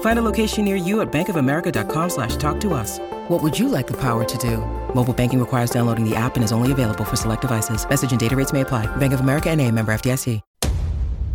Find 0.00 0.18
a 0.18 0.22
location 0.22 0.64
near 0.64 0.74
you 0.74 1.00
at 1.00 1.12
bankofamerica.com 1.12 2.10
slash 2.10 2.34
talk 2.36 2.60
to 2.62 2.74
us. 2.74 2.98
What 3.28 3.40
would 3.42 3.56
you 3.56 3.68
like 3.68 3.86
the 3.86 3.96
power 3.96 4.24
to 4.24 4.38
do? 4.38 4.56
Mobile 4.92 5.14
banking 5.14 5.38
requires 5.38 5.70
downloading 5.70 6.08
the 6.08 6.16
app 6.16 6.34
and 6.34 6.42
is 6.42 6.50
only 6.50 6.72
available 6.72 7.04
for 7.04 7.14
select 7.14 7.42
devices. 7.42 7.88
Message 7.88 8.10
and 8.10 8.18
data 8.18 8.34
rates 8.34 8.52
may 8.52 8.62
apply. 8.62 8.86
Bank 8.96 9.12
of 9.12 9.20
America 9.20 9.48
and 9.50 9.60
a 9.60 9.70
member 9.70 9.92
FDIC. 9.92 10.40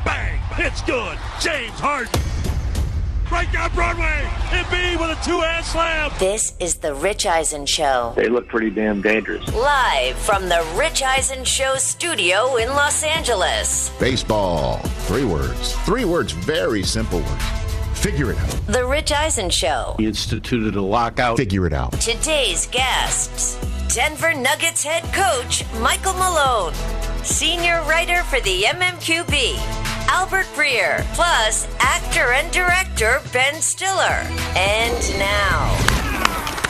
Bang! 0.04 0.34
It's 0.58 0.82
good. 0.82 1.18
James 1.40 1.80
Harden. 1.80 2.20
Right 3.32 3.52
down 3.52 3.74
Broadway. 3.74 4.28
Embiid 4.50 5.00
with 5.00 5.18
a 5.18 5.26
two-hand 5.26 5.66
slam. 5.66 6.12
This 6.20 6.54
is 6.60 6.76
the 6.76 6.94
Rich 6.94 7.26
Eisen 7.26 7.66
Show. 7.66 8.14
They 8.16 8.28
look 8.28 8.48
pretty 8.48 8.70
damn 8.70 9.02
dangerous. 9.02 9.48
Live 9.54 10.16
from 10.18 10.50
the 10.50 10.64
Rich 10.76 11.02
Eisen 11.02 11.44
Show 11.44 11.76
studio 11.78 12.58
in 12.58 12.70
Los 12.70 13.04
Angeles. 13.04 13.90
Baseball. 14.00 14.78
Three 15.08 15.26
words. 15.26 15.74
Three 15.86 16.06
words. 16.06 16.34
Very 16.34 16.84
simple 16.84 17.20
words. 17.20 17.63
Figure 18.04 18.32
it 18.32 18.38
out. 18.38 18.68
The 18.68 18.86
Rich 18.86 19.14
Eisen 19.14 19.50
Show. 19.50 19.96
He 19.98 20.08
instituted 20.08 20.76
a 20.76 20.82
lockout. 20.82 21.38
Figure 21.38 21.66
it 21.66 21.72
out. 21.72 21.94
Today's 22.02 22.68
guests 22.68 23.56
Denver 23.96 24.34
Nuggets 24.34 24.84
head 24.84 25.04
coach 25.14 25.64
Michael 25.80 26.12
Malone, 26.16 26.74
senior 27.24 27.82
writer 27.84 28.22
for 28.24 28.42
the 28.42 28.64
MMQB, 28.64 29.56
Albert 30.10 30.48
Breer, 30.48 31.02
plus 31.16 31.66
actor 31.80 32.34
and 32.34 32.52
director 32.52 33.22
Ben 33.32 33.62
Stiller. 33.62 34.28
And 34.58 35.18
now, 35.18 35.74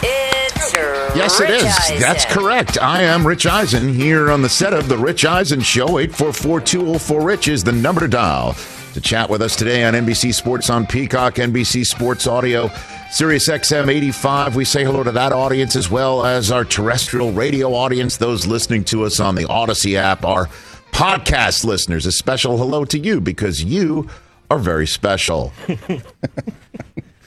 it's 0.04 0.72
Yes, 1.16 1.40
Rich 1.40 1.50
it 1.50 1.56
is. 1.56 1.66
Eisen. 1.66 2.00
That's 2.00 2.26
correct. 2.26 2.80
I 2.80 3.02
am 3.02 3.26
Rich 3.26 3.48
Eisen 3.48 3.92
here 3.92 4.30
on 4.30 4.44
the 4.44 4.50
set 4.50 4.74
of 4.74 4.88
The 4.88 5.00
Rich 5.00 5.26
Eisen 5.26 5.62
Show. 5.62 5.98
844 5.98 6.62
204 6.62 7.26
Rich 7.26 7.48
is 7.48 7.64
the 7.64 7.72
number 7.72 8.02
to 8.02 8.08
dial 8.08 8.56
to 8.94 9.02
chat 9.02 9.30
with 9.30 9.42
us 9.42 9.56
today 9.56 9.84
on 9.84 9.94
NBC 9.94 10.34
Sports 10.34 10.70
on 10.70 10.86
Peacock, 10.86 11.36
NBC 11.36 11.86
Sports 11.86 12.28
Audio, 12.28 12.70
Sirius 13.12 13.50
XM 13.50 13.88
85. 13.90 14.56
We 14.56 14.66
say 14.66 14.84
hello 14.84 15.04
to 15.04 15.12
that 15.12 15.32
audience 15.34 15.76
as 15.76 15.90
well 15.90 16.26
as 16.26 16.52
our 16.52 16.64
terrestrial 16.64 17.32
radio 17.32 17.74
audience, 17.74 18.18
those 18.18 18.46
listening 18.46 18.84
to 18.86 19.04
us 19.04 19.20
on 19.20 19.36
the 19.36 19.46
Audacy 19.46 19.96
app, 19.96 20.24
our 20.24 20.46
podcast 20.92 21.66
listeners. 21.66 22.06
A 22.06 22.12
special 22.12 22.58
hello 22.58 22.86
to 22.86 23.00
you 23.00 23.20
because 23.20 23.64
you 23.64 24.10
are 24.52 24.60
very 24.60 24.88
special. 24.88 25.52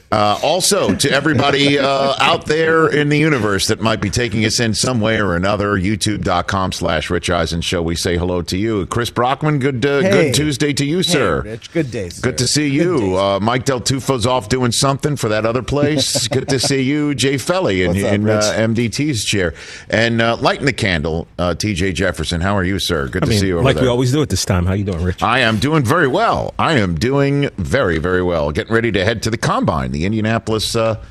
Uh, 0.09 0.39
also, 0.41 0.95
to 0.95 1.11
everybody 1.11 1.77
uh, 1.77 2.13
out 2.19 2.45
there 2.45 2.87
in 2.87 3.09
the 3.09 3.17
universe 3.17 3.67
that 3.67 3.81
might 3.81 3.99
be 3.99 4.09
taking 4.09 4.45
us 4.45 4.57
in 4.59 4.73
some 4.73 5.01
way 5.01 5.19
or 5.19 5.35
another, 5.35 5.73
youtube.com 5.77 6.71
slash 6.71 7.09
Rich 7.09 7.29
Eisen 7.29 7.59
Show, 7.59 7.81
we 7.81 7.93
say 7.95 8.15
hello 8.15 8.41
to 8.43 8.57
you. 8.57 8.85
Chris 8.85 9.09
Brockman, 9.09 9.59
good 9.59 9.85
uh, 9.85 9.99
Hey. 9.99 10.09
good 10.09 10.35
Tuesday 10.35 10.71
to 10.71 10.85
you, 10.85 11.03
sir. 11.03 11.41
Hey, 11.43 11.49
Rich. 11.51 11.71
Good 11.73 11.91
day, 11.91 12.07
sir. 12.07 12.21
Good 12.21 12.37
to 12.37 12.47
see 12.47 12.67
you. 12.69 12.99
day. 13.01 13.15
Uh, 13.17 13.39
Mike 13.41 13.65
Del 13.65 13.81
Tufo's 13.81 14.25
off 14.25 14.47
doing 14.47 14.71
something 14.71 15.17
for 15.17 15.27
that 15.27 15.45
other 15.45 15.61
place. 15.61 16.27
Good 16.29 16.47
to 16.49 16.59
see 16.59 16.81
you, 16.83 17.13
Jay 17.13 17.37
Felly, 17.37 17.83
in, 17.83 17.91
up, 17.91 18.13
in 18.13 18.29
uh, 18.29 18.39
MDT's 18.55 19.25
chair. 19.25 19.53
And 19.89 20.21
uh, 20.21 20.37
lighting 20.37 20.65
the 20.65 20.73
candle, 20.73 21.27
uh, 21.37 21.53
TJ 21.53 21.95
Jefferson. 21.95 22.39
How 22.39 22.55
are 22.55 22.63
you, 22.63 22.79
sir? 22.79 23.07
Good 23.09 23.23
I 23.23 23.25
to 23.25 23.29
mean, 23.31 23.39
see 23.41 23.47
you 23.47 23.55
over 23.55 23.65
like 23.65 23.75
there. 23.75 23.83
we 23.83 23.89
always 23.89 24.13
do 24.13 24.21
at 24.21 24.29
this 24.29 24.45
time. 24.45 24.65
How 24.65 24.73
you 24.73 24.85
doing, 24.85 25.03
Rich? 25.03 25.21
I 25.21 25.39
am 25.39 25.57
doing 25.59 25.83
very 25.83 26.07
well. 26.07 26.53
I 26.57 26.73
am 26.79 26.95
doing 26.95 27.49
very, 27.57 27.97
very 27.97 28.23
well. 28.23 28.51
Getting 28.51 28.73
ready 28.73 28.91
to 28.93 29.03
head 29.03 29.21
to 29.23 29.29
the 29.29 29.37
combine, 29.37 29.91
the 29.97 30.05
Indianapolis, 30.05 30.75
uh, 30.75 31.03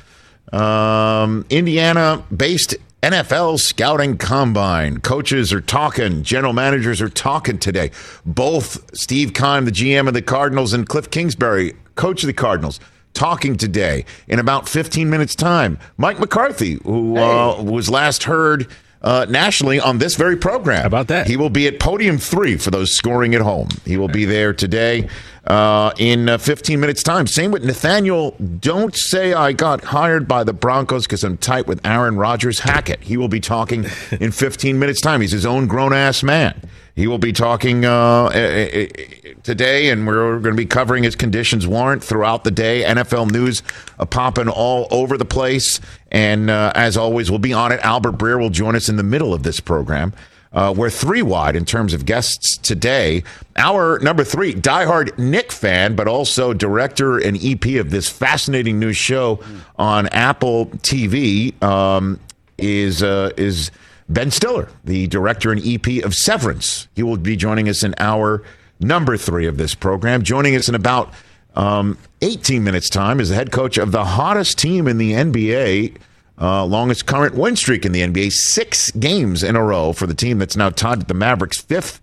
um, 0.53 1.45
Indiana 1.49 2.23
based 2.35 2.75
NFL 3.03 3.59
scouting 3.59 4.17
combine. 4.17 4.99
Coaches 5.01 5.51
are 5.51 5.61
talking, 5.61 6.23
general 6.23 6.53
managers 6.53 7.01
are 7.01 7.09
talking 7.09 7.59
today. 7.59 7.91
Both 8.25 8.97
Steve 8.97 9.33
Kahn, 9.33 9.65
the 9.65 9.71
GM 9.71 10.07
of 10.07 10.13
the 10.13 10.21
Cardinals, 10.21 10.73
and 10.73 10.87
Cliff 10.87 11.11
Kingsbury, 11.11 11.73
coach 11.95 12.23
of 12.23 12.27
the 12.27 12.33
Cardinals. 12.33 12.79
Talking 13.13 13.57
today 13.57 14.05
in 14.27 14.37
about 14.37 14.69
15 14.69 15.09
minutes' 15.09 15.33
time. 15.33 15.79
Mike 15.97 16.19
McCarthy, 16.19 16.79
who 16.83 17.17
uh, 17.17 17.61
was 17.63 17.89
last 17.89 18.25
heard 18.25 18.67
uh, 19.01 19.25
nationally 19.29 19.79
on 19.79 19.99
this 19.99 20.15
very 20.15 20.35
program. 20.35 20.81
How 20.81 20.87
about 20.87 21.07
that? 21.07 21.27
He 21.27 21.37
will 21.37 21.49
be 21.49 21.67
at 21.67 21.79
podium 21.79 22.17
three 22.17 22.57
for 22.57 22.71
those 22.71 22.91
scoring 22.93 23.35
at 23.35 23.41
home. 23.41 23.69
He 23.85 23.97
will 23.97 24.07
be 24.07 24.25
there 24.25 24.53
today 24.53 25.07
uh, 25.45 25.91
in 25.97 26.29
uh, 26.29 26.37
15 26.37 26.79
minutes' 26.79 27.03
time. 27.03 27.27
Same 27.27 27.51
with 27.51 27.63
Nathaniel. 27.63 28.31
Don't 28.59 28.95
say 28.95 29.33
I 29.33 29.53
got 29.53 29.83
hired 29.83 30.27
by 30.27 30.43
the 30.43 30.53
Broncos 30.53 31.05
because 31.05 31.23
I'm 31.23 31.37
tight 31.37 31.67
with 31.67 31.85
Aaron 31.85 32.17
Rodgers 32.17 32.59
Hackett. 32.59 33.01
He 33.01 33.17
will 33.17 33.29
be 33.29 33.39
talking 33.39 33.85
in 34.19 34.31
15 34.31 34.77
minutes' 34.79 35.01
time. 35.01 35.21
He's 35.21 35.31
his 35.31 35.45
own 35.45 35.67
grown 35.67 35.93
ass 35.93 36.23
man. 36.23 36.61
He 36.97 37.05
will 37.05 37.19
be 37.19 37.31
talking 37.31 37.85
uh, 37.85 38.31
eh, 38.33 38.39
eh, 38.39 38.87
eh, 38.95 39.33
today, 39.43 39.91
and 39.91 40.07
we're 40.07 40.39
going 40.39 40.55
to 40.55 40.57
be 40.57 40.65
covering 40.65 41.03
his 41.03 41.15
conditions 41.15 41.67
warrant 41.67 42.03
throughout 42.03 42.43
the 42.43 42.49
day. 42.49 42.83
NFL 42.83 43.29
news 43.29 43.61
popping 44.09 44.49
all 44.49 44.87
over 44.89 45.15
the 45.15 45.23
place. 45.23 45.79
And 46.11 46.49
uh, 46.49 46.71
as 46.75 46.97
always, 46.97 47.29
we'll 47.29 47.39
be 47.39 47.53
on 47.53 47.71
it. 47.71 47.79
Albert 47.81 48.13
Breer 48.13 48.39
will 48.39 48.49
join 48.49 48.75
us 48.75 48.89
in 48.89 48.95
the 48.95 49.03
middle 49.03 49.33
of 49.33 49.43
this 49.43 49.59
program. 49.59 50.13
Uh, 50.53 50.73
we're 50.75 50.89
three 50.89 51.21
wide 51.21 51.55
in 51.55 51.65
terms 51.65 51.93
of 51.93 52.05
guests 52.05 52.57
today. 52.57 53.23
Our 53.57 53.99
number 53.99 54.23
three, 54.23 54.53
diehard 54.53 55.17
Knick 55.17 55.51
fan, 55.51 55.95
but 55.95 56.07
also 56.07 56.53
director 56.53 57.17
and 57.17 57.37
EP 57.43 57.79
of 57.79 57.89
this 57.89 58.09
fascinating 58.09 58.79
new 58.79 58.93
show 58.93 59.39
on 59.77 60.07
Apple 60.07 60.67
TV, 60.77 61.61
um, 61.61 62.19
is 62.57 63.03
uh, 63.03 63.31
is 63.37 63.71
Ben 64.09 64.31
Stiller, 64.31 64.69
the 64.85 65.07
director 65.07 65.51
and 65.51 65.61
EP 65.65 66.03
of 66.03 66.15
Severance. 66.15 66.87
He 66.95 67.03
will 67.03 67.17
be 67.17 67.35
joining 67.35 67.67
us 67.67 67.83
in 67.83 67.93
our 67.99 68.41
number 68.79 69.17
three 69.17 69.47
of 69.47 69.57
this 69.57 69.75
program. 69.75 70.23
Joining 70.23 70.55
us 70.55 70.69
in 70.69 70.75
about 70.75 71.13
um, 71.57 71.97
18 72.21 72.63
minutes' 72.63 72.89
time 72.89 73.19
is 73.19 73.29
the 73.29 73.35
head 73.35 73.51
coach 73.51 73.77
of 73.77 73.91
the 73.91 74.05
hottest 74.05 74.59
team 74.59 74.87
in 74.87 74.99
the 74.99 75.13
NBA, 75.13 75.97
uh, 76.39 76.63
longest 76.63 77.07
current 77.07 77.35
win 77.35 77.55
streak 77.55 77.83
in 77.83 77.91
the 77.91 78.01
NBA, 78.01 78.31
six 78.31 78.91
games 78.91 79.43
in 79.43 79.55
a 79.55 79.63
row 79.63 79.91
for 79.91 80.05
the 80.05 80.13
team 80.13 80.37
that's 80.37 80.55
now 80.55 80.69
tied 80.69 80.99
with 80.99 81.07
the 81.07 81.15
Mavericks, 81.15 81.59
fifth 81.59 81.99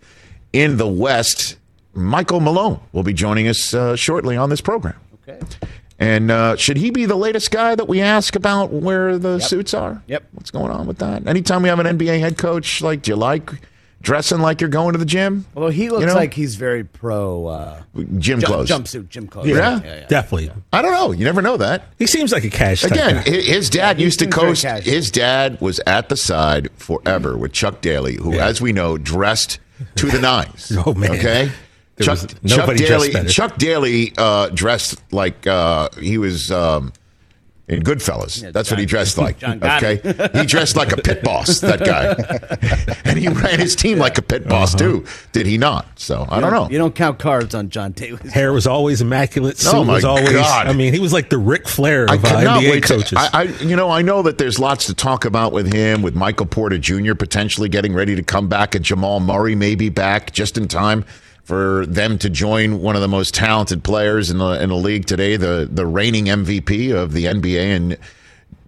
in 0.53 0.77
the 0.77 0.89
West. 0.89 1.57
Michael 1.95 2.41
Malone 2.41 2.81
will 2.93 3.05
be 3.05 3.13
joining 3.13 3.47
us 3.47 3.73
uh, 3.73 3.95
shortly 3.95 4.37
on 4.37 4.51
this 4.51 4.61
program. 4.61 4.97
Okay. 5.23 5.41
And 6.01 6.33
uh, 6.33 6.57
should 6.57 6.77
he 6.77 6.91
be 6.91 7.07
the 7.07 7.15
latest 7.15 7.53
guy 7.53 7.77
that 7.77 7.87
we 7.87 8.01
ask 8.01 8.35
about 8.35 8.73
where 8.73 9.17
the 9.17 9.39
suits 9.39 9.73
are? 9.73 10.03
Yep. 10.09 10.25
What's 10.33 10.51
going 10.51 10.73
on 10.73 10.89
with 10.89 10.99
that? 10.99 11.29
Anytime 11.29 11.63
we 11.63 11.69
have 11.69 11.79
an 11.79 11.97
NBA 11.97 12.19
head 12.19 12.37
coach, 12.37 12.83
like, 12.83 13.03
do 13.03 13.13
you 13.13 13.17
like 13.17 13.53
dressing 14.05 14.39
like 14.39 14.61
you're 14.61 14.71
going 14.71 14.93
to 14.93 14.99
the 14.99 15.05
gym? 15.05 15.45
Although 15.57 15.71
he 15.71 15.91
looks 15.91 16.03
You 16.03 16.07
know? 16.07 16.15
like 16.15 16.33
he's 16.35 16.55
very 16.55 16.85
pro 16.85 17.47
uh, 17.47 17.83
Gym 18.19 18.39
ju- 18.39 18.47
clothes. 18.47 18.71
jumpsuit, 18.71 19.09
gym 19.09 19.27
clothes. 19.27 19.49
Yeah? 19.49 20.07
Definitely. 20.09 20.53
I 20.73 20.81
don't 20.83 20.93
know. 20.93 21.11
You 21.11 21.25
never 21.25 21.43
know 21.43 21.57
that. 21.57 21.87
He 21.99 22.07
seems 22.07 22.31
like 22.31 22.45
a 22.45 22.51
cash 22.51 22.85
Again, 22.85 23.17
guy. 23.17 23.23
his 23.31 23.69
dad 23.69 23.97
he 23.99 24.05
used 24.05 24.21
to 24.21 24.27
seems 24.27 24.35
coach. 24.63 24.63
His 24.85 25.11
dad 25.11 25.61
was 25.61 25.81
at 25.87 26.09
the 26.09 26.17
side 26.17 26.69
forever 26.77 27.37
with 27.37 27.53
Chuck 27.53 27.81
Daly, 27.81 28.17
who, 28.17 28.35
Yeah. 28.37 28.47
as 28.47 28.61
we 28.61 28.73
know, 28.73 28.97
dressed 28.99 29.59
to 29.97 30.07
the 30.07 30.21
nines. 30.21 30.71
Oh, 30.87 30.95
man. 30.95 31.11
Okay. 31.13 31.51
There 31.97 32.05
Chuck, 32.17 32.29
Chuck 32.47 32.75
Daly. 32.77 33.13
Chuck 33.29 33.57
Daly 33.57 34.13
uh, 34.19 34.49
dressed 34.51 35.01
like 35.13 35.47
uh, 35.47 35.89
he 36.01 36.19
was 36.19 36.51
um, 36.51 36.93
in 37.67 37.83
Goodfellas. 37.83 38.53
That's 38.53 38.71
what 38.71 38.79
he 38.79 38.85
dressed 38.87 39.17
like. 39.17 39.39
John 39.39 39.63
okay, 39.63 39.97
he 40.39 40.45
dressed 40.47 40.77
like 40.77 40.93
a 40.93 40.97
pit 41.01 41.23
boss. 41.23 41.61
That 41.61 41.81
guy, 41.81 43.01
and 43.05 43.19
he 43.19 43.29
ran 43.29 43.59
his 43.59 43.75
team 43.75 43.99
like 43.99 44.19
a 44.19 44.23
pit 44.23 44.47
boss 44.47 44.75
too. 44.75 45.07
Did 45.33 45.47
he 45.47 45.57
not? 45.57 45.99
So 45.99 46.27
I 46.29 46.41
don't 46.41 46.53
know. 46.53 46.69
You 46.69 46.79
don't 46.79 46.95
count 46.95 47.19
cards 47.19 47.55
on 47.55 47.71
John 47.71 47.93
Taylor's. 47.95 48.33
Hair 48.33 48.53
was 48.53 48.67
always 48.67 49.01
immaculate. 49.01 49.59
Suit 49.59 49.75
Oh, 49.75 49.85
my 49.85 49.95
was 49.95 50.05
always. 50.05 50.31
God. 50.33 50.67
I 50.67 50.73
mean, 50.75 50.93
he 50.93 51.01
was 51.01 51.13
like 51.13 51.31
the 51.31 51.39
Ric 51.39 51.67
Flair 51.67 52.05
of 52.05 52.25
I 52.25 52.45
uh, 52.45 52.59
NBA 52.61 52.71
wait 52.71 52.85
to- 52.85 52.97
coaches. 52.97 53.19
I, 53.19 53.29
I, 53.33 53.43
you 53.63 53.77
know, 53.77 53.91
I 53.91 54.03
know 54.03 54.23
that 54.23 54.37
there's 54.39 54.59
lots 54.59 54.87
to 54.87 54.95
talk 54.95 55.25
about 55.25 55.53
with 55.53 55.73
him, 55.73 56.03
with 56.03 56.15
Michael 56.15 56.47
Porter 56.47 56.79
Jr. 56.79 57.15
potentially 57.15 57.69
getting 57.71 57.95
ready 57.95 58.15
to 58.15 58.23
come 58.23 58.49
back, 58.49 58.75
and 58.75 58.85
Jamal 58.85 59.21
Murray 59.21 59.55
may 59.55 59.75
be 59.75 59.89
back 59.89 60.33
just 60.33 60.59
in 60.59 60.69
time 60.69 61.05
for 61.45 61.85
them 61.87 62.19
to 62.19 62.31
join 62.31 62.81
one 62.81 62.97
of 62.97 63.03
the 63.03 63.09
most 63.09 63.35
talented 63.35 63.85
players 63.85 64.31
in 64.31 64.39
the 64.39 64.63
in 64.63 64.71
the 64.71 64.77
league 64.77 65.07
today, 65.07 65.37
the 65.37 65.69
the 65.71 65.87
reigning 65.87 66.27
MVP 66.27 66.95
of 66.95 67.13
the 67.13 67.27
NBA, 67.27 67.77
and 67.77 67.99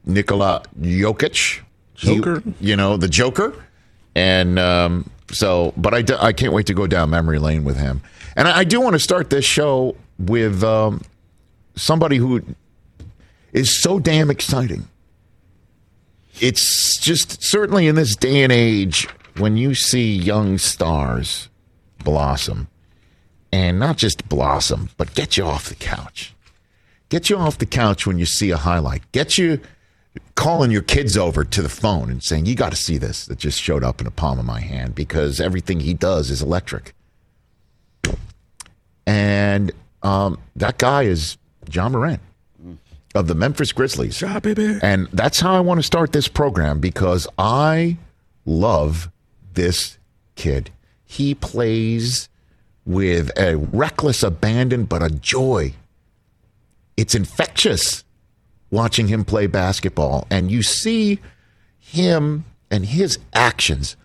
Nikola 0.04 0.62
Jokic. 0.80 1.60
He- 1.94 2.16
Joker? 2.16 2.42
you 2.60 2.76
know, 2.76 2.96
the 2.98 3.08
Joker. 3.08 3.54
And 4.14 4.58
um, 4.58 5.10
so, 5.30 5.72
but 5.76 5.94
I 5.94 6.26
I 6.26 6.32
can't 6.32 6.52
wait 6.52 6.66
to 6.66 6.74
go 6.74 6.86
down 6.86 7.10
memory 7.10 7.38
lane 7.38 7.64
with 7.64 7.78
him. 7.78 8.02
And 8.36 8.46
I, 8.46 8.58
I 8.58 8.64
do 8.64 8.80
want 8.80 8.92
to 8.94 9.00
start 9.00 9.30
this 9.30 9.44
show 9.44 9.96
with 10.18 10.62
um, 10.62 11.00
somebody 11.74 12.16
who 12.18 12.42
is 13.52 13.74
so 13.74 13.98
damn 13.98 14.30
exciting. 14.30 14.88
It's 16.38 16.98
just 16.98 17.42
certainly 17.42 17.86
in 17.86 17.94
this 17.94 18.14
day 18.14 18.42
and 18.42 18.52
age 18.52 19.08
when 19.38 19.56
you 19.56 19.74
see 19.74 20.14
young 20.14 20.58
stars 20.58 21.48
blossom 22.06 22.68
and 23.52 23.80
not 23.80 23.96
just 23.96 24.28
blossom, 24.28 24.90
but 24.96 25.14
get 25.14 25.36
you 25.36 25.44
off 25.44 25.68
the 25.68 25.74
couch. 25.74 26.32
Get 27.08 27.28
you 27.28 27.36
off 27.36 27.58
the 27.58 27.66
couch 27.66 28.06
when 28.06 28.18
you 28.18 28.26
see 28.26 28.50
a 28.50 28.56
highlight. 28.56 29.10
Get 29.10 29.36
you 29.38 29.60
calling 30.36 30.70
your 30.70 30.82
kids 30.82 31.16
over 31.16 31.44
to 31.44 31.62
the 31.62 31.68
phone 31.68 32.10
and 32.10 32.22
saying, 32.22 32.46
You 32.46 32.54
got 32.54 32.70
to 32.70 32.76
see 32.76 32.96
this 32.96 33.26
that 33.26 33.38
just 33.38 33.60
showed 33.60 33.82
up 33.82 34.00
in 34.00 34.04
the 34.04 34.10
palm 34.12 34.38
of 34.38 34.44
my 34.44 34.60
hand 34.60 34.94
because 34.94 35.40
everything 35.40 35.80
he 35.80 35.94
does 35.94 36.30
is 36.30 36.40
electric. 36.40 36.94
And 39.04 39.72
um, 40.02 40.38
that 40.54 40.78
guy 40.78 41.02
is 41.02 41.36
Ja 41.70 41.88
Morant 41.88 42.20
of 43.14 43.26
the 43.26 43.34
Memphis 43.34 43.72
Grizzlies. 43.72 44.22
Baby. 44.42 44.78
And 44.80 45.08
that's 45.12 45.40
how 45.40 45.54
I 45.54 45.60
want 45.60 45.78
to 45.78 45.82
start 45.82 46.12
this 46.12 46.28
program 46.28 46.78
because 46.80 47.26
I 47.36 47.96
love 48.44 49.10
this 49.54 49.98
kid. 50.36 50.70
He 51.06 51.34
plays 51.34 52.28
with 52.84 53.30
a 53.38 53.56
reckless 53.56 54.22
abandon, 54.22 54.84
but 54.84 55.02
a 55.02 55.10
joy. 55.10 55.74
It's 56.96 57.14
infectious 57.14 58.04
watching 58.70 59.08
him 59.08 59.24
play 59.24 59.46
basketball. 59.46 60.26
And 60.30 60.50
you 60.50 60.62
see 60.62 61.20
him 61.78 62.44
and 62.70 62.86
his 62.86 63.18
actions 63.32 63.96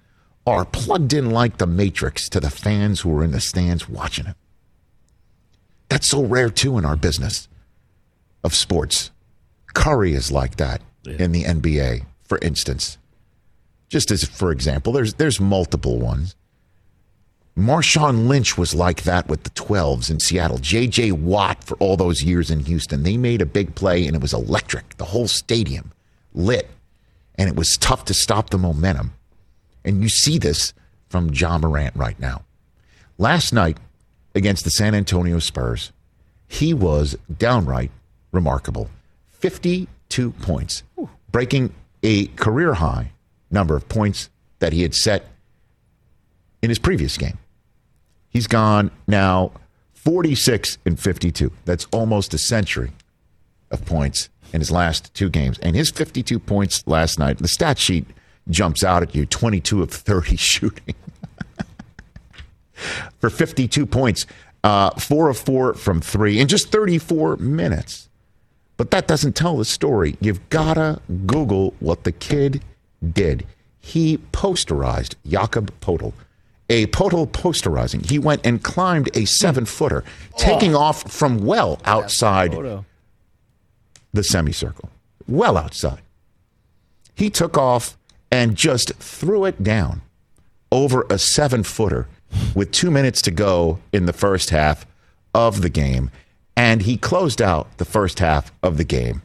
are 0.46 0.66
plugged 0.66 1.14
in 1.14 1.30
like 1.30 1.58
the 1.58 1.68
Matrix 1.68 2.30
to 2.30 2.40
the 2.40 2.50
fans 2.50 3.02
who 3.02 3.18
are 3.18 3.24
in 3.24 3.32
the 3.32 3.42
stands 3.42 3.88
watching 3.88 4.26
him. 4.26 4.36
That's 5.90 6.08
so 6.08 6.24
rare, 6.24 6.50
too, 6.50 6.78
in 6.78 6.86
our 6.86 6.96
business 6.96 7.48
of 8.44 8.56
sports. 8.56 9.12
Curry 9.74 10.14
is 10.14 10.32
like 10.32 10.56
that 10.58 10.82
in 11.06 11.32
the 11.32 11.44
NBA, 11.44 12.06
for 12.24 12.40
instance. 12.40 12.98
Just 13.90 14.10
as, 14.10 14.24
for 14.24 14.52
example, 14.52 14.94
there's 14.94 15.16
there's 15.16 15.40
multiple 15.40 16.00
ones. 16.00 16.36
Marshawn 17.58 18.28
Lynch 18.28 18.58
was 18.58 18.74
like 18.74 19.04
that 19.04 19.28
with 19.28 19.44
the 19.44 19.50
12s 19.52 20.10
in 20.10 20.20
Seattle. 20.20 20.58
J.J. 20.58 21.12
Watt 21.12 21.64
for 21.64 21.76
all 21.78 21.98
those 21.98 22.24
years 22.24 22.50
in 22.50 22.62
Houston. 22.62 23.04
They 23.04 23.18
made 23.18 23.42
a 23.42 23.46
big 23.46 23.76
play 23.76 24.08
and 24.08 24.16
it 24.16 24.22
was 24.22 24.34
electric. 24.34 24.98
The 24.98 25.06
whole 25.06 25.28
stadium 25.28 25.92
lit. 26.34 26.70
And 27.36 27.50
it 27.50 27.56
was 27.56 27.78
tough 27.78 28.06
to 28.06 28.14
stop 28.14 28.50
the 28.50 28.58
momentum. 28.58 29.14
And 29.84 30.02
you 30.02 30.10
see 30.10 30.38
this 30.38 30.74
from 31.10 31.34
Ja 31.34 31.58
Morant 31.58 31.96
right 31.96 32.20
now. 32.20 32.44
Last 33.18 33.52
night 33.52 33.78
against 34.34 34.64
the 34.64 34.72
San 34.72 34.96
Antonio 34.96 35.40
Spurs, 35.40 35.92
he 36.48 36.74
was 36.74 37.18
downright 37.38 37.92
remarkable. 38.32 38.90
52 39.32 40.32
points, 40.32 40.84
breaking 41.32 41.74
a 42.04 42.28
career 42.28 42.76
high 42.76 43.12
number 43.50 43.76
of 43.76 43.90
points 43.90 44.30
that 44.60 44.72
he 44.72 44.84
had 44.84 44.96
set 44.96 45.28
in 46.62 46.70
his 46.70 46.80
previous 46.80 47.18
game. 47.18 47.38
He's 48.32 48.48
gone 48.48 48.90
now 49.08 49.52
46 49.94 50.80
and 50.86 51.00
52. 51.00 51.52
That's 51.66 51.86
almost 51.92 52.34
a 52.34 52.40
century 52.40 52.92
of 53.70 53.86
points 53.86 54.30
in 54.52 54.62
his 54.62 54.72
last 54.72 55.14
two 55.14 55.30
games. 55.30 55.60
And 55.60 55.76
his 55.76 55.92
52 55.92 56.40
points 56.40 56.84
last 56.88 57.20
night, 57.20 57.38
the 57.38 57.48
stat 57.48 57.78
sheet 57.78 58.08
jumps 58.50 58.84
out 58.84 59.04
at 59.04 59.14
you 59.14 59.26
22 59.26 59.84
of 59.84 59.92
30 59.92 60.36
shooting 60.38 60.96
for 63.20 63.30
52 63.30 63.86
points, 63.86 64.26
uh, 64.64 64.92
four 64.92 65.30
of 65.30 65.38
four 65.38 65.74
from 65.74 66.02
three 66.02 66.40
in 66.40 66.48
just 66.48 66.72
34 66.72 67.38
minutes. 67.38 68.10
But 68.78 68.92
that 68.92 69.08
doesn't 69.08 69.36
tell 69.36 69.58
the 69.58 69.66
story. 69.66 70.18
You've 70.20 70.50
got 70.50 70.74
to 70.74 71.00
Google 71.28 71.76
what 71.80 72.04
the 72.04 72.12
kid 72.12 72.64
did. 73.14 73.46
He 73.80 74.18
posterized 74.32 75.16
Jakob 75.28 75.72
Poeltl, 75.82 76.14
a 76.72 76.88
Poeltl 76.88 77.28
posterizing. 77.32 78.10
He 78.10 78.18
went 78.18 78.46
and 78.46 78.64
climbed 78.64 79.10
a 79.16 79.26
seven 79.26 79.66
footer, 79.66 80.04
taking 80.38 80.74
off 80.76 81.12
from 81.12 81.46
well 81.46 81.80
outside 81.86 82.54
the 84.14 84.24
semicircle, 84.24 84.90
well 85.28 85.58
outside. 85.58 86.02
He 87.14 87.30
took 87.30 87.58
off 87.58 87.98
and 88.32 88.56
just 88.56 88.94
threw 88.96 89.46
it 89.46 89.62
down 89.62 90.02
over 90.72 91.06
a 91.10 91.20
seven 91.20 91.64
footer 91.64 92.08
with 92.56 92.72
two 92.72 92.90
minutes 92.90 93.22
to 93.24 93.32
go 93.32 93.80
in 93.92 94.06
the 94.06 94.14
first 94.14 94.50
half 94.50 94.86
of 95.34 95.62
the 95.62 95.70
game. 95.70 96.10
And 96.56 96.82
he 96.84 96.96
closed 96.98 97.42
out 97.42 97.78
the 97.78 97.86
first 97.86 98.20
half 98.20 98.52
of 98.64 98.78
the 98.78 98.84
game. 98.86 99.22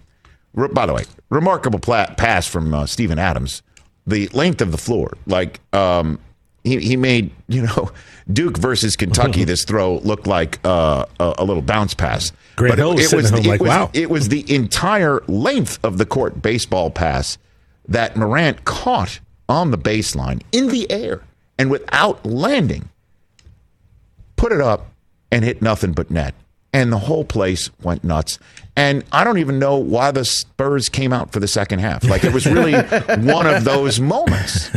Re- 0.55 0.69
by 0.69 0.87
the 0.87 0.95
way, 0.95 1.05
remarkable 1.31 1.79
pla- 1.79 2.13
pass 2.15 2.47
from 2.49 2.75
uh, 2.75 2.87
Steven 2.87 3.19
Adams. 3.19 3.63
The 4.07 4.29
length 4.29 4.61
of 4.61 4.71
the 4.73 4.79
floor, 4.79 5.17
like 5.27 5.61
um, 5.73 6.19
he, 6.67 6.79
he 6.81 6.97
made, 6.97 7.31
you 7.49 7.63
know, 7.63 7.91
Duke 8.33 8.59
versus 8.59 8.97
Kentucky, 8.97 9.45
this 9.53 9.65
throw 9.65 9.99
looked 9.99 10.27
like 10.27 10.59
uh, 10.65 11.07
a, 11.21 11.35
a 11.39 11.45
little 11.45 11.63
bounce 11.63 11.95
pass. 11.95 12.33
Grant 12.57 12.77
Hill 12.77 12.95
was 12.95 13.09
sitting 13.09 13.27
at 13.27 13.33
home 13.33 13.45
it 13.45 13.49
like, 13.49 13.61
was- 13.61 13.69
wow. 13.69 13.91
It 13.95 14.11
was 14.11 14.29
the 14.29 14.53
entire 14.53 15.21
length 15.29 15.79
of 15.85 15.99
the 15.99 16.07
court 16.07 16.43
baseball 16.43 16.91
pass 16.91 17.39
that 17.89 18.17
Morant 18.17 18.65
caught 18.65 19.21
on 19.49 19.71
the 19.71 19.79
baseline 19.79 20.43
in 20.51 20.69
the 20.69 20.91
air 20.91 21.23
and 21.59 21.71
without 21.71 22.27
landing, 22.27 22.89
put 24.35 24.53
it 24.53 24.61
up 24.61 24.91
and 25.31 25.45
hit 25.45 25.63
nothing 25.63 25.93
but 25.93 26.11
net. 26.11 26.35
And 26.73 26.93
the 26.93 26.99
whole 26.99 27.25
place 27.25 27.71
went 27.81 28.05
nuts. 28.05 28.39
And 28.77 29.05
I 29.11 29.25
don't 29.25 29.39
even 29.39 29.59
know 29.59 29.77
why 29.79 30.11
the 30.11 30.25
Spurs 30.25 30.89
came 30.91 31.13
out 31.13 31.33
for 31.33 31.41
the 31.41 31.49
second 31.49 31.79
half. 31.79 32.05
Like 32.05 32.25
it 32.25 32.35
was 32.35 32.45
really 32.47 32.75
one 33.23 33.47
of 33.47 33.65
those 33.65 33.99
moments. 34.01 34.71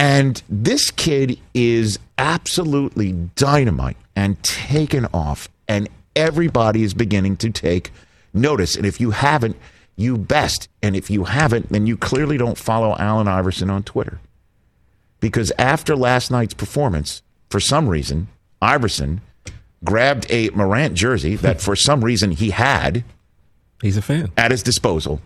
And 0.00 0.42
this 0.48 0.90
kid 0.90 1.38
is 1.52 1.98
absolutely 2.16 3.12
dynamite 3.36 3.98
and 4.16 4.42
taken 4.42 5.06
off. 5.12 5.50
And 5.68 5.90
everybody 6.16 6.82
is 6.82 6.94
beginning 6.94 7.36
to 7.36 7.50
take 7.50 7.90
notice. 8.32 8.76
And 8.76 8.86
if 8.86 8.98
you 8.98 9.10
haven't, 9.10 9.56
you 9.96 10.16
best. 10.16 10.70
And 10.82 10.96
if 10.96 11.10
you 11.10 11.24
haven't, 11.24 11.68
then 11.68 11.86
you 11.86 11.98
clearly 11.98 12.38
don't 12.38 12.56
follow 12.56 12.96
Allen 12.98 13.28
Iverson 13.28 13.68
on 13.68 13.82
Twitter. 13.82 14.20
Because 15.20 15.52
after 15.58 15.94
last 15.94 16.30
night's 16.30 16.54
performance, 16.54 17.20
for 17.50 17.60
some 17.60 17.86
reason, 17.86 18.28
Iverson 18.62 19.20
grabbed 19.84 20.24
a 20.30 20.48
Morant 20.50 20.94
jersey 20.94 21.36
that 21.36 21.60
for 21.60 21.76
some 21.76 22.02
reason 22.02 22.30
he 22.30 22.50
had 22.50 23.04
He's 23.82 23.98
a 23.98 24.02
fan. 24.02 24.32
at 24.38 24.50
his 24.50 24.62
disposal 24.62 25.20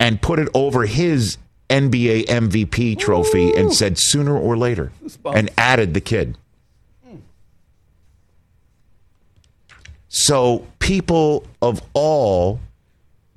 and 0.00 0.20
put 0.20 0.40
it 0.40 0.48
over 0.52 0.86
his 0.86 1.38
NBA 1.70 2.26
MVP 2.26 2.98
trophy 2.98 3.54
and 3.54 3.72
said 3.72 3.98
sooner 3.98 4.36
or 4.36 4.56
later 4.56 4.92
and 5.24 5.48
added 5.56 5.94
the 5.94 6.00
kid. 6.00 6.36
So 10.08 10.66
people 10.80 11.46
of 11.62 11.80
all 11.94 12.60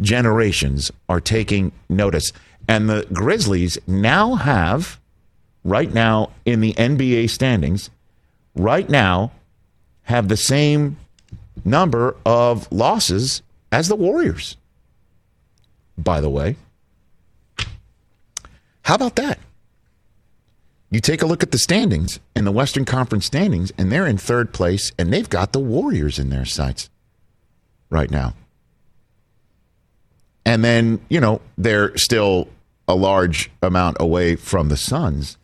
generations 0.02 0.92
are 1.08 1.22
taking 1.22 1.72
notice. 1.88 2.34
And 2.68 2.90
the 2.90 3.08
Grizzlies 3.14 3.78
now 3.86 4.36
have, 4.36 5.00
right 5.64 5.94
now 5.94 6.32
in 6.46 6.62
the 6.62 6.74
NBA 6.74 7.30
standings, 7.30 7.90
right 8.56 8.90
now 8.90 9.32
have 10.04 10.28
the 10.28 10.38
same 10.38 10.98
number 11.64 12.16
of 12.26 12.72
losses 12.72 13.42
as 13.72 13.88
the 13.88 13.96
Warriors. 13.96 14.58
By 15.98 16.22
the 16.22 16.30
way, 16.30 16.56
how 18.84 18.96
about 18.96 19.16
that? 19.16 19.40
You 20.92 21.00
take 21.00 21.22
a 21.22 21.26
look 21.26 21.42
at 21.42 21.52
the 21.52 21.58
standings 21.58 22.20
in 22.36 22.46
the 22.46 22.52
Western 22.52 22.86
Conference 22.86 23.26
standings, 23.26 23.72
and 23.78 23.92
they're 23.92 24.06
in 24.06 24.18
third 24.18 24.54
place, 24.54 24.92
and 25.00 25.12
they've 25.12 25.30
got 25.30 25.52
the 25.52 25.60
Warriors 25.60 26.20
in 26.20 26.30
their 26.30 26.46
sights 26.46 26.90
right 27.90 28.12
now. 28.12 28.36
And 30.46 30.64
then, 30.64 31.00
you 31.10 31.20
know, 31.20 31.42
they're 31.58 31.98
still 31.98 32.48
a 32.88 32.96
large 32.96 33.50
amount 33.62 33.98
away 34.00 34.36
from 34.36 34.70
the 34.70 34.78
Suns. 34.78 35.38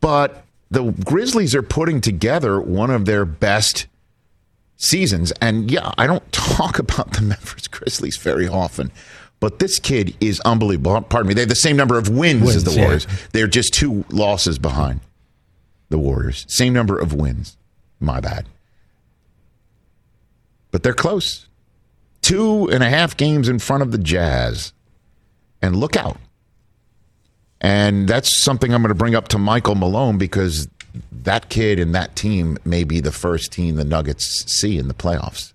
But 0.00 0.44
the 0.70 0.90
Grizzlies 0.90 1.54
are 1.54 1.62
putting 1.62 2.00
together 2.00 2.60
one 2.60 2.90
of 2.90 3.06
their 3.06 3.24
best 3.24 3.86
seasons. 4.76 5.32
And 5.40 5.70
yeah, 5.70 5.92
I 5.96 6.06
don't 6.06 6.30
talk 6.32 6.78
about 6.78 7.12
the 7.12 7.22
Memphis 7.22 7.68
Grizzlies 7.68 8.16
very 8.16 8.48
often, 8.48 8.92
but 9.40 9.58
this 9.58 9.78
kid 9.78 10.16
is 10.20 10.40
unbelievable. 10.40 11.00
Pardon 11.02 11.28
me. 11.28 11.34
They 11.34 11.42
have 11.42 11.48
the 11.48 11.54
same 11.54 11.76
number 11.76 11.98
of 11.98 12.08
wins, 12.08 12.42
Wins, 12.42 12.56
as 12.56 12.64
the 12.64 12.72
yeah. 12.72 12.82
Warriors. 12.82 13.06
They're 13.32 13.46
just 13.46 13.74
two 13.74 14.04
losses 14.10 14.58
behind 14.58 15.00
the 15.88 15.98
Warriors. 15.98 16.44
Same 16.48 16.72
number 16.72 16.98
of 16.98 17.12
wins. 17.12 17.56
My 18.00 18.20
bad. 18.20 18.46
But 20.70 20.82
they're 20.82 20.94
close. 20.94 21.46
Two 22.22 22.68
and 22.70 22.82
a 22.82 22.88
half 22.88 23.16
games 23.16 23.48
in 23.48 23.58
front 23.58 23.82
of 23.82 23.92
the 23.92 23.98
Jazz. 23.98 24.72
And 25.62 25.76
look 25.76 25.96
out. 25.96 26.18
And 27.60 28.08
that's 28.08 28.34
something 28.34 28.72
I'm 28.72 28.82
going 28.82 28.88
to 28.88 28.94
bring 28.94 29.14
up 29.14 29.28
to 29.28 29.38
Michael 29.38 29.74
Malone 29.74 30.18
because 30.18 30.68
that 31.12 31.48
kid 31.48 31.78
and 31.78 31.94
that 31.94 32.14
team 32.14 32.58
may 32.64 32.84
be 32.84 33.00
the 33.00 33.12
first 33.12 33.52
team 33.52 33.76
the 33.76 33.84
Nuggets 33.84 34.50
see 34.50 34.78
in 34.78 34.88
the 34.88 34.94
playoffs. 34.94 35.52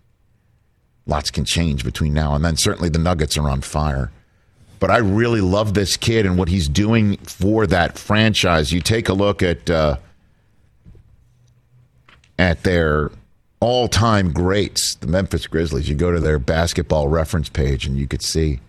Lots 1.12 1.30
can 1.30 1.44
change 1.46 1.84
between 1.84 2.13
now 2.13 2.34
and 2.36 2.44
then. 2.44 2.56
Certainly 2.56 2.89
the 2.89 2.98
Nuggets 3.00 3.38
are 3.38 3.50
on 3.50 3.60
fire. 3.62 4.12
But 4.80 4.89
I 4.89 4.98
really 4.98 5.41
love 5.41 5.74
this 5.74 5.98
kid 5.98 6.25
and 6.25 6.38
what 6.38 6.48
he's 6.48 6.68
doing 6.70 7.18
for 7.18 7.68
that 7.68 8.00
franchise. 8.00 8.72
You 8.72 8.80
take 8.82 9.10
a 9.10 9.13
look 9.13 9.44
at 9.44 9.70
uh, 9.70 9.98
at 12.39 12.63
their 12.63 13.12
all-time 13.60 14.32
greats, 14.32 14.96
the 14.96 15.08
Memphis 15.08 15.46
Grizzlies. 15.48 15.88
You 15.89 15.96
go 15.96 16.12
to 16.12 16.20
their 16.20 16.39
basketball 16.39 17.10
reference 17.10 17.50
page 17.50 17.86
and 17.86 17.98
you 17.98 18.08
could 18.08 18.22
see 18.24 18.60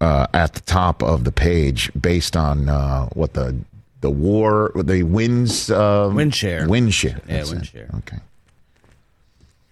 uh, 0.00 0.26
at 0.34 0.52
the 0.54 0.60
top 0.60 1.02
of 1.02 1.24
the 1.24 1.32
page 1.32 1.90
based 2.00 2.36
on 2.36 2.68
uh, 2.68 3.06
what 3.14 3.32
the 3.32 3.56
the 4.02 4.10
war 4.10 4.70
the 4.76 5.02
wins 5.02 5.70
um, 5.70 6.14
Win 6.14 6.30
share. 6.30 6.68
win 6.68 6.90
share 6.90 7.20
Yeah, 7.26 7.44
win 7.44 7.62
share. 7.62 7.88
okay 7.98 8.18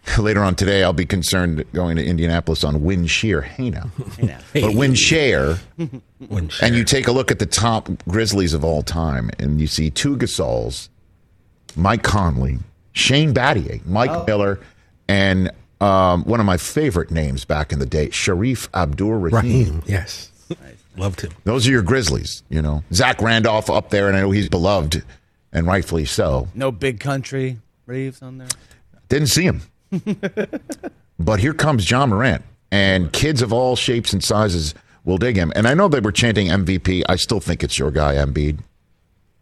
later 0.19 0.43
on 0.43 0.55
today 0.55 0.83
I'll 0.83 0.93
be 0.93 1.07
concerned 1.07 1.65
going 1.73 1.97
to 1.97 2.05
Indianapolis 2.05 2.65
on 2.65 2.83
win 2.83 3.07
shear 3.07 3.41
hey 3.41 3.71
now 3.71 3.91
but 4.53 4.75
win 4.75 4.95
share 4.95 5.59
and 5.79 6.75
you 6.75 6.85
take 6.85 7.07
a 7.09 7.13
look 7.13 7.31
at 7.31 7.39
the 7.39 7.47
top 7.47 7.89
Grizzlies 8.09 8.53
of 8.55 8.65
all 8.65 8.83
time 8.83 9.31
and 9.39 9.61
you 9.61 9.67
see 9.67 9.91
two 9.91 10.17
Gasols 10.17 10.89
Mike 11.77 12.03
Conley 12.03 12.59
Shane 12.93 13.33
Battier 13.33 13.85
Mike 13.87 14.27
Miller 14.27 14.61
and 15.09 15.51
um, 15.81 16.23
one 16.25 16.39
of 16.39 16.47
my 16.47 16.57
favorite 16.57 17.11
names 17.11 17.45
back 17.45 17.73
in 17.73 17.79
the 17.81 17.87
day 17.87 18.09
Shareef 18.09 18.69
Abdur 18.73 19.19
Rahim 19.19 19.35
Raheem, 19.35 19.83
yes, 19.85 20.31
loved 20.97 21.23
him. 21.23 21.33
those 21.43 21.67
are 21.67 21.73
your 21.73 21.83
Grizzlies, 21.83 22.45
you 22.49 22.63
know. 22.63 22.85
Zach 22.93 23.21
Randolph 23.21 23.69
up 23.69 23.91
there, 23.91 24.07
and 24.07 24.17
I 24.17 24.21
know 24.21 24.31
he's 24.31 24.49
beloved, 24.49 25.03
and 25.53 25.67
rightfully 25.67 26.05
so. 26.05 26.49
No 26.55 26.71
big 26.71 27.01
country 27.01 27.59
Reeves 27.87 28.23
on 28.23 28.39
there. 28.39 28.49
Didn't 29.09 29.27
see 29.29 29.43
him. 29.43 29.63
but 31.19 31.41
here 31.41 31.55
comes 31.55 31.85
John 31.85 32.11
Morant, 32.11 32.45
and 32.71 33.13
kids 33.13 33.43
of 33.43 33.53
all 33.53 33.77
shapes 33.77 34.13
and 34.13 34.23
sizes 34.23 34.75
will 35.05 35.19
dig 35.19 35.37
him. 35.37 35.53
And 35.55 35.67
I 35.67 35.75
know 35.75 35.89
they 35.89 36.01
were 36.01 36.13
chanting 36.13 36.49
MVP. 36.49 37.03
I 37.09 37.17
still 37.17 37.41
think 37.41 37.63
it's 37.63 37.79
your 37.79 37.91
guy, 37.91 38.15
Embiid, 38.15 38.61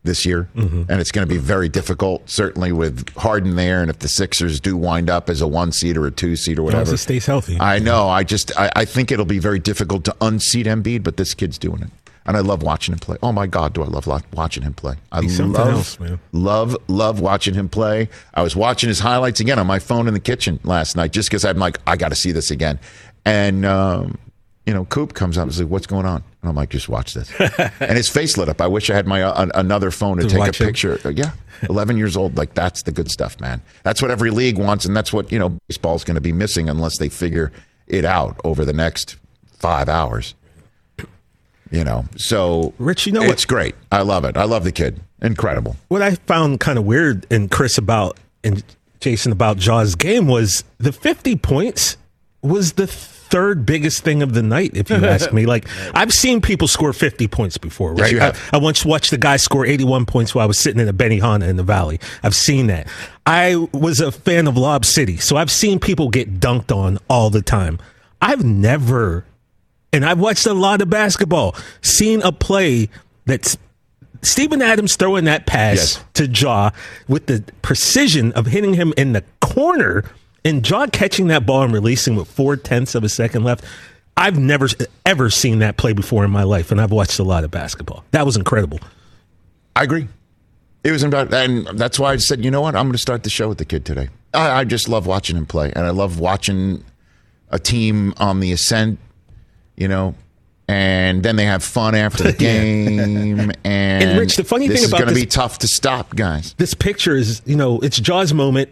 this 0.03 0.25
year. 0.25 0.49
Mm-hmm. 0.57 0.85
And 0.89 1.01
it's 1.01 1.13
going 1.13 1.27
to 1.27 1.33
be 1.33 1.39
very 1.39 1.69
difficult, 1.69 2.29
certainly 2.29 2.73
with 2.73 3.09
Harden 3.17 3.57
there. 3.57 3.83
And 3.83 3.91
if 3.91 3.99
the 3.99 4.09
Sixers 4.09 4.61
do 4.61 4.77
wind 4.77 5.11
up 5.11 5.29
as 5.29 5.41
a 5.41 5.49
one 5.49 5.73
seed 5.73 5.97
or 5.97 6.07
a 6.07 6.11
two 6.11 6.37
seed 6.37 6.59
or 6.59 6.69
As 6.69 6.73
long 6.73 6.83
as 6.83 6.89
whatever. 6.89 6.97
stays 6.97 7.27
healthy. 7.27 7.59
I 7.61 7.79
know. 7.79 8.09
I 8.09 8.25
just 8.25 8.59
I, 8.59 8.71
I 8.75 8.85
think 8.85 9.13
it'll 9.13 9.27
be 9.27 9.39
very 9.39 9.59
difficult 9.59 10.05
to 10.07 10.17
unseat 10.21 10.67
Embiid, 10.67 11.03
but 11.03 11.17
this 11.17 11.35
kid's 11.35 11.59
doing 11.59 11.83
it, 11.83 11.91
and 12.27 12.37
I 12.37 12.41
love 12.41 12.63
watching 12.63 12.93
him 12.93 12.99
play. 12.99 13.17
Oh 13.23 13.33
my 13.33 13.47
God, 13.47 13.73
do 13.73 13.83
I 13.83 13.87
love 13.87 14.07
watching 14.33 14.63
him 14.63 14.75
play? 14.75 14.95
I 15.11 15.23
He's 15.23 15.41
love, 15.41 15.69
else, 15.69 15.99
love, 16.33 16.77
love 16.89 17.21
watching 17.21 17.55
him 17.55 17.69
play. 17.69 18.09
I 18.35 18.43
was 18.43 18.55
watching 18.55 18.89
his 18.89 19.01
highlights 19.01 19.41
again 19.41 19.59
on 19.59 19.67
my 19.67 19.79
phone 19.79 20.07
in 20.09 20.15
the 20.15 20.21
kitchen 20.21 20.61
last 20.65 20.97
night, 20.97 21.13
just 21.13 21.29
because 21.29 21.45
I'm 21.45 21.59
like, 21.59 21.79
I 21.87 21.97
got 21.97 22.09
to 22.11 22.15
see 22.17 22.33
this 22.33 22.51
again. 22.51 22.79
And 23.25 23.65
um, 23.67 24.19
you 24.67 24.75
know, 24.75 24.85
Coop 24.85 25.15
comes 25.15 25.37
up 25.39 25.45
and 25.45 25.55
says, 25.55 25.65
"What's 25.65 25.87
going 25.87 26.07
on?" 26.07 26.23
And 26.43 26.49
I'm 26.51 26.55
like, 26.55 26.69
"Just 26.71 26.89
watch 26.89 27.15
this." 27.15 27.33
and 27.81 27.97
his 27.97 28.09
face 28.09 28.37
lit 28.37 28.49
up. 28.49 28.61
I 28.61 28.67
wish 28.67 28.89
I 28.91 28.95
had 28.95 29.07
my 29.07 29.23
uh, 29.23 29.49
another 29.55 29.91
phone 29.91 30.19
to, 30.19 30.23
To 30.25 30.29
take 30.29 30.37
a 30.37 30.41
watch 30.41 30.61
him. 30.61 30.67
picture. 30.67 30.99
Uh, 31.05 31.09
Yeah, 31.11 31.33
11 31.69 31.97
years 31.97 32.17
old. 32.17 32.37
Like 32.37 32.55
that's 32.55 32.83
the 32.83 32.93
good 32.93 33.11
stuff, 33.11 33.41
man. 33.41 33.61
That's 33.83 34.01
what 34.01 34.11
every 34.11 34.31
league 34.31 34.59
wants, 34.59 34.85
and 34.85 34.95
that's 34.97 35.13
what 35.13 35.33
you 35.33 35.39
know 35.39 35.59
baseball's 35.69 36.05
going 36.05 36.15
to 36.15 36.21
be 36.21 36.33
missing 36.33 36.69
unless 36.69 36.99
they 36.99 37.09
figure 37.09 37.51
it 37.89 38.05
out 38.05 38.41
over 38.45 38.65
the 38.65 38.73
next 38.73 39.17
five 39.59 39.89
hours. 39.89 40.35
You 41.71 41.85
know, 41.85 42.05
so 42.17 42.75
Rich, 42.79 43.07
you 43.07 43.13
know 43.13 43.21
what- 43.21 43.31
it's 43.31 43.45
great. 43.45 43.75
I 43.93 44.03
love 44.03 44.25
it. 44.25 44.37
I 44.37 44.45
love 44.45 44.65
the 44.65 44.73
kid. 44.73 45.01
Incredible. 45.23 45.77
what 45.89 46.01
I 46.03 46.15
found 46.15 46.61
kind 46.61 46.79
of 46.79 46.85
weird 46.85 47.27
in 47.31 47.49
Chris 47.49 47.77
about 47.79 48.19
and 48.43 48.65
Jason 49.01 49.33
about 49.33 49.59
Ja's 49.59 49.95
game 49.95 50.27
was 50.27 50.65
the 50.79 50.93
50 50.93 51.37
points 51.37 51.97
was 52.43 52.73
the 52.73 52.87
third 52.87 53.65
biggest 53.67 54.03
thing 54.03 54.23
of 54.23 54.33
the 54.33 54.43
night, 54.43 54.71
if 54.75 54.89
you 54.91 54.97
ask 55.05 55.31
me. 55.33 55.45
Like 55.47 55.67
I've 55.95 56.13
seen 56.13 56.41
people 56.41 56.67
score 56.67 56.93
50 56.95 57.29
points 57.29 57.59
before, 57.59 57.93
right? 57.95 58.17
have. 58.17 58.49
I, 58.53 58.57
I 58.57 58.61
once 58.61 58.83
watched 58.85 59.11
the 59.11 59.19
guy 59.19 59.37
score 59.37 59.65
81 59.67 60.07
points 60.07 60.35
while 60.35 60.43
I 60.43 60.47
was 60.47 60.59
sitting 60.59 60.81
in 60.81 60.89
a 60.89 60.93
Benihana 60.95 61.47
in 61.49 61.57
the 61.57 61.63
Valley. 61.63 62.01
I've 62.23 62.35
seen 62.35 62.67
that. 62.69 62.89
I 63.27 63.57
was 63.73 64.01
a 64.01 64.11
fan 64.11 64.47
of 64.49 64.57
Lob 64.57 64.85
City, 64.87 65.19
so 65.19 65.37
I've 65.37 65.51
seen 65.51 65.79
people 65.79 66.09
get 66.09 66.41
dunked 66.41 66.75
on 66.75 66.99
all 67.09 67.29
the 67.31 67.43
time. 67.43 67.79
I've 68.23 68.43
never 68.45 69.25
and 69.93 70.05
I've 70.05 70.19
watched 70.21 70.47
a 70.47 70.55
lot 70.55 70.81
of 70.83 70.91
basketball, 70.91 71.55
seen 71.83 72.23
a 72.23 72.33
play 72.33 72.89
that's 73.27 73.57
Stephen 74.23 74.61
Adams 74.63 74.97
throwing 74.97 75.25
that 75.25 75.47
pass 75.47 75.77
Yes. 75.77 76.05
to 76.15 76.27
Ja 76.27 76.71
with 77.09 77.27
the 77.27 77.43
precision 77.63 78.33
of 78.33 78.47
hitting 78.47 78.75
him 78.75 78.93
in 78.97 79.13
the 79.13 79.25
corner 79.41 80.05
and 80.45 80.69
Ja 80.69 80.87
catching 80.87 81.29
that 81.29 81.47
ball 81.47 81.63
and 81.63 81.73
releasing 81.73 82.17
with 82.17 82.29
four 82.31 82.57
tenths 82.57 82.95
of 82.95 83.03
a 83.05 83.09
second 83.09 83.45
left. 83.45 83.65
I've 84.17 84.39
never 84.39 84.69
ever 85.07 85.31
seen 85.31 85.61
that 85.61 85.77
play 85.79 85.93
before 85.95 86.25
in 86.25 86.31
my 86.31 86.43
life, 86.43 86.71
and 86.71 86.81
I've 86.81 86.91
watched 86.93 87.19
a 87.19 87.23
lot 87.25 87.45
of 87.45 87.51
basketball. 87.51 88.05
That 88.11 88.27
was 88.27 88.37
incredible. 88.37 88.79
I 89.75 89.85
agree. 89.85 90.09
It 90.85 90.91
was 90.93 91.03
about, 91.03 91.33
and 91.33 91.67
that's 91.79 91.99
why 91.99 92.13
I 92.13 92.17
said, 92.17 92.45
you 92.45 92.51
know 92.51 92.61
what? 92.61 92.75
I'm 92.75 92.85
going 92.87 92.93
to 92.93 92.99
start 92.99 93.23
the 93.23 93.31
show 93.31 93.49
with 93.49 93.59
the 93.59 93.65
kid 93.65 93.85
today. 93.87 94.09
I, 94.35 94.61
I 94.61 94.65
just 94.65 94.89
love 94.89 95.07
watching 95.07 95.37
him 95.37 95.47
play, 95.47 95.73
and 95.75 95.87
I 95.87 95.91
love 95.91 96.19
watching 96.21 96.85
a 97.51 97.59
team 97.59 98.13
on 98.19 98.41
the 98.41 98.53
ascent. 98.53 98.99
You 99.81 99.89
know, 99.89 100.15
and 100.69 101.23
then 101.23 101.35
they 101.35 101.47
have 101.47 101.65
fun 101.65 101.97
after 101.97 102.23
the 102.23 102.33
game. 102.39 103.51
And, 103.65 104.19
Rich, 104.19 104.37
the 104.37 104.45
funny 104.45 104.69
this 104.69 104.79
thing 104.79 104.85
is 104.85 104.91
about 104.91 105.01
going 105.03 105.15
to 105.15 105.21
be 105.21 105.27
tough 105.27 105.59
to 105.61 105.67
stop, 105.67 106.15
guys. 106.17 106.55
This 106.55 106.75
picture 106.75 107.17
is, 107.17 107.43
you 107.45 107.57
know, 107.57 107.79
it's 107.81 107.99
Ja's 108.01 108.33
moment. 108.35 108.71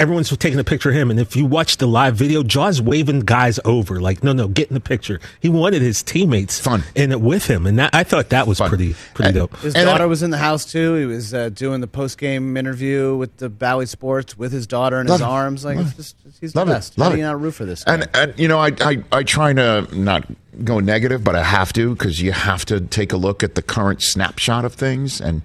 Everyone's 0.00 0.28
taking 0.36 0.60
a 0.60 0.64
picture 0.64 0.90
of 0.90 0.94
him, 0.94 1.10
and 1.10 1.18
if 1.18 1.34
you 1.34 1.44
watch 1.44 1.78
the 1.78 1.88
live 1.88 2.14
video, 2.14 2.44
Ja's 2.44 2.80
waving 2.80 3.20
guys 3.20 3.58
over, 3.64 4.00
like, 4.00 4.22
"No, 4.22 4.32
no, 4.32 4.46
get 4.46 4.68
in 4.68 4.74
the 4.74 4.80
picture." 4.80 5.18
He 5.40 5.48
wanted 5.48 5.82
his 5.82 6.04
teammates 6.04 6.60
Fun. 6.60 6.84
in 6.94 7.10
it 7.10 7.20
with 7.20 7.46
him, 7.48 7.66
and 7.66 7.80
that, 7.80 7.90
I 7.92 8.04
thought 8.04 8.28
that 8.28 8.46
was 8.46 8.58
Fun. 8.58 8.68
pretty, 8.68 8.94
pretty 9.14 9.30
And- 9.30 9.34
dope. 9.34 9.58
His 9.60 9.74
And 9.74 9.86
daughter 9.86 10.04
I- 10.04 10.06
was 10.06 10.22
in 10.22 10.30
the 10.30 10.38
house 10.38 10.64
too. 10.64 10.94
He 10.94 11.04
was 11.04 11.34
uh, 11.34 11.48
doing 11.48 11.80
the 11.80 11.88
post 11.88 12.16
game 12.16 12.56
interview 12.56 13.16
with 13.16 13.38
the 13.38 13.48
Bowie 13.48 13.86
Sports 13.86 14.38
with 14.38 14.52
his 14.52 14.68
daughter 14.68 15.00
in 15.00 15.08
his 15.08 15.20
it. 15.20 15.24
arms. 15.24 15.64
Like 15.64 15.78
it's 15.78 15.94
just 15.94 16.16
he's 16.40 16.52
the 16.52 16.60
Love 16.60 16.68
it. 16.68 16.72
best. 16.74 16.96
Love 16.96 17.06
How 17.06 17.10
do 17.10 17.16
it. 17.16 17.18
you 17.18 17.24
not 17.26 17.40
root 17.40 17.50
for 17.54 17.64
this? 17.64 17.82
Guy? 17.82 17.94
And, 17.94 18.08
and 18.14 18.34
you 18.38 18.46
know, 18.46 18.60
I, 18.60 18.70
I 18.80 19.02
I 19.10 19.22
try 19.24 19.52
to 19.52 19.88
not 19.92 20.24
go 20.62 20.78
negative, 20.78 21.24
but 21.24 21.34
I 21.34 21.42
have 21.42 21.72
to 21.72 21.94
because 21.96 22.22
you 22.22 22.30
have 22.30 22.64
to 22.66 22.80
take 22.82 23.12
a 23.12 23.16
look 23.16 23.42
at 23.42 23.56
the 23.56 23.62
current 23.62 24.00
snapshot 24.02 24.64
of 24.64 24.74
things, 24.74 25.20
and 25.20 25.42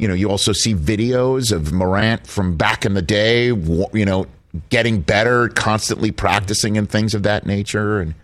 you 0.00 0.08
know, 0.08 0.14
you 0.14 0.30
also 0.30 0.52
see 0.52 0.74
videos 0.74 1.52
of 1.52 1.72
Morant 1.72 2.26
from 2.26 2.56
back 2.56 2.86
in 2.86 2.94
the 2.94 3.02
day. 3.02 3.46
You 3.46 4.04
know, 4.06 4.26
getting 4.70 5.00
better, 5.00 5.48
constantly 5.48 6.10
practicing 6.10 6.78
and 6.78 6.88
things 6.90 7.14
of 7.14 7.22
that 7.24 7.44
nature, 7.46 8.00
and 8.00 8.14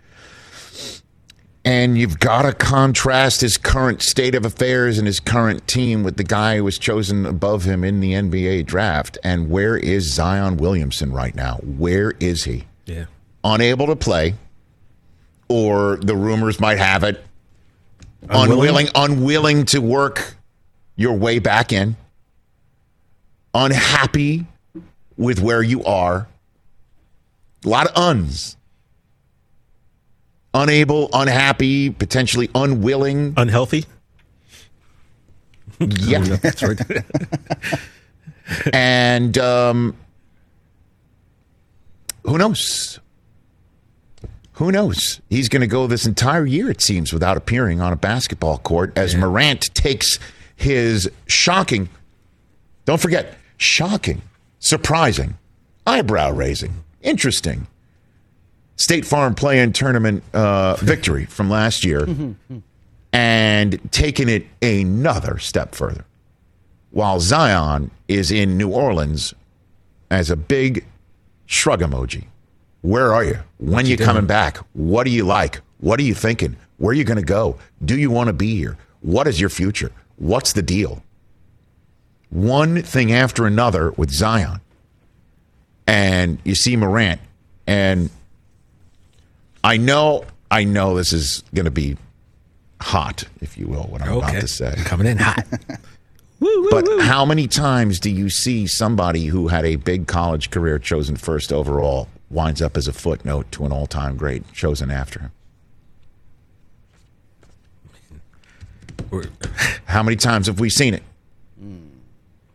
and 1.63 1.97
you've 1.97 2.19
got 2.19 2.43
to 2.43 2.53
contrast 2.53 3.41
his 3.41 3.57
current 3.57 4.01
state 4.01 4.35
of 4.35 4.45
affairs 4.45 4.97
and 4.97 5.05
his 5.05 5.19
current 5.19 5.67
team 5.67 6.01
with 6.01 6.15
the 6.17 6.23
guy 6.23 6.55
who 6.57 6.63
was 6.63 6.77
chosen 6.79 7.25
above 7.25 7.65
him 7.65 7.83
in 7.83 7.99
the 7.99 8.13
NBA 8.13 8.65
draft. 8.65 9.17
And 9.23 9.49
where 9.49 9.75
is 9.77 10.05
Zion 10.13 10.57
Williamson 10.57 11.11
right 11.11 11.35
now? 11.35 11.57
Where 11.57 12.13
is 12.19 12.45
he? 12.45 12.65
Yeah. 12.85 13.05
unable 13.43 13.85
to 13.87 13.97
play, 13.97 14.35
or 15.49 15.97
the 15.97 16.15
rumors 16.15 16.59
might 16.59 16.77
have 16.77 17.03
it, 17.03 17.21
Unwilling? 18.29 18.51
unwilling, 18.51 18.87
unwilling 18.95 19.65
to 19.65 19.79
work 19.79 20.35
your 20.97 21.13
way 21.13 21.39
back 21.39 21.71
in, 21.71 21.95
unhappy 23.53 24.45
with 25.15 25.39
where 25.39 25.63
you 25.63 25.81
are. 25.85 26.27
A 27.63 27.69
lot 27.69 27.87
of 27.87 27.95
uns. 27.95 28.57
Unable, 30.53 31.09
unhappy, 31.13 31.89
potentially 31.91 32.49
unwilling. 32.53 33.33
Unhealthy. 33.37 33.85
Yeah. 35.79 36.19
That's 36.19 36.63
right. 36.63 36.79
and 38.73 39.37
um, 39.37 39.95
who 42.23 42.37
knows? 42.37 42.99
who 44.57 44.71
knows? 44.71 45.21
He's 45.29 45.49
going 45.49 45.61
to 45.61 45.67
go 45.67 45.85
this 45.85 46.07
entire 46.07 46.45
year, 46.45 46.69
it 46.71 46.81
seems, 46.81 47.13
without 47.13 47.37
appearing 47.37 47.79
on 47.79 47.93
a 47.93 47.95
basketball 47.95 48.57
court 48.57 48.91
as 48.97 49.15
Morant 49.15 49.73
takes 49.75 50.17
his 50.57 51.09
shocking, 51.27 51.87
don't 52.83 52.99
forget, 52.99 53.37
shocking, 53.55 54.21
surprising, 54.59 55.37
eyebrow 55.85 56.31
raising, 56.31 56.83
interesting 57.01 57.67
State 58.77 59.05
Farm 59.05 59.33
play 59.33 59.59
in 59.59 59.73
tournament 59.73 60.23
uh, 60.33 60.75
victory 60.79 61.25
from 61.25 61.49
last 61.49 61.83
year 61.83 62.07
and 63.11 63.91
taking 63.91 64.29
it 64.29 64.45
another 64.61 65.39
step 65.39 65.75
further. 65.75 66.05
While 66.91 67.19
Zion 67.19 67.91
is 68.07 68.31
in 68.31 68.57
New 68.57 68.69
Orleans 68.69 69.33
as 70.09 70.29
a 70.29 70.35
big 70.35 70.85
shrug 71.45 71.81
emoji. 71.81 72.25
Where 72.81 73.13
are 73.13 73.23
you? 73.23 73.39
When 73.57 73.85
you 73.85 73.97
coming 73.97 74.27
back? 74.27 74.57
What 74.73 75.03
do 75.03 75.09
you 75.09 75.25
like? 75.25 75.59
What 75.79 75.99
are 75.99 76.03
you 76.03 76.13
thinking? 76.13 76.55
Where 76.77 76.91
are 76.91 76.93
you 76.93 77.03
going 77.03 77.17
to 77.17 77.25
go? 77.25 77.57
Do 77.83 77.97
you 77.97 78.11
want 78.11 78.27
to 78.27 78.33
be 78.33 78.55
here? 78.55 78.77
What 79.01 79.27
is 79.27 79.41
your 79.41 79.49
future? 79.49 79.91
What's 80.17 80.53
the 80.53 80.61
deal? 80.61 81.01
One 82.29 82.81
thing 82.81 83.11
after 83.11 83.45
another 83.45 83.91
with 83.91 84.11
Zion. 84.11 84.59
And 85.87 86.39
you 86.43 86.53
see 86.53 86.75
Morant 86.75 87.21
and 87.65 88.09
I 89.63 89.77
know 89.77 90.25
I 90.51 90.63
know 90.65 90.95
this 90.97 91.13
is 91.13 91.43
going 91.53 91.65
to 91.65 91.71
be 91.71 91.97
hot, 92.81 93.23
if 93.41 93.57
you 93.57 93.67
will, 93.67 93.83
what 93.83 94.01
I'm 94.01 94.17
about 94.17 94.31
to 94.33 94.47
say. 94.47 94.73
Coming 94.85 95.07
in 95.07 95.17
hot. 95.17 95.45
woo, 96.39 96.61
woo, 96.61 96.69
But 96.71 96.85
woo. 96.85 96.99
how 96.99 97.23
many 97.25 97.47
times 97.47 97.99
do 97.99 98.09
you 98.09 98.29
see 98.29 98.67
somebody 98.67 99.25
who 99.27 99.47
had 99.47 99.65
a 99.65 99.77
big 99.77 100.07
college 100.07 100.49
career 100.51 100.77
chosen 100.79 101.15
first 101.15 101.51
overall 101.53 102.07
winds 102.29 102.61
up 102.61 102.75
as 102.75 102.87
a 102.87 102.93
footnote 102.93 103.49
to 103.53 103.65
an 103.65 103.71
all 103.71 103.87
time 103.87 104.17
great 104.17 104.51
chosen 104.53 104.91
after 104.91 105.19
him? 105.21 105.31
We're- 108.11 108.19
How 109.85 110.03
many 110.03 110.15
times 110.17 110.47
have 110.47 110.59
we 110.59 110.69
seen 110.69 110.93
it? 110.93 111.03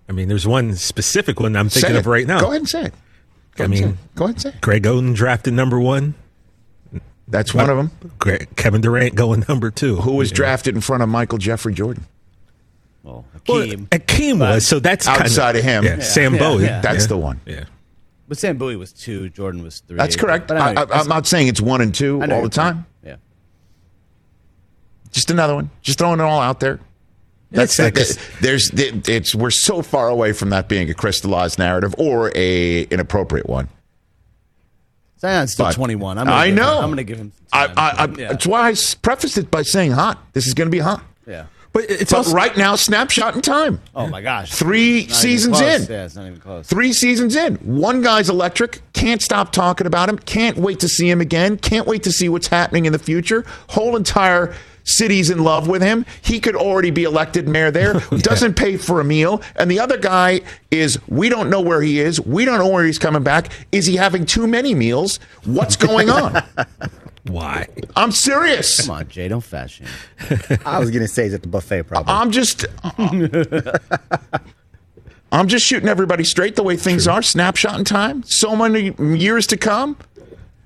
I 0.09 0.13
mean, 0.13 0.29
there's 0.29 0.47
one 0.47 0.75
specific 0.77 1.41
one 1.41 1.57
I'm 1.57 1.69
thinking 1.69 1.97
of 1.97 2.07
right 2.07 2.27
now. 2.27 2.41
Go 2.41 2.47
ahead 2.49 2.59
and 2.61 2.69
say 2.69 2.85
it. 2.85 2.95
Go 3.55 3.65
I 3.65 3.67
ahead 3.67 3.71
and 3.71 3.79
say 3.79 3.85
mean, 3.87 3.95
it. 3.95 4.15
go 4.15 4.25
ahead 4.25 4.35
and 4.37 4.43
say 4.43 4.49
it. 4.51 4.61
Greg 4.61 4.83
Oden 4.83 5.15
drafted 5.15 5.55
number 5.55 5.81
one. 5.81 6.15
That's 7.29 7.55
one 7.55 7.71
of 7.71 7.77
them. 7.79 7.91
Gre- 8.19 8.45
Kevin 8.57 8.81
Durant 8.83 9.15
going 9.15 9.45
number 9.49 9.71
two. 9.71 9.97
Who 9.97 10.13
was 10.17 10.29
You 10.31 10.35
know? 10.35 10.37
drafted 10.37 10.75
in 10.75 10.81
front 10.83 11.03
of 11.03 11.09
Michael 11.09 11.39
Jeffrey 11.39 11.73
Jordan? 11.73 12.05
Well, 13.03 13.25
Well, 13.49 13.63
Akeem. 13.67 13.89
Akeem 13.89 14.41
was, 14.41 14.67
so 14.67 14.79
that's 14.81 15.07
kind 15.07 15.23
Outside 15.23 15.57
of 15.57 15.65
him. 15.65 15.85
Yeah, 15.85 16.01
Sam 16.01 16.35
Yeah, 16.35 16.41
Bowie. 16.41 16.65
yeah. 16.65 16.81
That's 16.83 17.05
yeah. 17.05 17.09
the 17.09 17.17
one. 17.17 17.41
Yeah. 17.47 17.65
but 18.29 18.37
Sam 18.39 18.59
Bowie 18.59 18.77
was 18.77 18.93
two. 18.93 19.31
Jordan 19.31 19.63
was 19.63 19.81
three. 19.81 19.97
That's 19.97 20.17
correct. 20.17 20.47
But 20.49 20.59
I 20.59 20.73
I, 20.83 21.01
I'm 21.01 21.09
not 21.09 21.27
saying 21.27 21.49
it's 21.49 21.61
one 21.61 21.81
and 21.81 21.95
two 21.95 22.21
all 22.21 22.43
the 22.43 22.49
time. 22.51 22.75
point. 22.75 22.87
Yeah. 23.05 23.17
Just 25.13 25.31
another 25.31 25.55
one. 25.55 25.71
Just 25.83 25.99
throwing 25.99 26.19
it 26.21 26.25
all 26.25 26.41
out 26.41 26.59
there. 26.61 26.81
That's 27.51 27.79
It's 27.79 27.79
like 27.79 27.95
that- 27.95 28.19
there's 28.41 28.71
it's 28.75 29.35
we're 29.35 29.51
so 29.51 29.83
far 29.83 30.09
away 30.09 30.33
from 30.33 30.49
that 30.51 30.69
being 30.69 30.89
a 30.91 30.95
crystallized 30.95 31.59
narrative 31.59 31.95
or 31.99 32.33
a 32.35 32.87
an 32.91 32.99
appropriate 32.99 33.47
one. 33.49 33.69
Zion's 35.21 35.53
still 35.53 35.67
But- 35.67 35.75
21. 35.75 36.19
I'm 36.19 36.27
gonna 36.27 36.37
I 36.37 36.47
give 36.49 36.57
him- 36.59 36.63
know. 36.65 36.79
I'm 36.79 36.87
going 36.87 36.97
to 36.97 37.05
give 37.05 37.19
him. 37.19 37.33
I, 37.53 37.67
I, 37.67 37.91
I, 38.05 38.05
yeah. 38.19 38.29
That's 38.29 38.47
why 38.47 38.69
I 38.69 38.71
s- 38.73 38.95
prefaced 38.95 39.39
it 39.39 39.51
by 39.51 39.63
saying 39.63 39.93
hot. 39.93 40.19
This 40.33 40.47
is 40.47 40.55
going 40.55 40.67
to 40.67 40.71
be 40.73 40.81
hot. 40.81 41.03
yeah. 41.27 41.45
But 41.75 41.85
it's 41.89 42.11
But 42.11 42.19
also 42.19 42.35
right 42.35 42.55
now, 42.55 42.77
snapshot 42.77 43.35
in 43.35 43.41
time. 43.41 43.81
Oh 43.95 44.07
my 44.07 44.21
gosh. 44.21 44.53
Three 44.53 45.09
seasons 45.09 45.59
in. 45.59 45.83
Yeah, 45.89 46.05
it's 46.05 46.15
not 46.17 46.27
even 46.27 46.39
close. 46.39 46.67
Three 46.67 46.93
seasons 46.93 47.35
in. 47.35 47.55
One 47.57 48.03
guy's 48.03 48.29
electric. 48.29 48.83
Can't 48.93 49.23
stop 49.23 49.53
talking 49.53 49.87
about 49.87 50.11
him. 50.11 50.19
Can't 50.19 50.59
wait 50.59 50.81
to 50.81 50.89
see 50.89 51.09
him 51.09 51.23
again. 51.23 51.57
Can't 51.57 51.87
wait 51.87 52.03
to 52.03 52.13
see 52.13 52.29
what's 52.29 52.49
happening 52.49 52.85
in 52.85 52.93
the 52.93 52.99
future. 52.99 53.47
Whole 53.71 53.97
entire 53.97 54.55
city's 54.85 55.31
in 55.31 55.43
love 55.45 55.69
with 55.69 55.83
him. 55.83 56.05
He 56.23 56.41
could 56.41 56.57
already 56.57 56.91
be 56.91 57.05
elected 57.05 57.49
mayor 57.49 57.71
there. 57.71 57.95
Doesn't 58.19 58.55
pay 58.55 58.77
for 58.77 59.01
a 59.01 59.05
meal. 59.05 59.43
And 59.57 59.71
the 59.71 59.81
other 59.81 59.97
guy 59.97 60.41
is, 60.71 60.99
we 61.09 61.29
don't 61.29 61.51
know 61.51 61.61
where 61.61 61.83
he 61.83 62.01
is. 62.01 62.21
We 62.21 62.45
don't 62.45 62.59
know 62.59 62.69
where 62.69 62.85
he's 62.85 62.99
coming 62.99 63.23
back. 63.23 63.53
Is 63.73 63.87
he 63.87 63.97
having 63.97 64.27
too 64.27 64.47
many 64.47 64.75
meals? 64.75 65.19
What's 65.45 65.77
going 65.77 66.11
on? 66.11 66.43
why? 67.25 67.69
I'm 67.97 68.13
serious. 68.13 68.87
Come 68.87 68.97
on, 68.97 69.09
Jay. 69.09 69.29
Don't 69.29 69.41
fat 69.43 69.71
shame. 69.71 69.87
I 70.65 70.79
was 70.79 70.91
gonna 70.91 71.09
say 71.09 71.27
it's 71.27 71.35
at 71.35 71.43
the 71.43 71.49
buffet, 71.49 71.85
probably. 71.85 72.13
I'm 72.13 72.31
just 72.31 72.67
I'm 75.33 75.49
just 75.49 75.65
shooting 75.65 75.89
everybody 75.89 76.25
straight 76.25 76.57
the 76.57 76.63
way 76.63 76.77
things 76.77 77.09
are. 77.09 77.23
Snapshot 77.23 77.79
in 77.79 77.85
time. 77.85 78.23
So 78.25 78.55
many 78.55 78.95
years 79.17 79.47
to 79.49 79.57
come. 79.57 79.97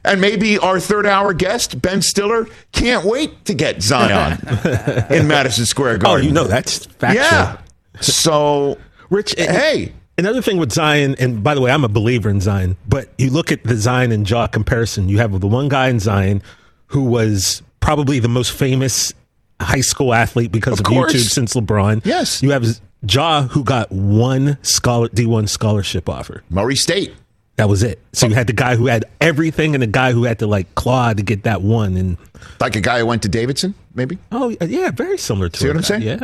And 0.07 0.21
maybe 0.21 0.59
our 0.59 0.79
third 0.81 1.07
hour 1.07 1.35
guest, 1.35 1.83
Ben 1.83 2.01
Stiller, 2.01 2.47
can't 2.73 3.05
wait 3.05 3.45
to 3.47 3.55
get 3.55 3.83
Zion 3.83 4.39
in 5.11 5.27
Madison 5.27 5.67
Square 5.67 5.95
oh, 5.95 5.99
Garden. 5.99 6.25
Oh, 6.25 6.29
you 6.29 6.33
know 6.33 6.45
that's 6.45 6.87
factual. 6.87 7.25
Yeah. 7.25 7.59
So, 8.01 8.79
Rich, 9.11 9.35
hey, 9.37 9.93
Another 10.19 10.41
thing 10.41 10.57
with 10.57 10.73
Zion, 10.73 11.15
and 11.19 11.45
by 11.45 11.55
the 11.55 11.61
way, 11.61 11.71
I'm 11.71 11.85
a 11.85 11.89
believer 11.89 12.31
in 12.31 12.41
Zion, 12.41 12.79
but 12.89 13.11
you 13.19 13.29
look 13.29 13.53
at 13.53 13.63
the 13.65 13.77
Zion 13.77 14.13
and 14.13 14.29
Ja 14.29 14.47
comparison. 14.47 15.11
You 15.11 15.19
have 15.19 15.39
the 15.39 15.47
one 15.47 15.69
guy 15.69 15.89
in 15.89 16.01
Zion 16.01 16.43
who 16.87 17.03
was 17.03 17.63
probably 17.81 18.19
the 18.19 18.29
most 18.29 18.53
famous 18.53 19.13
high 19.61 19.83
school 19.83 20.15
athlete 20.15 20.53
because 20.53 20.81
Of 20.81 20.87
of. 20.87 20.93
YouTube 20.93 21.29
since 21.29 21.53
LeBron. 21.53 22.05
Yes. 22.07 22.43
You 22.43 22.53
have 22.53 22.65
Ja 23.07 23.43
who 23.43 23.63
got 23.63 23.93
one 23.93 24.57
scholar 24.63 25.09
D1 25.09 25.51
scholarship 25.51 26.09
offer. 26.09 26.43
Murray 26.49 26.77
State. 26.77 27.13
That 27.57 27.69
was 27.71 27.83
it. 27.83 27.99
So 28.13 28.27
you 28.27 28.35
had 28.35 28.47
the 28.47 28.53
guy 28.53 28.77
who 28.77 28.87
had 28.87 29.07
everything 29.21 29.75
and 29.75 29.83
the 29.83 29.87
guy 29.87 30.13
who 30.13 30.25
had 30.25 30.39
to 30.41 30.47
like 30.47 30.75
claw 30.75 31.13
to 31.15 31.23
get 31.23 31.45
that 31.45 31.63
one. 31.63 31.97
And 31.97 32.19
Like 32.61 32.77
a 32.77 32.81
guy 32.83 32.99
who 32.99 33.07
went 33.07 33.23
to 33.23 33.29
Davidson, 33.31 33.75
maybe? 33.95 34.19
oh 34.31 34.55
yeah, 34.61 34.91
very 34.91 35.17
similar 35.19 35.49
to 35.49 35.59
See 35.59 35.67
what. 35.69 35.77
I'm 35.77 35.83
saying? 35.83 36.03
Yeah. 36.03 36.19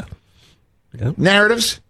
Narratives? 1.16 1.80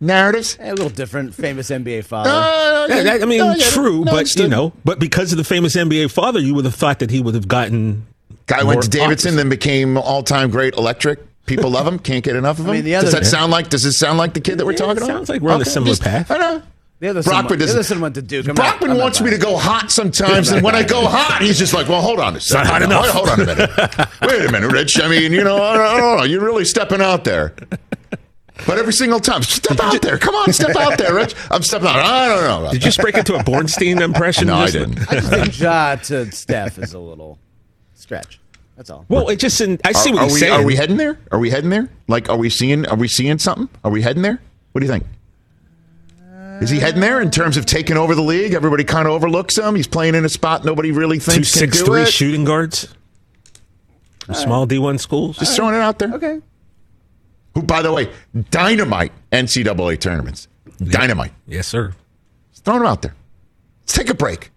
Narratives? 0.00 0.54
Hey, 0.56 0.68
a 0.70 0.74
little 0.74 0.88
different. 0.90 1.34
Famous 1.34 1.70
NBA 1.70 2.04
father. 2.04 2.30
Uh, 2.30 2.86
Yeah, 2.88 3.02
that- 3.04 3.22
I 3.22 3.26
mean, 3.26 3.38
no, 3.38 3.54
yeah, 3.54 3.64
true, 3.70 4.04
no, 4.04 4.12
but 4.12 4.34
you 4.36 4.48
know, 4.48 4.72
but 4.84 4.98
because 4.98 5.32
of 5.32 5.38
the 5.38 5.44
famous 5.44 5.76
NBA 5.76 6.10
father, 6.10 6.40
you 6.40 6.54
would 6.54 6.64
have 6.64 6.74
thought 6.74 6.98
that 7.00 7.10
he 7.10 7.20
would 7.20 7.34
have 7.34 7.48
gotten. 7.48 8.06
Guy 8.46 8.62
went 8.64 8.82
to 8.82 8.88
Davidson, 8.88 9.30
offers. 9.30 9.36
then 9.36 9.48
became 9.48 9.96
all 9.98 10.22
time 10.22 10.50
great 10.50 10.74
electric. 10.74 11.20
People 11.46 11.70
love 11.70 11.86
him. 11.86 11.98
Can't 11.98 12.24
get 12.24 12.36
enough 12.36 12.58
of 12.58 12.66
him. 12.66 12.72
mean, 12.72 12.84
the 12.84 12.92
does 12.92 13.04
other- 13.14 13.20
that 13.20 13.26
sound 13.26 13.50
like? 13.52 13.68
Does 13.70 13.84
it 13.84 13.92
sound 13.92 14.18
like 14.18 14.34
the 14.34 14.40
kid 14.40 14.58
that 14.58 14.64
we're 14.66 14.72
Yeah, 14.72 14.78
talking 14.78 14.96
it 14.96 15.04
about? 15.04 15.06
sounds 15.08 15.28
like 15.28 15.40
we're 15.42 15.52
on 15.52 15.60
a 15.62 15.64
similar 15.64 15.96
path. 15.96 16.30
I 16.30 16.38
know. 16.38 16.62
The 17.00 17.08
other 17.08 17.22
Brockman 17.22 17.24
son, 17.24 17.34
went- 17.34 17.48
the 17.48 17.56
doesn't- 17.64 17.76
other 17.76 17.82
son 17.82 18.00
went 18.00 18.14
to 18.16 18.22
Duke. 18.22 18.48
I'm 18.48 18.54
Brockman 18.54 18.90
I'm 18.90 18.96
not 18.98 19.02
wants 19.04 19.20
me 19.22 19.30
to 19.30 19.38
go 19.38 19.56
hot 19.56 19.90
sometimes, 19.90 20.50
and 20.50 20.62
when 20.62 20.74
I 20.74 20.82
go 20.82 21.06
hot, 21.06 21.40
he's 21.40 21.58
just 21.58 21.72
like, 21.72 21.88
"Well, 21.88 22.02
hold 22.02 22.20
on 22.20 22.36
a 22.36 22.40
second. 22.40 22.66
hot 22.70 22.82
enough. 22.82 23.08
Hold 23.08 23.28
on 23.30 23.40
a 23.40 23.46
minute. 23.46 23.70
Wait 24.22 24.44
a 24.44 24.52
minute, 24.52 24.70
Rich. 24.70 25.00
I 25.00 25.08
mean, 25.08 25.32
you 25.32 25.42
know, 25.42 25.62
I 25.62 25.74
don't, 25.78 25.86
I 25.86 25.96
don't 25.98 26.16
know. 26.18 26.24
You're 26.24 26.44
really 26.44 26.64
stepping 26.66 27.00
out 27.00 27.24
there." 27.24 27.54
But 28.66 28.76
every 28.76 28.92
single 28.92 29.20
time, 29.20 29.42
step 29.42 29.80
out 29.80 30.02
there. 30.02 30.18
Come 30.18 30.34
on, 30.34 30.52
step 30.52 30.76
out 30.76 30.98
there, 30.98 31.14
Rich. 31.14 31.34
I'm 31.50 31.62
stepping 31.62 31.88
out. 31.88 31.96
I 31.96 32.28
don't 32.28 32.42
know. 32.64 32.70
Did 32.70 32.74
you 32.84 32.90
just 32.90 32.98
break 32.98 33.16
into 33.16 33.34
a 33.34 33.42
Bornstein 33.42 34.02
impression? 34.02 34.48
No, 34.48 34.56
I 34.56 34.70
didn't. 34.70 35.00
I 35.10 35.14
just 35.14 35.30
think 35.30 35.58
Ja 35.58 35.94
to 35.96 36.30
Steph 36.30 36.78
is 36.78 36.92
a 36.92 36.98
little 36.98 37.38
stretch. 37.94 38.38
That's 38.76 38.90
all. 38.90 39.06
Well, 39.08 39.28
it 39.30 39.36
just 39.36 39.58
I 39.62 39.78
Are, 39.86 39.94
see 39.94 40.12
what 40.12 40.20
are 40.20 40.24
he's 40.24 40.34
we 40.34 40.40
saying. 40.40 40.52
are 40.52 40.62
we 40.62 40.76
heading 40.76 40.98
there? 40.98 41.18
Are 41.32 41.38
we 41.38 41.48
heading 41.48 41.70
there? 41.70 41.88
Like, 42.08 42.28
are 42.28 42.36
we 42.36 42.50
seeing? 42.50 42.84
Are 42.86 42.96
we 42.96 43.08
seeing 43.08 43.38
something? 43.38 43.70
Are 43.84 43.90
we 43.90 44.02
heading 44.02 44.20
there? 44.22 44.38
What 44.72 44.80
do 44.82 44.86
you 44.86 44.92
think? 44.92 45.04
Is 46.60 46.68
he 46.70 46.78
heading 46.78 47.00
there 47.00 47.20
in 47.20 47.30
terms 47.30 47.56
of 47.56 47.64
taking 47.66 47.96
over 47.96 48.14
the 48.14 48.22
league? 48.22 48.52
Everybody 48.52 48.84
kind 48.84 49.06
of 49.06 49.12
overlooks 49.14 49.56
him. 49.56 49.74
He's 49.74 49.86
playing 49.86 50.14
in 50.14 50.24
a 50.24 50.28
spot 50.28 50.64
nobody 50.64 50.92
really 50.92 51.16
Two 51.18 51.32
thinks 51.32 51.50
can 51.52 51.58
six 51.60 51.78
do 51.78 51.84
three 51.86 52.02
it. 52.02 52.08
shooting 52.08 52.44
guards 52.44 52.94
from 54.26 54.34
small 54.34 54.66
D 54.66 54.78
one 54.78 54.98
schools. 54.98 55.38
Just 55.38 55.56
throwing 55.56 55.74
it 55.74 55.80
out 55.80 55.98
there. 55.98 56.12
Okay. 56.14 56.40
Who, 57.54 57.62
by 57.62 57.82
the 57.82 57.92
way, 57.92 58.10
dynamite 58.50 59.12
NCAA 59.32 59.98
tournaments. 60.00 60.48
Dynamite. 60.78 61.32
yes, 61.46 61.66
sir. 61.66 61.94
Just 62.52 62.64
throwing 62.64 62.80
them 62.80 62.88
out 62.88 63.02
there. 63.02 63.14
Let's 63.82 63.92
take 63.94 64.08
a 64.10 64.14
break. 64.14 64.50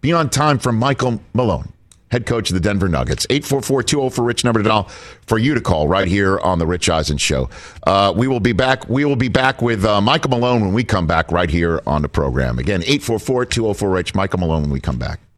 Be 0.00 0.12
on 0.12 0.30
time 0.30 0.58
for 0.58 0.72
Michael 0.72 1.20
Malone, 1.34 1.72
head 2.10 2.26
coach 2.26 2.50
of 2.50 2.54
the 2.54 2.60
Denver 2.60 2.88
Nuggets. 2.88 3.26
844 3.30 4.10
for 4.10 4.22
Rich 4.22 4.44
number 4.44 4.62
to 4.62 4.68
dial 4.68 4.84
for 5.26 5.38
you 5.38 5.54
to 5.54 5.60
call 5.60 5.88
right 5.88 6.06
here 6.08 6.38
on 6.40 6.58
the 6.58 6.66
Rich 6.66 6.88
Eisen 6.88 7.18
Show. 7.18 7.50
Uh, 7.86 8.12
we 8.16 8.28
will 8.28 8.40
be 8.40 8.52
back. 8.52 8.88
We 8.88 9.04
will 9.04 9.16
be 9.16 9.28
back 9.28 9.62
with 9.62 9.84
uh, 9.84 10.00
Michael 10.00 10.30
Malone 10.30 10.60
when 10.60 10.72
we 10.72 10.84
come 10.84 11.06
back 11.06 11.32
right 11.32 11.50
here 11.50 11.80
on 11.86 12.02
the 12.02 12.08
program. 12.08 12.58
Again, 12.58 12.82
844 12.82 13.46
204 13.46 13.90
Rich. 13.90 14.14
Michael 14.14 14.40
Malone 14.40 14.62
when 14.62 14.70
we 14.70 14.80
come 14.80 14.98
back. 14.98 15.20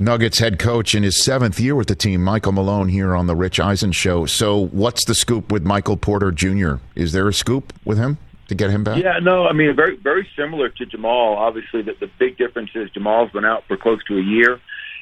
Nuggets 0.00 0.38
head 0.38 0.58
coach 0.58 0.94
in 0.94 1.02
his 1.02 1.22
seventh 1.22 1.60
year 1.60 1.74
with 1.74 1.88
the 1.88 1.94
team, 1.94 2.24
Michael 2.24 2.52
Malone, 2.52 2.88
here 2.88 3.14
on 3.14 3.26
the 3.26 3.36
Rich 3.36 3.60
Eisen 3.60 3.92
show. 3.92 4.24
So, 4.24 4.68
what's 4.68 5.04
the 5.04 5.14
scoop 5.14 5.52
with 5.52 5.62
Michael 5.62 5.98
Porter 5.98 6.32
Jr.? 6.32 6.76
Is 6.94 7.12
there 7.12 7.28
a 7.28 7.34
scoop 7.34 7.74
with 7.84 7.98
him 7.98 8.16
to 8.48 8.54
get 8.54 8.70
him 8.70 8.82
back? 8.82 9.02
Yeah, 9.02 9.18
no, 9.18 9.46
I 9.46 9.52
mean, 9.52 9.76
very 9.76 9.96
very 9.96 10.26
similar 10.34 10.70
to 10.70 10.86
Jamal. 10.86 11.36
Obviously, 11.36 11.82
the, 11.82 11.92
the 12.00 12.10
big 12.18 12.38
difference 12.38 12.70
is 12.74 12.88
Jamal's 12.92 13.30
been 13.30 13.44
out 13.44 13.64
for 13.68 13.76
close 13.76 14.02
to 14.04 14.16
a 14.16 14.22
year, 14.22 14.58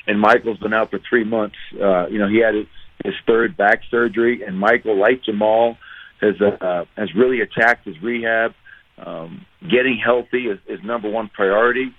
and 0.08 0.20
Michael's 0.20 0.58
been 0.58 0.74
out 0.74 0.90
for 0.90 0.98
three 1.08 1.22
months. 1.22 1.56
Uh, 1.80 2.08
you 2.08 2.18
know, 2.18 2.26
he 2.26 2.38
had 2.38 2.56
his, 2.56 2.66
his 3.04 3.14
third 3.24 3.56
back 3.56 3.82
surgery, 3.92 4.42
and 4.42 4.58
Michael, 4.58 4.98
like 4.98 5.22
Jamal, 5.22 5.78
has 6.20 6.40
uh, 6.40 6.86
has 6.96 7.14
really 7.14 7.40
attacked 7.40 7.84
his 7.84 8.02
rehab. 8.02 8.52
Um, 8.98 9.46
getting 9.62 9.96
healthy 9.96 10.48
is, 10.48 10.58
is 10.66 10.82
number 10.82 11.08
one 11.08 11.28
priority. 11.28 11.94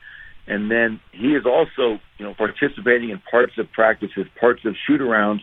And 0.49 0.69
then 0.69 0.99
he 1.11 1.35
is 1.35 1.45
also, 1.45 1.99
you 2.17 2.25
know, 2.25 2.33
participating 2.33 3.11
in 3.11 3.21
parts 3.31 3.53
of 3.57 3.71
practices, 3.71 4.25
parts 4.39 4.65
of 4.65 4.75
shoot 4.87 4.99
arounds, 4.99 5.41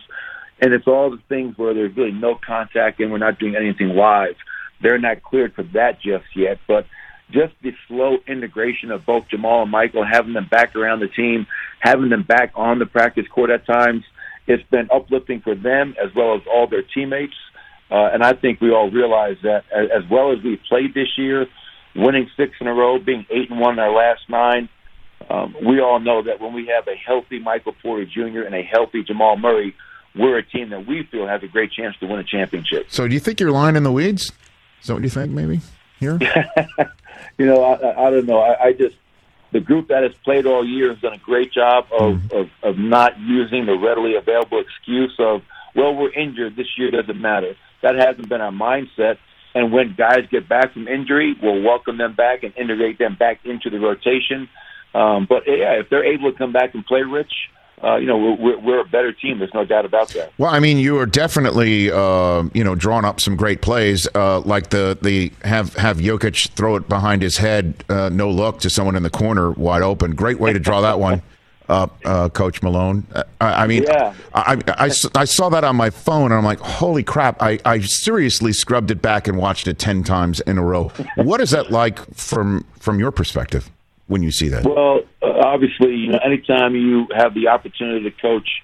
and 0.60 0.72
it's 0.72 0.88
all 0.88 1.10
the 1.10 1.22
things 1.28 1.56
where 1.56 1.72
there's 1.72 1.96
really 1.96 2.12
no 2.12 2.34
contact 2.44 2.98
and 3.00 3.12
we're 3.12 3.18
not 3.18 3.38
doing 3.38 3.54
anything 3.54 3.90
live. 3.90 4.34
They're 4.82 4.98
not 4.98 5.22
cleared 5.22 5.54
for 5.54 5.62
that 5.74 6.00
just 6.02 6.24
yet, 6.34 6.58
but 6.66 6.86
just 7.30 7.54
the 7.62 7.72
slow 7.86 8.16
integration 8.26 8.90
of 8.90 9.06
both 9.06 9.28
Jamal 9.28 9.62
and 9.62 9.70
Michael, 9.70 10.04
having 10.04 10.32
them 10.32 10.48
back 10.50 10.74
around 10.74 11.00
the 11.00 11.08
team, 11.08 11.46
having 11.80 12.08
them 12.08 12.22
back 12.22 12.52
on 12.54 12.78
the 12.78 12.86
practice 12.86 13.26
court 13.28 13.50
at 13.50 13.64
times, 13.66 14.04
it's 14.46 14.62
been 14.70 14.88
uplifting 14.92 15.40
for 15.40 15.54
them 15.54 15.94
as 16.02 16.14
well 16.14 16.34
as 16.34 16.42
all 16.52 16.66
their 16.66 16.82
teammates. 16.82 17.34
Uh, 17.90 18.10
and 18.12 18.22
I 18.22 18.32
think 18.32 18.60
we 18.60 18.70
all 18.72 18.90
realize 18.90 19.36
that 19.42 19.64
as, 19.72 19.88
as 20.04 20.10
well 20.10 20.32
as 20.32 20.42
we 20.42 20.60
played 20.68 20.94
this 20.94 21.16
year, 21.16 21.46
winning 21.94 22.28
six 22.36 22.52
in 22.60 22.66
a 22.66 22.74
row, 22.74 22.98
being 22.98 23.26
eight 23.30 23.50
and 23.50 23.60
one 23.60 23.74
in 23.74 23.78
our 23.78 23.92
last 23.92 24.22
nine, 24.28 24.68
um, 25.28 25.56
we 25.66 25.80
all 25.80 25.98
know 25.98 26.22
that 26.22 26.40
when 26.40 26.52
we 26.52 26.66
have 26.66 26.86
a 26.86 26.94
healthy 26.94 27.38
Michael 27.38 27.74
Porter 27.82 28.04
Jr. 28.04 28.42
and 28.42 28.54
a 28.54 28.62
healthy 28.62 29.02
Jamal 29.02 29.36
Murray, 29.36 29.74
we're 30.14 30.38
a 30.38 30.42
team 30.42 30.70
that 30.70 30.86
we 30.86 31.02
feel 31.04 31.26
has 31.26 31.42
a 31.42 31.48
great 31.48 31.72
chance 31.72 31.96
to 31.98 32.06
win 32.06 32.18
a 32.18 32.24
championship. 32.24 32.86
So, 32.88 33.06
do 33.06 33.14
you 33.14 33.20
think 33.20 33.40
you're 33.40 33.50
lying 33.50 33.76
in 33.76 33.82
the 33.82 33.92
weeds? 33.92 34.32
Is 34.80 34.86
that 34.86 34.94
what 34.94 35.02
you 35.02 35.10
think, 35.10 35.32
maybe? 35.32 35.60
Here? 35.98 36.18
you 37.38 37.46
know, 37.46 37.62
I, 37.62 38.06
I 38.06 38.10
don't 38.10 38.26
know. 38.26 38.38
I, 38.38 38.66
I 38.66 38.72
just, 38.72 38.96
the 39.52 39.60
group 39.60 39.88
that 39.88 40.02
has 40.02 40.12
played 40.24 40.46
all 40.46 40.64
year 40.64 40.90
has 40.90 41.00
done 41.00 41.14
a 41.14 41.18
great 41.18 41.52
job 41.52 41.86
of, 41.92 42.16
mm. 42.16 42.32
of, 42.32 42.50
of 42.62 42.78
not 42.78 43.18
using 43.18 43.66
the 43.66 43.76
readily 43.76 44.14
available 44.14 44.60
excuse 44.60 45.14
of, 45.18 45.42
well, 45.74 45.94
we're 45.94 46.12
injured. 46.12 46.56
This 46.56 46.68
year 46.78 46.90
doesn't 46.90 47.20
matter. 47.20 47.56
That 47.82 47.96
hasn't 47.96 48.28
been 48.28 48.40
our 48.40 48.52
mindset. 48.52 49.18
And 49.54 49.72
when 49.72 49.94
guys 49.94 50.26
get 50.30 50.48
back 50.48 50.72
from 50.72 50.86
injury, 50.86 51.34
we'll 51.42 51.62
welcome 51.62 51.96
them 51.96 52.14
back 52.14 52.42
and 52.42 52.54
integrate 52.56 52.98
them 52.98 53.16
back 53.18 53.40
into 53.44 53.70
the 53.70 53.78
rotation. 53.78 54.48
Um, 54.96 55.26
but 55.28 55.42
yeah, 55.46 55.78
if 55.78 55.90
they're 55.90 56.04
able 56.04 56.32
to 56.32 56.38
come 56.38 56.52
back 56.52 56.74
and 56.74 56.84
play 56.86 57.02
rich, 57.02 57.30
uh, 57.84 57.96
you 57.96 58.06
know, 58.06 58.16
we're, 58.40 58.58
we're, 58.58 58.80
a 58.80 58.84
better 58.86 59.12
team. 59.12 59.38
There's 59.38 59.52
no 59.52 59.66
doubt 59.66 59.84
about 59.84 60.08
that. 60.10 60.32
Well, 60.38 60.50
I 60.50 60.58
mean, 60.60 60.78
you 60.78 60.98
are 60.98 61.04
definitely, 61.04 61.92
uh, 61.92 62.44
you 62.54 62.64
know, 62.64 62.74
drawing 62.74 63.04
up 63.04 63.20
some 63.20 63.36
great 63.36 63.60
plays, 63.60 64.08
uh, 64.14 64.40
like 64.40 64.70
the 64.70 64.96
the 65.02 65.30
have 65.46 65.74
have 65.74 65.98
Jokic 65.98 66.48
throw 66.52 66.76
it 66.76 66.88
behind 66.88 67.20
his 67.20 67.36
head, 67.36 67.84
uh, 67.90 68.08
no 68.08 68.30
look 68.30 68.60
to 68.60 68.70
someone 68.70 68.96
in 68.96 69.02
the 69.02 69.10
corner, 69.10 69.50
wide 69.50 69.82
open. 69.82 70.14
Great 70.14 70.40
way 70.40 70.54
to 70.54 70.58
draw 70.58 70.80
that 70.80 70.98
one. 70.98 71.20
up, 71.68 71.98
uh, 72.06 72.28
Coach 72.30 72.62
Malone. 72.62 73.06
I, 73.40 73.64
I 73.64 73.66
mean, 73.66 73.82
yeah. 73.82 74.14
I, 74.32 74.54
I, 74.68 74.86
I, 74.86 74.90
I, 75.16 75.24
saw 75.24 75.48
that 75.48 75.64
on 75.64 75.74
my 75.74 75.90
phone, 75.90 76.30
and 76.30 76.34
I'm 76.34 76.44
like, 76.44 76.60
holy 76.60 77.02
crap! 77.02 77.42
I, 77.42 77.58
I 77.64 77.80
seriously 77.80 78.54
scrubbed 78.54 78.90
it 78.90 79.02
back 79.02 79.28
and 79.28 79.36
watched 79.36 79.66
it 79.66 79.78
ten 79.78 80.02
times 80.02 80.40
in 80.40 80.56
a 80.56 80.62
row. 80.62 80.92
what 81.16 81.42
is 81.42 81.50
that 81.50 81.70
like 81.70 81.98
from 82.14 82.64
from 82.78 82.98
your 82.98 83.10
perspective? 83.10 83.70
When 84.06 84.22
you 84.22 84.30
see 84.30 84.48
that? 84.48 84.64
Well, 84.64 85.00
uh, 85.22 85.26
obviously, 85.26 85.94
you 85.94 86.12
know, 86.12 86.18
anytime 86.18 86.74
you 86.74 87.08
have 87.14 87.34
the 87.34 87.48
opportunity 87.48 88.08
to 88.08 88.10
coach 88.10 88.62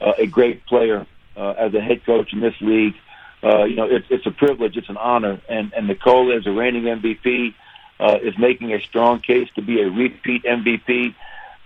uh, 0.00 0.12
a 0.18 0.26
great 0.26 0.64
player 0.66 1.06
uh, 1.36 1.50
as 1.50 1.74
a 1.74 1.80
head 1.80 2.04
coach 2.04 2.32
in 2.32 2.40
this 2.40 2.54
league, 2.60 2.94
uh, 3.42 3.64
you 3.64 3.76
know, 3.76 3.84
it's, 3.84 4.06
it's 4.08 4.26
a 4.26 4.30
privilege, 4.30 4.76
it's 4.76 4.88
an 4.88 4.96
honor. 4.96 5.40
And, 5.48 5.72
and 5.74 5.86
Nikola, 5.86 6.36
as 6.36 6.46
a 6.46 6.52
reigning 6.52 6.84
MVP, 6.84 7.54
uh, 8.00 8.18
is 8.22 8.34
making 8.38 8.72
a 8.72 8.80
strong 8.80 9.20
case 9.20 9.48
to 9.56 9.62
be 9.62 9.80
a 9.80 9.90
repeat 9.90 10.44
MVP. 10.44 11.14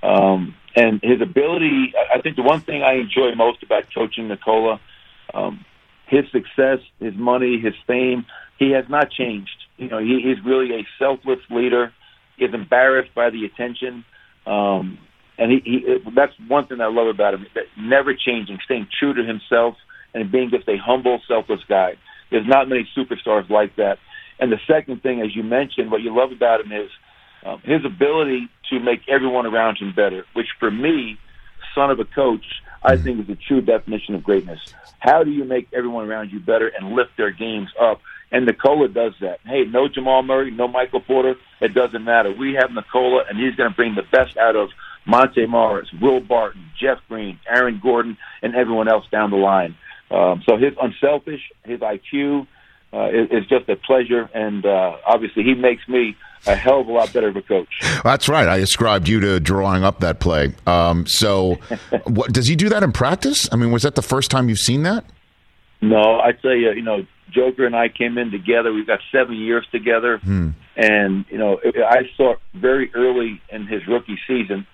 Um, 0.03 0.55
and 0.75 1.01
his 1.03 1.21
ability, 1.21 1.95
I 2.15 2.21
think 2.21 2.37
the 2.37 2.43
one 2.43 2.61
thing 2.61 2.83
I 2.83 2.95
enjoy 2.95 3.35
most 3.35 3.63
about 3.63 3.93
coaching 3.95 4.29
Nikola, 4.29 4.81
um, 5.35 5.65
his 6.07 6.25
success, 6.31 6.81
his 7.01 7.15
money, 7.15 7.59
his 7.61 7.75
fame, 7.87 8.27
he 8.59 8.71
has 8.71 8.89
not 8.89 9.11
changed. 9.11 9.65
You 9.77 9.89
know, 9.89 9.99
he, 9.99 10.21
he's 10.21 10.45
really 10.45 10.81
a 10.81 10.87
selfless 10.99 11.41
leader 11.51 11.93
is 12.39 12.55
embarrassed 12.55 13.15
by 13.15 13.31
the 13.31 13.45
attention. 13.45 14.05
Um, 14.47 14.99
and 15.37 15.53
he, 15.53 15.61
he 15.65 16.11
that's 16.15 16.33
one 16.49 16.67
thing 16.67 16.81
I 16.81 16.87
love 16.89 17.07
about 17.07 17.35
him, 17.35 17.47
that 17.55 17.65
never 17.79 18.15
changing, 18.15 18.59
staying 18.65 18.89
true 18.99 19.15
to 19.15 19.25
himself 19.25 19.77
and 20.15 20.31
being 20.31 20.51
just 20.51 20.69
a 20.69 20.77
humble, 20.77 21.21
selfless 21.29 21.61
guy. 21.69 21.97
There's 22.31 22.47
not 22.47 22.69
many 22.69 22.89
superstars 22.97 23.49
like 23.49 23.77
that. 23.77 23.99
And 24.41 24.53
the 24.53 24.61
second 24.67 25.03
thing, 25.03 25.21
as 25.21 25.35
you 25.35 25.43
mentioned, 25.43 25.91
what 25.91 26.03
you 26.03 26.15
love 26.15 26.33
about 26.33 26.61
him 26.61 26.73
is 26.73 26.91
um, 27.45 27.61
his 27.65 27.85
ability 27.85 28.49
to 28.71 28.81
make 28.81 29.01
everyone 29.09 29.47
around 29.47 29.79
him 29.79 29.93
better, 29.95 30.25
which 30.35 30.49
for 30.59 30.71
me, 30.71 31.19
son 31.75 31.91
of 31.91 32.01
a 32.01 32.05
coach, 32.05 32.45
I 32.83 32.97
think 32.97 33.21
is 33.21 33.27
the 33.27 33.37
true 33.37 33.61
definition 33.61 34.15
of 34.15 34.23
greatness. 34.23 34.61
How 34.99 35.25
do 35.25 35.31
you 35.31 35.45
make 35.45 35.69
everyone 35.73 36.09
around 36.09 36.31
you 36.31 36.41
better 36.41 36.69
and 36.69 36.95
lift 36.95 37.17
their 37.17 37.31
games 37.31 37.69
up? 37.81 38.01
And 38.31 38.45
Nikola 38.47 38.89
does 38.89 39.15
that. 39.21 39.41
Hey, 39.45 39.65
no 39.65 39.89
Jamal 39.89 40.23
Murray, 40.23 40.51
no 40.51 40.69
Michael 40.69 41.01
Porter. 41.01 41.37
It 41.61 41.75
doesn't 41.75 42.05
matter. 42.05 42.33
We 42.33 42.55
have 42.55 42.71
Nikola, 42.71 43.25
and 43.29 43.39
he's 43.39 43.55
going 43.55 43.71
to 43.71 43.77
bring 43.77 43.95
the 43.95 44.03
best 44.13 44.37
out 44.37 44.55
of 44.55 44.69
Monte 45.07 45.47
Morris, 45.47 45.89
Will 46.01 46.21
Barton, 46.21 46.71
Jeff 46.79 46.99
Green, 47.09 47.41
Aaron 47.49 47.81
Gordon, 47.83 48.19
and 48.43 48.55
everyone 48.55 48.89
else 48.89 49.07
down 49.11 49.31
the 49.31 49.37
line. 49.39 49.75
Um, 50.11 50.43
so 50.47 50.57
his 50.57 50.75
unselfish, 50.81 51.41
his 51.65 51.81
IQ 51.81 52.47
uh, 52.93 53.09
is, 53.09 53.29
is 53.31 53.47
just 53.49 53.69
a 53.69 53.77
pleasure, 53.77 54.29
and 54.35 54.65
uh, 54.65 54.97
obviously 55.07 55.43
he 55.43 55.55
makes 55.55 55.87
me 55.89 56.17
a 56.47 56.55
hell 56.55 56.81
of 56.81 56.89
a 56.89 56.93
lot 56.93 57.13
better 57.13 57.29
of 57.29 57.37
a 57.37 57.43
coach. 57.43 57.69
That's 58.05 58.29
right. 58.29 58.47
I 58.47 58.59
ascribed 58.59 59.09
you 59.09 59.21
to 59.21 59.41
drawing 59.41 59.85
up 59.85 60.01
that 60.01 60.21
play. 60.21 60.55
Um, 60.67 61.07
so, 61.07 61.59
what, 62.05 62.33
does 62.33 62.47
he 62.47 62.57
do 62.57 62.69
that 62.69 62.83
in 62.83 62.93
practice? 62.93 63.49
I 63.53 63.57
mean, 63.57 63.71
was 63.71 63.83
that 63.83 63.95
the 63.95 64.03
first 64.03 64.31
time 64.31 64.49
you've 64.49 64.59
seen 64.59 64.83
that? 64.83 65.05
No, 65.81 66.21
I 66.21 66.33
tell 66.33 66.55
you, 66.55 66.73
you 66.73 66.83
know, 66.83 67.07
Joker 67.31 67.67
and 67.67 67.77
I 67.77 67.89
came 67.89 68.19
in 68.19 68.31
together. 68.31 68.73
We've 68.73 68.87
got 68.87 69.01
seven 69.13 69.37
years 69.37 69.67
together, 69.71 70.19
hmm. 70.19 70.51
And 70.79 71.25
you 71.29 71.39
know, 71.39 71.61
I 71.65 72.09
saw 72.17 72.37
very 72.55 72.95
early 72.95 73.43
in 73.51 73.67
his 73.67 73.85
rookie 73.89 74.19
season 74.29 74.65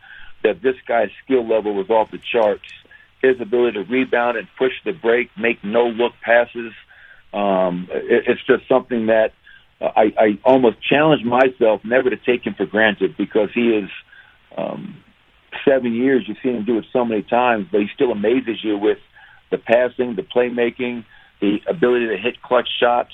that 0.43 0.61
this 0.63 0.77
guy's 0.87 1.09
skill 1.25 1.49
level 1.49 1.75
was 1.75 1.89
off 1.89 2.11
the 2.11 2.19
charts. 2.19 2.69
His 3.23 3.41
ability 3.41 3.83
to 3.83 3.91
rebound 3.91 4.37
and 4.37 4.47
push 4.59 4.73
the 4.85 4.93
break, 4.93 5.31
make 5.39 5.65
no 5.65 5.87
look 5.87 6.13
passes. 6.23 6.75
Um, 7.33 7.89
it, 7.91 8.25
it's 8.29 8.47
just 8.47 8.69
something 8.69 9.07
that 9.07 9.33
uh, 9.81 9.93
I, 9.97 10.13
I 10.19 10.39
almost 10.45 10.77
challenge 10.87 11.25
myself 11.25 11.81
never 11.85 12.11
to 12.11 12.17
take 12.17 12.47
him 12.47 12.53
for 12.53 12.67
granted 12.67 13.17
because 13.17 13.49
he 13.55 13.71
is 13.71 13.89
um, 14.59 15.03
seven 15.67 15.95
years. 15.95 16.25
You've 16.29 16.37
seen 16.43 16.57
him 16.57 16.65
do 16.67 16.77
it 16.77 16.85
so 16.93 17.07
many 17.07 17.23
times, 17.23 17.69
but 17.73 17.81
he 17.81 17.87
still 17.95 18.13
amazes 18.13 18.63
you 18.63 18.77
with 18.77 18.99
the 19.51 19.57
passing, 19.57 20.17
the 20.17 20.23
playmaking, 20.23 21.07
the 21.45 21.71
ability 21.71 22.07
to 22.09 22.17
hit 22.17 22.41
clutch 22.43 22.69
shots, 22.81 23.13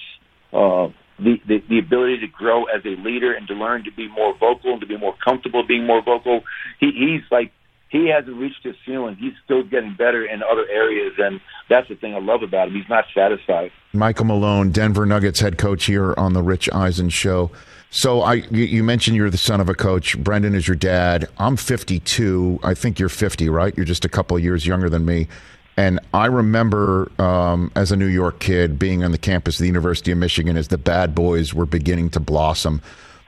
uh, 0.52 0.88
the, 1.18 1.36
the 1.46 1.62
the 1.68 1.78
ability 1.78 2.18
to 2.20 2.26
grow 2.28 2.64
as 2.64 2.82
a 2.84 2.96
leader 3.02 3.32
and 3.32 3.46
to 3.48 3.54
learn 3.54 3.84
to 3.84 3.92
be 3.92 4.08
more 4.08 4.36
vocal 4.38 4.72
and 4.72 4.80
to 4.80 4.86
be 4.86 4.96
more 4.96 5.14
comfortable 5.22 5.66
being 5.66 5.86
more 5.86 6.02
vocal. 6.02 6.42
He, 6.78 6.92
he's 6.92 7.22
like 7.30 7.52
he 7.88 8.08
hasn't 8.08 8.36
reached 8.36 8.62
his 8.62 8.76
ceiling. 8.86 9.16
He's 9.16 9.34
still 9.44 9.64
getting 9.64 9.94
better 9.94 10.24
in 10.24 10.42
other 10.42 10.66
areas, 10.70 11.14
and 11.18 11.40
that's 11.68 11.88
the 11.88 11.96
thing 11.96 12.14
I 12.14 12.20
love 12.20 12.42
about 12.42 12.68
him. 12.68 12.74
He's 12.74 12.88
not 12.88 13.04
satisfied. 13.14 13.72
Michael 13.92 14.26
Malone, 14.26 14.70
Denver 14.70 15.04
Nuggets 15.04 15.40
head 15.40 15.58
coach 15.58 15.86
here 15.86 16.14
on 16.16 16.32
the 16.32 16.42
Rich 16.42 16.70
Eisen 16.72 17.10
show. 17.10 17.50
So 17.90 18.22
I, 18.22 18.34
you 18.34 18.84
mentioned 18.84 19.16
you're 19.16 19.30
the 19.30 19.36
son 19.36 19.60
of 19.60 19.68
a 19.68 19.74
coach. 19.74 20.16
Brendan 20.22 20.54
is 20.54 20.68
your 20.68 20.76
dad. 20.76 21.28
I'm 21.38 21.56
52. 21.56 22.60
I 22.62 22.72
think 22.72 23.00
you're 23.00 23.08
50, 23.08 23.48
right? 23.48 23.76
You're 23.76 23.84
just 23.84 24.04
a 24.04 24.08
couple 24.08 24.38
years 24.38 24.64
younger 24.64 24.88
than 24.88 25.04
me. 25.04 25.26
And 25.76 26.00
I 26.12 26.26
remember 26.26 27.10
um, 27.18 27.70
as 27.74 27.90
a 27.90 27.96
New 27.96 28.06
York 28.06 28.40
kid 28.40 28.78
being 28.78 29.02
on 29.02 29.12
the 29.12 29.18
campus 29.18 29.56
of 29.56 29.60
the 29.60 29.66
University 29.66 30.12
of 30.12 30.18
Michigan 30.18 30.56
as 30.56 30.68
the 30.68 30.78
bad 30.78 31.14
boys 31.14 31.54
were 31.54 31.66
beginning 31.66 32.10
to 32.10 32.20
blossom. 32.20 32.82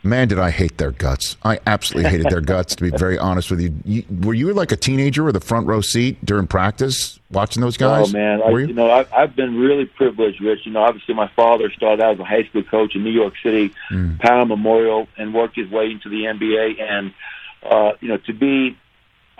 Man, 0.04 0.26
did 0.26 0.40
I 0.40 0.50
hate 0.50 0.78
their 0.78 0.90
guts. 0.90 1.36
I 1.44 1.60
absolutely 1.64 2.10
hated 2.10 2.28
their 2.28 2.40
guts, 2.40 2.74
to 2.74 2.82
be 2.82 2.90
very 2.90 3.16
honest 3.18 3.52
with 3.52 3.60
you. 3.60 3.72
you. 3.84 4.04
Were 4.22 4.34
you 4.34 4.52
like 4.52 4.72
a 4.72 4.76
teenager 4.76 5.22
with 5.22 5.36
a 5.36 5.40
front 5.40 5.68
row 5.68 5.80
seat 5.80 6.24
during 6.24 6.48
practice 6.48 7.20
watching 7.30 7.60
those 7.60 7.76
guys? 7.76 8.08
Oh, 8.08 8.12
man. 8.12 8.42
I, 8.42 8.50
you? 8.50 8.58
you? 8.58 8.74
know, 8.74 8.90
I, 8.90 9.06
I've 9.16 9.36
been 9.36 9.56
really 9.56 9.84
privileged, 9.84 10.40
Rich. 10.40 10.66
You 10.66 10.72
know, 10.72 10.82
obviously 10.82 11.14
my 11.14 11.28
father 11.36 11.70
started 11.70 12.02
out 12.02 12.14
as 12.14 12.18
a 12.18 12.24
high 12.24 12.42
school 12.44 12.64
coach 12.64 12.96
in 12.96 13.04
New 13.04 13.12
York 13.12 13.34
City, 13.44 13.72
mm. 13.92 14.18
Power 14.18 14.44
Memorial, 14.44 15.06
and 15.16 15.32
worked 15.32 15.54
his 15.54 15.70
way 15.70 15.92
into 15.92 16.08
the 16.08 16.24
NBA. 16.24 16.82
And, 16.82 17.14
uh, 17.62 17.92
you 18.00 18.08
know, 18.08 18.16
to 18.16 18.32
be 18.32 18.76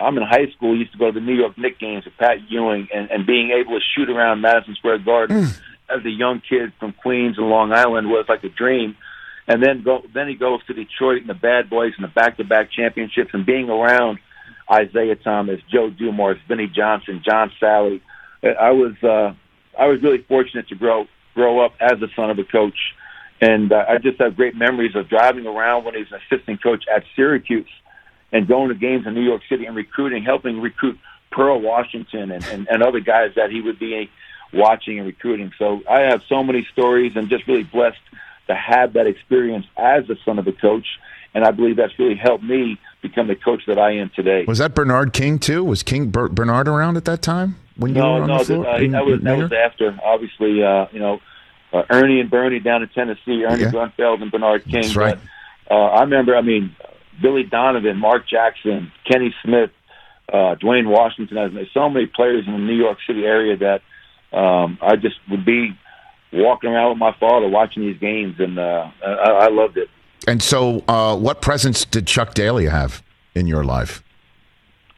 I'm 0.03 0.17
in 0.17 0.23
high 0.23 0.51
school. 0.55 0.77
Used 0.77 0.91
to 0.91 0.97
go 0.97 1.11
to 1.11 1.19
the 1.19 1.25
New 1.25 1.35
York 1.35 1.57
Knicks 1.57 1.79
games 1.79 2.05
with 2.05 2.17
Pat 2.17 2.37
Ewing, 2.49 2.87
and, 2.93 3.09
and 3.09 3.25
being 3.25 3.51
able 3.51 3.79
to 3.79 3.85
shoot 3.95 4.09
around 4.09 4.41
Madison 4.41 4.75
Square 4.75 4.99
Garden 4.99 5.43
mm. 5.43 5.59
as 5.89 6.05
a 6.05 6.09
young 6.09 6.41
kid 6.47 6.73
from 6.79 6.93
Queens 6.93 7.37
and 7.37 7.49
Long 7.49 7.71
Island 7.71 8.09
was 8.09 8.25
like 8.27 8.43
a 8.43 8.49
dream. 8.49 8.95
And 9.47 9.61
then 9.61 9.83
go, 9.83 10.03
then 10.13 10.29
he 10.29 10.35
goes 10.35 10.65
to 10.67 10.73
Detroit 10.73 11.21
and 11.21 11.29
the 11.29 11.33
Bad 11.33 11.69
Boys 11.69 11.91
and 11.97 12.03
the 12.03 12.13
back-to-back 12.13 12.71
championships, 12.71 13.31
and 13.33 13.45
being 13.45 13.69
around 13.69 14.19
Isiah 14.71 15.15
Thomas, 15.15 15.59
Joe 15.71 15.89
Dumars, 15.89 16.37
Vinnie 16.47 16.71
Johnson, 16.73 17.21
John 17.25 17.51
Salley. 17.61 18.01
I 18.43 18.71
was 18.71 18.93
uh, 19.03 19.33
I 19.79 19.87
was 19.87 20.01
really 20.01 20.23
fortunate 20.27 20.67
to 20.69 20.75
grow 20.75 21.07
grow 21.33 21.65
up 21.65 21.73
as 21.79 21.99
the 21.99 22.07
son 22.15 22.29
of 22.29 22.39
a 22.39 22.43
coach, 22.43 22.77
and 23.41 23.71
uh, 23.71 23.85
I 23.89 23.97
just 23.97 24.19
have 24.21 24.35
great 24.35 24.55
memories 24.55 24.95
of 24.95 25.09
driving 25.09 25.45
around 25.45 25.83
when 25.83 25.95
he 25.95 26.01
was 26.01 26.11
an 26.11 26.19
assistant 26.29 26.61
coach 26.61 26.85
at 26.93 27.03
Syracuse 27.15 27.69
and 28.33 28.47
going 28.47 28.69
to 28.69 28.75
games 28.75 29.07
in 29.07 29.13
New 29.13 29.21
York 29.21 29.43
City 29.47 29.65
and 29.65 29.75
recruiting, 29.75 30.23
helping 30.23 30.59
recruit 30.59 30.99
Pearl 31.31 31.61
Washington 31.61 32.31
and, 32.31 32.43
and, 32.45 32.67
and 32.67 32.83
other 32.83 32.99
guys 32.99 33.31
that 33.35 33.51
he 33.51 33.61
would 33.61 33.79
be 33.79 34.09
watching 34.51 34.97
and 34.97 35.07
recruiting. 35.07 35.51
So 35.57 35.81
I 35.89 36.01
have 36.01 36.23
so 36.27 36.43
many 36.43 36.67
stories 36.73 37.13
and 37.15 37.29
just 37.29 37.47
really 37.47 37.63
blessed 37.63 37.97
to 38.47 38.55
have 38.55 38.93
that 38.93 39.07
experience 39.07 39.65
as 39.77 40.05
the 40.07 40.17
son 40.25 40.39
of 40.39 40.47
a 40.47 40.51
coach. 40.51 40.85
And 41.35 41.43
I 41.43 41.51
believe 41.51 41.77
that's 41.77 41.97
really 41.97 42.15
helped 42.15 42.43
me 42.43 42.77
become 43.01 43.27
the 43.27 43.35
coach 43.35 43.63
that 43.67 43.79
I 43.79 43.93
am 43.93 44.11
today. 44.15 44.45
Was 44.47 44.59
that 44.59 44.75
Bernard 44.75 45.13
King 45.13 45.39
too? 45.39 45.63
Was 45.63 45.81
King 45.81 46.11
Bernard 46.11 46.67
around 46.67 46.97
at 46.97 47.05
that 47.05 47.21
time 47.21 47.55
when 47.75 47.95
you 47.95 48.01
no, 48.01 48.13
were 48.13 48.21
on 48.21 48.27
no, 48.27 48.37
the 48.39 48.45
floor? 48.45 48.67
Uh, 48.67 48.79
that 48.79 49.05
was 49.05 49.21
that 49.21 49.37
was 49.37 49.51
after. 49.51 49.97
Obviously, 50.03 50.63
uh, 50.63 50.85
you 50.91 50.99
know, 50.99 51.19
uh, 51.71 51.83
Ernie 51.89 52.19
and 52.19 52.29
Bernie 52.29 52.59
down 52.59 52.83
in 52.83 52.89
Tennessee, 52.89 53.43
Ernie 53.45 53.63
yeah. 53.63 53.71
Grunfeld 53.71 54.21
and 54.21 54.31
Bernard 54.31 54.63
King. 54.65 54.81
That's 54.83 54.95
right. 54.95 55.17
But, 55.67 55.75
uh, 55.75 55.85
I 55.87 56.01
remember. 56.01 56.35
I 56.35 56.41
mean, 56.41 56.75
Billy 57.21 57.43
Donovan, 57.43 57.97
Mark 57.97 58.27
Jackson, 58.27 58.91
Kenny 59.09 59.33
Smith, 59.43 59.71
uh, 60.31 60.55
Dwayne 60.55 60.87
Washington. 60.87 61.53
There's 61.53 61.71
so 61.73 61.89
many 61.89 62.05
players 62.05 62.45
in 62.47 62.53
the 62.53 62.59
New 62.59 62.75
York 62.75 62.97
City 63.05 63.23
area 63.23 63.57
that 63.57 63.81
um, 64.37 64.77
I 64.81 64.95
just 64.95 65.15
would 65.29 65.45
be 65.45 65.77
walking 66.31 66.71
around 66.71 66.89
with 66.89 66.97
my 66.97 67.15
father 67.19 67.47
watching 67.47 67.83
these 67.83 67.99
games, 67.99 68.35
and 68.39 68.57
uh, 68.57 68.89
I, 69.05 69.29
I 69.29 69.49
loved 69.49 69.77
it. 69.77 69.89
And 70.27 70.41
so, 70.41 70.83
uh, 70.87 71.15
what 71.15 71.41
presence 71.41 71.85
did 71.85 72.07
Chuck 72.07 72.33
Daly 72.33 72.65
have 72.65 73.03
in 73.35 73.45
your 73.45 73.63
life? 73.63 74.03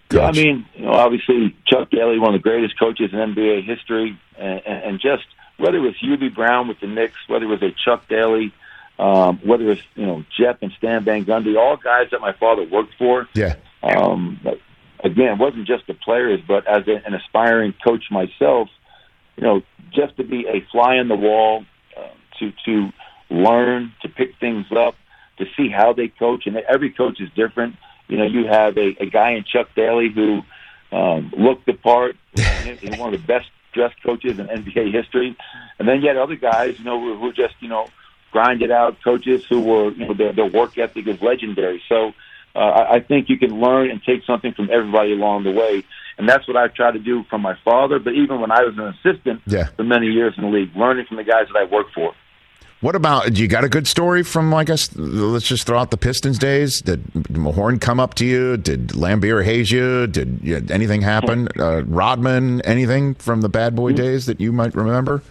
Coach? 0.09 0.21
Yeah, 0.21 0.27
I 0.27 0.31
mean, 0.31 0.65
you 0.75 0.85
know, 0.85 0.91
obviously 0.91 1.55
Chuck 1.65 1.89
Daly, 1.89 2.19
one 2.19 2.35
of 2.35 2.41
the 2.41 2.43
greatest 2.43 2.77
coaches 2.79 3.09
in 3.11 3.17
NBA 3.17 3.65
history, 3.65 4.17
and, 4.37 4.61
and 4.65 4.99
just 5.01 5.25
whether 5.57 5.77
it 5.77 5.81
was 5.81 5.95
Hubie 6.03 6.33
Brown 6.33 6.67
with 6.67 6.79
the 6.79 6.87
Knicks, 6.87 7.17
whether 7.27 7.45
it 7.45 7.47
was 7.47 7.63
a 7.63 7.71
Chuck 7.71 8.07
Daly 8.07 8.53
um, 8.97 9.39
whether 9.43 9.71
it's 9.71 9.81
you 9.95 10.05
know 10.05 10.23
Jeff 10.37 10.57
and 10.61 10.71
Stan 10.77 11.03
Van 11.03 11.25
Gundy, 11.25 11.57
all 11.57 11.77
guys 11.77 12.07
that 12.11 12.21
my 12.21 12.33
father 12.33 12.63
worked 12.63 12.93
for. 12.97 13.27
Yeah. 13.33 13.55
Um, 13.83 14.39
again, 15.03 15.33
it 15.33 15.37
wasn't 15.37 15.67
just 15.67 15.85
the 15.87 15.93
players, 15.93 16.39
but 16.47 16.67
as 16.67 16.83
an 16.87 17.13
aspiring 17.13 17.73
coach 17.83 18.05
myself, 18.09 18.69
you 19.37 19.43
know, 19.43 19.61
just 19.91 20.17
to 20.17 20.23
be 20.23 20.47
a 20.47 20.65
fly 20.71 20.95
in 20.95 21.07
the 21.07 21.15
wall, 21.15 21.65
uh, 21.97 22.07
to 22.39 22.51
to 22.65 22.91
learn, 23.29 23.93
to 24.01 24.09
pick 24.09 24.37
things 24.39 24.65
up, 24.75 24.95
to 25.37 25.45
see 25.57 25.69
how 25.69 25.93
they 25.93 26.07
coach, 26.07 26.45
and 26.45 26.57
every 26.57 26.91
coach 26.91 27.19
is 27.19 27.29
different. 27.35 27.75
You 28.07 28.17
know, 28.17 28.25
you 28.25 28.45
have 28.45 28.77
a, 28.77 28.95
a 28.99 29.07
guy 29.07 29.31
in 29.31 29.43
Chuck 29.43 29.69
Daly 29.75 30.09
who 30.09 30.41
um, 30.91 31.33
looked 31.37 31.65
the 31.65 31.73
part. 31.73 32.15
He's 32.35 32.97
one 32.97 33.13
of 33.13 33.19
the 33.19 33.27
best 33.27 33.47
dressed 33.73 34.01
coaches 34.03 34.39
in 34.39 34.47
NBA 34.47 34.93
history, 34.93 35.35
and 35.79 35.87
then 35.87 36.01
you 36.01 36.07
had 36.07 36.17
other 36.17 36.35
guys, 36.35 36.79
you 36.79 36.85
know, 36.85 36.99
who, 36.99 37.17
who 37.19 37.33
just 37.33 37.55
you 37.59 37.67
know 37.67 37.87
grinded 38.35 38.69
out 38.69 39.01
coaches 39.01 39.45
who 39.47 39.61
were, 39.61 39.91
you 39.91 40.05
know, 40.05 40.13
their, 40.13 40.33
their 40.33 40.45
work 40.45 40.77
ethic 40.77 41.07
is 41.07 41.21
legendary. 41.21 41.81
So 41.87 42.13
uh, 42.53 42.85
I 42.89 42.99
think 42.99 43.29
you 43.29 43.37
can 43.37 43.61
learn 43.61 43.89
and 43.89 44.03
take 44.03 44.25
something 44.25 44.51
from 44.53 44.69
everybody 44.69 45.13
along 45.13 45.45
the 45.45 45.51
way. 45.51 45.85
And 46.17 46.27
that's 46.27 46.45
what 46.45 46.57
I 46.57 46.67
try 46.67 46.91
to 46.91 46.99
do 46.99 47.23
from 47.29 47.41
my 47.41 47.55
father. 47.63 47.97
But 47.97 48.13
even 48.13 48.41
when 48.41 48.51
I 48.51 48.63
was 48.63 48.77
an 48.77 48.93
assistant 48.93 49.41
yeah. 49.47 49.67
for 49.77 49.85
many 49.85 50.07
years 50.07 50.33
in 50.35 50.43
the 50.43 50.49
league, 50.49 50.75
learning 50.75 51.05
from 51.05 51.15
the 51.15 51.23
guys 51.23 51.47
that 51.47 51.57
I 51.57 51.63
worked 51.63 51.93
for. 51.93 52.13
What 52.81 52.93
about? 52.93 53.33
Do 53.33 53.41
you 53.41 53.47
got 53.47 53.63
a 53.63 53.69
good 53.69 53.87
story 53.87 54.21
from? 54.21 54.53
I 54.53 54.65
guess 54.65 54.93
let's 54.97 55.47
just 55.47 55.65
throw 55.65 55.79
out 55.79 55.91
the 55.91 55.97
Pistons 55.97 56.37
days. 56.37 56.81
Did 56.81 57.05
Mahorn 57.31 57.79
come 57.79 58.01
up 58.01 58.15
to 58.15 58.25
you? 58.25 58.57
Did 58.57 58.89
Laimbeer 58.89 59.45
haze 59.45 59.71
you? 59.71 60.07
Did 60.07 60.39
you, 60.43 60.61
anything 60.69 61.01
happen? 61.01 61.47
Uh, 61.57 61.83
Rodman? 61.85 62.59
Anything 62.61 63.15
from 63.15 63.39
the 63.39 63.49
bad 63.49 63.77
boy 63.77 63.93
days 63.93 64.25
that 64.25 64.41
you 64.41 64.51
might 64.51 64.75
remember? 64.75 65.23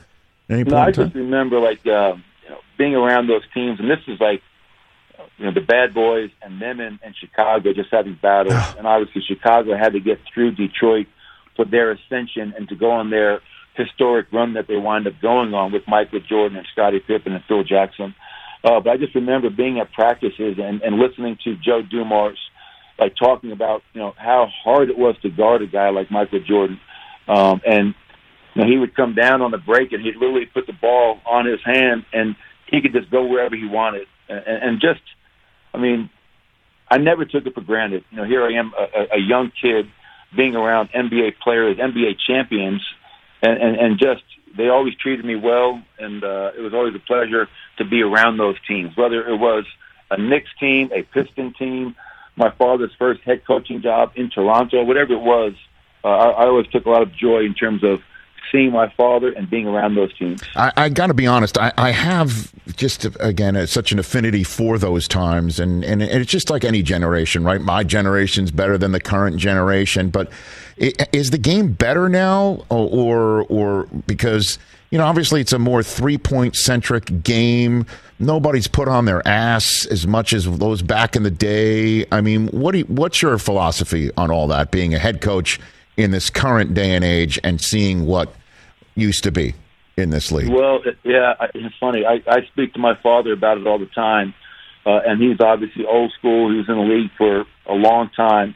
Any 0.48 0.64
no, 0.64 0.78
I 0.78 0.90
just 0.90 1.14
remember 1.14 1.60
like 1.60 1.86
uh, 1.86 2.16
being 2.76 2.94
around 2.94 3.28
those 3.28 3.42
teams, 3.52 3.80
and 3.80 3.90
this 3.90 4.00
is 4.06 4.20
like 4.20 4.42
you 5.38 5.46
know 5.46 5.52
the 5.52 5.60
bad 5.60 5.94
boys 5.94 6.30
and 6.42 6.60
them 6.60 6.80
in, 6.80 6.98
in 7.04 7.14
Chicago 7.18 7.72
just 7.72 7.90
having 7.90 8.18
battles, 8.20 8.54
and 8.78 8.86
obviously 8.86 9.22
Chicago 9.26 9.76
had 9.76 9.92
to 9.92 10.00
get 10.00 10.18
through 10.32 10.52
Detroit 10.52 11.06
for 11.56 11.64
their 11.64 11.92
ascension 11.92 12.54
and 12.56 12.68
to 12.68 12.74
go 12.74 12.90
on 12.90 13.10
their 13.10 13.40
historic 13.74 14.32
run 14.32 14.54
that 14.54 14.66
they 14.68 14.76
wind 14.76 15.06
up 15.06 15.14
going 15.20 15.52
on 15.54 15.72
with 15.72 15.82
Michael 15.88 16.20
Jordan 16.20 16.58
and 16.58 16.66
Scottie 16.72 17.00
Pippen 17.00 17.32
and 17.32 17.44
Phil 17.46 17.64
Jackson. 17.64 18.14
Uh, 18.62 18.80
but 18.80 18.90
I 18.90 18.96
just 18.96 19.14
remember 19.14 19.50
being 19.50 19.78
at 19.78 19.92
practices 19.92 20.56
and, 20.58 20.80
and 20.82 20.96
listening 20.96 21.38
to 21.44 21.56
Joe 21.56 21.82
Dumars, 21.82 22.38
like 22.98 23.14
talking 23.16 23.52
about 23.52 23.82
you 23.92 24.00
know 24.00 24.14
how 24.16 24.48
hard 24.64 24.88
it 24.88 24.98
was 24.98 25.16
to 25.22 25.30
guard 25.30 25.62
a 25.62 25.66
guy 25.66 25.90
like 25.90 26.10
Michael 26.10 26.40
Jordan, 26.40 26.80
um, 27.28 27.60
and 27.66 27.94
you 28.54 28.62
know, 28.62 28.68
he 28.68 28.78
would 28.78 28.94
come 28.94 29.14
down 29.14 29.42
on 29.42 29.50
the 29.50 29.58
break 29.58 29.92
and 29.92 30.02
he'd 30.02 30.16
literally 30.16 30.46
put 30.46 30.66
the 30.66 30.72
ball 30.72 31.20
on 31.26 31.46
his 31.46 31.60
hand 31.64 32.04
and 32.12 32.36
he 32.66 32.80
could 32.80 32.92
just 32.92 33.10
go 33.10 33.26
wherever 33.26 33.56
he 33.56 33.66
wanted, 33.66 34.06
and, 34.28 34.46
and 34.46 34.80
just, 34.80 35.00
I 35.72 35.78
mean, 35.78 36.10
I 36.90 36.98
never 36.98 37.24
took 37.24 37.46
it 37.46 37.54
for 37.54 37.60
granted. 37.60 38.04
You 38.10 38.18
know, 38.18 38.24
here 38.24 38.44
I 38.44 38.52
am, 38.54 38.72
a, 38.78 39.16
a 39.16 39.18
young 39.18 39.52
kid, 39.60 39.86
being 40.36 40.54
around 40.56 40.90
NBA 40.90 41.38
players, 41.42 41.76
NBA 41.76 42.16
champions, 42.26 42.82
and, 43.42 43.60
and, 43.60 43.76
and 43.76 43.98
just 43.98 44.22
they 44.56 44.68
always 44.68 44.94
treated 44.96 45.24
me 45.24 45.36
well, 45.36 45.82
and 45.98 46.22
uh, 46.22 46.52
it 46.56 46.60
was 46.60 46.72
always 46.74 46.94
a 46.94 46.98
pleasure 47.00 47.48
to 47.78 47.84
be 47.84 48.02
around 48.02 48.36
those 48.36 48.56
teams. 48.66 48.96
Whether 48.96 49.26
it 49.28 49.36
was 49.36 49.64
a 50.10 50.20
Knicks 50.20 50.50
team, 50.60 50.90
a 50.92 51.02
Piston 51.02 51.54
team, 51.58 51.96
my 52.36 52.50
father's 52.50 52.92
first 52.98 53.22
head 53.22 53.44
coaching 53.46 53.82
job 53.82 54.12
in 54.16 54.30
Toronto, 54.30 54.84
whatever 54.84 55.12
it 55.14 55.20
was, 55.20 55.54
uh, 56.04 56.08
I, 56.08 56.30
I 56.30 56.46
always 56.46 56.66
took 56.68 56.86
a 56.86 56.90
lot 56.90 57.02
of 57.02 57.12
joy 57.14 57.40
in 57.40 57.54
terms 57.54 57.82
of 57.82 58.00
seeing 58.50 58.72
my 58.72 58.88
father 58.96 59.32
and 59.32 59.48
being 59.48 59.66
around 59.66 59.94
those 59.94 60.16
teams. 60.16 60.42
I, 60.56 60.72
I 60.76 60.88
got 60.88 61.08
to 61.08 61.14
be 61.14 61.26
honest. 61.26 61.58
I, 61.58 61.72
I 61.76 61.90
have 61.90 62.52
just 62.76 63.06
again 63.20 63.56
uh, 63.56 63.66
such 63.66 63.92
an 63.92 63.98
affinity 63.98 64.44
for 64.44 64.78
those 64.78 65.06
times, 65.08 65.60
and, 65.60 65.84
and 65.84 66.02
it's 66.02 66.30
just 66.30 66.50
like 66.50 66.64
any 66.64 66.82
generation, 66.82 67.44
right? 67.44 67.60
My 67.60 67.84
generation's 67.84 68.50
better 68.50 68.78
than 68.78 68.92
the 68.92 69.00
current 69.00 69.36
generation, 69.36 70.10
but 70.10 70.30
is 70.76 71.30
the 71.30 71.38
game 71.38 71.72
better 71.72 72.08
now, 72.08 72.64
or 72.68 72.88
or, 72.88 73.42
or 73.44 73.86
because 74.06 74.58
you 74.90 74.98
know 74.98 75.04
obviously 75.04 75.40
it's 75.40 75.52
a 75.52 75.58
more 75.58 75.82
three 75.82 76.18
point 76.18 76.56
centric 76.56 77.22
game. 77.22 77.86
Nobody's 78.18 78.68
put 78.68 78.88
on 78.88 79.06
their 79.06 79.26
ass 79.26 79.86
as 79.86 80.06
much 80.06 80.32
as 80.32 80.44
those 80.58 80.82
back 80.82 81.16
in 81.16 81.24
the 81.24 81.30
day. 81.30 82.06
I 82.12 82.20
mean, 82.20 82.48
what 82.48 82.74
you, 82.74 82.84
what's 82.84 83.20
your 83.20 83.38
philosophy 83.38 84.10
on 84.16 84.30
all 84.30 84.46
that? 84.48 84.70
Being 84.70 84.94
a 84.94 84.98
head 84.98 85.20
coach 85.20 85.58
in 85.96 86.10
this 86.10 86.30
current 86.30 86.74
day 86.74 86.94
and 86.94 87.04
age, 87.04 87.38
and 87.44 87.60
seeing 87.60 88.06
what 88.06 88.34
used 88.94 89.24
to 89.24 89.32
be 89.32 89.54
in 89.96 90.10
this 90.10 90.32
league. 90.32 90.48
Well, 90.48 90.80
yeah, 91.04 91.34
it's 91.54 91.74
funny. 91.78 92.04
I, 92.04 92.22
I 92.26 92.44
speak 92.46 92.74
to 92.74 92.80
my 92.80 92.94
father 93.02 93.32
about 93.32 93.58
it 93.58 93.66
all 93.66 93.78
the 93.78 93.86
time, 93.86 94.34
uh, 94.84 95.00
and 95.06 95.20
he's 95.20 95.40
obviously 95.40 95.84
old 95.86 96.12
school. 96.18 96.50
He 96.50 96.56
was 96.56 96.68
in 96.68 96.76
the 96.76 96.82
league 96.82 97.10
for 97.16 97.44
a 97.66 97.74
long 97.74 98.10
time, 98.10 98.54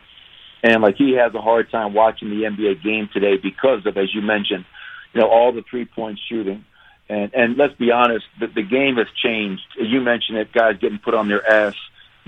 and 0.63 0.83
like 0.83 0.97
he 0.97 1.13
has 1.13 1.35
a 1.35 1.41
hard 1.41 1.71
time 1.71 1.95
watching 1.95 2.31
the 2.31 2.43
NBA 2.43 2.83
game 2.83 3.09
today 3.13 3.37
because 3.37 3.87
of, 3.87 3.97
as 3.97 4.15
you 4.15 4.21
mentioned, 4.21 4.65
you 5.13 5.21
know, 5.21 5.29
all 5.29 5.53
the 5.53 5.63
three 5.63 5.85
point 5.85 6.19
shooting. 6.29 6.65
And 7.09 7.33
and 7.35 7.57
let's 7.57 7.75
be 7.75 7.91
honest, 7.91 8.27
the, 8.39 8.49
the 8.49 8.63
game 8.63 8.97
has 8.97 9.07
changed. 9.23 9.63
You 9.81 10.01
mentioned 10.01 10.39
it, 10.39 10.53
guys 10.53 10.77
getting 10.79 10.99
put 10.99 11.15
on 11.15 11.29
their 11.29 11.49
ass. 11.49 11.75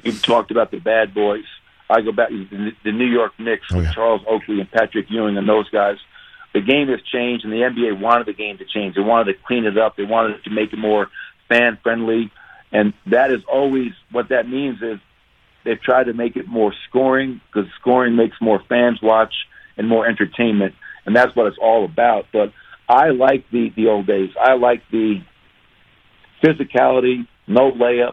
You've 0.03 0.23
talked 0.23 0.51
about 0.51 0.71
the 0.71 0.79
bad 0.79 1.13
boys. 1.13 1.45
I 1.91 2.01
go 2.01 2.13
back 2.13 2.29
to 2.29 2.73
the 2.85 2.93
New 2.93 3.07
York 3.07 3.33
Knicks, 3.39 3.67
oh, 3.73 3.81
yeah. 3.81 3.93
Charles 3.93 4.23
Oakley 4.29 4.61
and 4.61 4.71
Patrick 4.71 5.07
Ewing 5.11 5.37
and 5.37 5.49
those 5.49 5.69
guys. 5.71 5.97
The 6.53 6.61
game 6.61 6.89
has 6.89 7.01
changed, 7.03 7.45
and 7.45 7.53
the 7.53 7.59
NBA 7.59 8.01
wanted 8.01 8.27
the 8.27 8.33
game 8.33 8.59
to 8.59 8.65
change. 8.65 8.95
They 8.95 9.03
wanted 9.03 9.33
to 9.33 9.39
clean 9.47 9.65
it 9.65 9.79
up. 9.79 9.97
They 9.97 10.05
wanted 10.05 10.43
to 10.45 10.51
make 10.51 10.73
it 10.73 10.79
more 10.79 11.09
fan 11.49 11.79
friendly, 11.83 12.31
and 12.73 12.93
that 13.07 13.31
is 13.31 13.41
always 13.51 13.93
what 14.11 14.29
that 14.31 14.49
means 14.49 14.81
is 14.83 14.99
they've 15.65 15.81
tried 15.81 16.05
to 16.05 16.13
make 16.13 16.37
it 16.37 16.47
more 16.49 16.73
scoring 16.89 17.41
because 17.47 17.71
scoring 17.81 18.17
makes 18.17 18.37
more 18.41 18.63
fans 18.69 19.01
watch 19.03 19.35
and 19.77 19.89
more 19.89 20.07
entertainment, 20.07 20.75
and 21.07 21.15
that's 21.15 21.35
what 21.37 21.47
it's 21.47 21.59
all 21.61 21.85
about. 21.85 22.27
But 22.33 22.53
I 22.89 23.11
like 23.11 23.49
the 23.51 23.71
the 23.77 23.87
old 23.89 24.07
days. 24.07 24.31
I 24.41 24.55
like 24.55 24.83
the 24.91 25.23
physicality, 26.43 27.27
no 27.47 27.71
layups, 27.73 28.13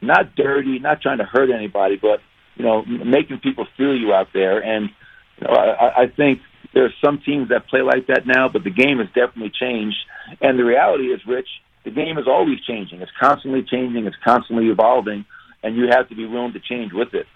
not 0.00 0.34
dirty, 0.36 0.78
not 0.78 1.00
trying 1.00 1.18
to 1.18 1.24
hurt 1.24 1.50
anybody, 1.50 1.96
but 1.96 2.20
you 2.56 2.64
know, 2.64 2.84
making 2.84 3.38
people 3.38 3.66
feel 3.76 3.96
you 3.96 4.12
out 4.12 4.28
there. 4.32 4.62
And 4.62 4.90
you 5.38 5.46
know, 5.46 5.54
I, 5.54 6.02
I 6.02 6.06
think 6.08 6.40
there's 6.74 6.94
some 7.04 7.20
teams 7.20 7.48
that 7.50 7.66
play 7.68 7.82
like 7.82 8.06
that 8.06 8.26
now, 8.26 8.48
but 8.48 8.64
the 8.64 8.70
game 8.70 8.98
has 8.98 9.08
definitely 9.08 9.50
changed. 9.50 9.98
And 10.40 10.58
the 10.58 10.64
reality 10.64 11.04
is, 11.04 11.20
Rich, 11.26 11.48
the 11.84 11.90
game 11.90 12.18
is 12.18 12.26
always 12.26 12.60
changing. 12.60 13.00
It's 13.00 13.12
constantly 13.20 13.62
changing. 13.62 14.06
It's 14.06 14.16
constantly 14.24 14.68
evolving, 14.68 15.24
and 15.62 15.76
you 15.76 15.88
have 15.88 16.08
to 16.08 16.14
be 16.14 16.26
willing 16.26 16.52
to 16.52 16.60
change 16.60 16.92
with 16.92 17.14
it. 17.14 17.26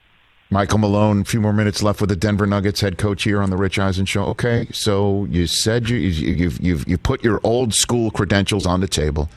Michael 0.49 0.79
Malone, 0.79 1.23
a 1.23 1.25
few 1.25 1.41
more 1.41 1.53
minutes 1.53 1.83
left 1.83 2.01
with 2.01 2.09
the 2.09 2.17
Denver 2.17 2.47
Nuggets 2.47 2.81
head 2.81 2.99
coach 2.99 3.25
here 3.25 3.43
on 3.43 3.51
the 3.51 3.57
Rich 3.57 3.81
Eisen 3.81 4.07
show. 4.07 4.27
Okay, 4.27 4.69
so 4.71 5.27
you 5.29 5.49
said 5.49 5.89
you, 5.89 5.97
you've 5.99 6.61
you've 6.61 6.89
you 6.89 6.97
put 6.97 7.25
your 7.25 7.41
old 7.43 7.75
school 7.75 8.13
credentials 8.13 8.65
on 8.65 8.81
the 8.81 8.87
table. 8.87 9.29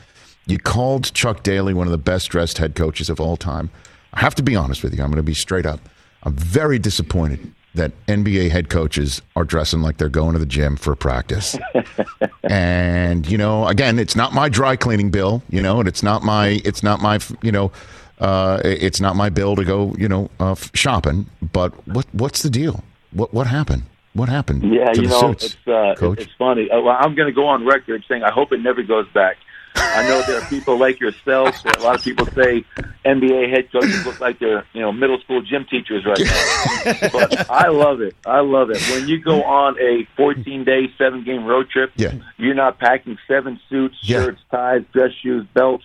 You 0.46 0.58
called 0.58 1.12
Chuck 1.12 1.42
Daly 1.42 1.74
one 1.74 1.88
of 1.88 1.90
the 1.90 1.98
best 1.98 2.28
dressed 2.30 2.58
head 2.58 2.76
coaches 2.76 3.10
of 3.10 3.20
all 3.20 3.36
time. 3.36 3.70
I 4.12 4.20
have 4.20 4.34
to 4.36 4.42
be 4.42 4.56
honest 4.56 4.82
with 4.82 4.94
you. 4.94 5.02
I'm 5.02 5.10
going 5.10 5.16
to 5.16 5.22
be 5.22 5.34
straight 5.34 5.66
up. 5.66 5.80
I'm 6.22 6.34
very 6.34 6.78
disappointed 6.78 7.52
that 7.74 7.92
NBA 8.06 8.50
head 8.50 8.68
coaches 8.68 9.22
are 9.36 9.44
dressing 9.44 9.80
like 9.80 9.98
they're 9.98 10.08
going 10.08 10.32
to 10.32 10.38
the 10.38 10.46
gym 10.46 10.76
for 10.76 10.96
practice. 10.96 11.56
and 12.42 13.28
you 13.30 13.38
know, 13.38 13.68
again, 13.68 13.98
it's 13.98 14.16
not 14.16 14.32
my 14.32 14.48
dry 14.48 14.76
cleaning 14.76 15.10
bill, 15.10 15.42
you 15.48 15.62
know, 15.62 15.78
and 15.78 15.88
it's 15.88 16.02
not 16.02 16.22
my 16.22 16.60
it's 16.64 16.82
not 16.82 17.00
my 17.00 17.20
you 17.42 17.52
know, 17.52 17.70
uh, 18.18 18.60
it's 18.64 19.00
not 19.00 19.16
my 19.16 19.28
bill 19.28 19.56
to 19.56 19.64
go, 19.64 19.94
you 19.98 20.08
know, 20.08 20.30
uh, 20.40 20.56
shopping. 20.74 21.26
But 21.52 21.72
what 21.86 22.06
what's 22.12 22.42
the 22.42 22.50
deal? 22.50 22.82
What 23.12 23.32
what 23.32 23.46
happened? 23.46 23.84
What 24.14 24.28
happened? 24.28 24.62
Yeah, 24.74 24.92
you 24.94 25.02
know, 25.02 25.20
suits, 25.20 25.44
it's 25.44 25.68
uh, 25.68 26.10
it's 26.18 26.32
funny. 26.36 26.68
Uh, 26.68 26.80
well, 26.80 26.96
I'm 26.98 27.14
going 27.14 27.28
to 27.28 27.32
go 27.32 27.46
on 27.46 27.64
record 27.64 28.04
saying 28.08 28.24
I 28.24 28.32
hope 28.32 28.52
it 28.52 28.60
never 28.60 28.82
goes 28.82 29.06
back. 29.14 29.36
I 29.76 30.08
know 30.08 30.22
there 30.22 30.40
are 30.40 30.48
people 30.48 30.78
like 30.78 31.00
yourself. 31.00 31.64
A 31.64 31.80
lot 31.80 31.96
of 31.96 32.02
people 32.02 32.26
say 32.26 32.64
NBA 33.04 33.50
head 33.50 33.70
coaches 33.72 34.04
look 34.04 34.20
like 34.20 34.38
they're 34.38 34.64
you 34.72 34.80
know 34.80 34.92
middle 34.92 35.18
school 35.20 35.42
gym 35.42 35.66
teachers 35.70 36.04
right 36.04 36.18
now. 36.18 37.08
but 37.12 37.50
I 37.50 37.68
love 37.68 38.00
it. 38.00 38.14
I 38.26 38.40
love 38.40 38.70
it. 38.70 38.80
When 38.90 39.08
you 39.08 39.20
go 39.20 39.42
on 39.42 39.78
a 39.80 40.06
14 40.16 40.64
day, 40.64 40.92
seven 40.98 41.24
game 41.24 41.44
road 41.44 41.70
trip, 41.70 41.92
yeah. 41.96 42.14
you're 42.36 42.54
not 42.54 42.78
packing 42.78 43.18
seven 43.26 43.60
suits, 43.68 43.96
yeah. 44.02 44.24
shirts, 44.24 44.40
ties, 44.50 44.82
dress 44.92 45.12
shoes, 45.22 45.46
belts, 45.54 45.84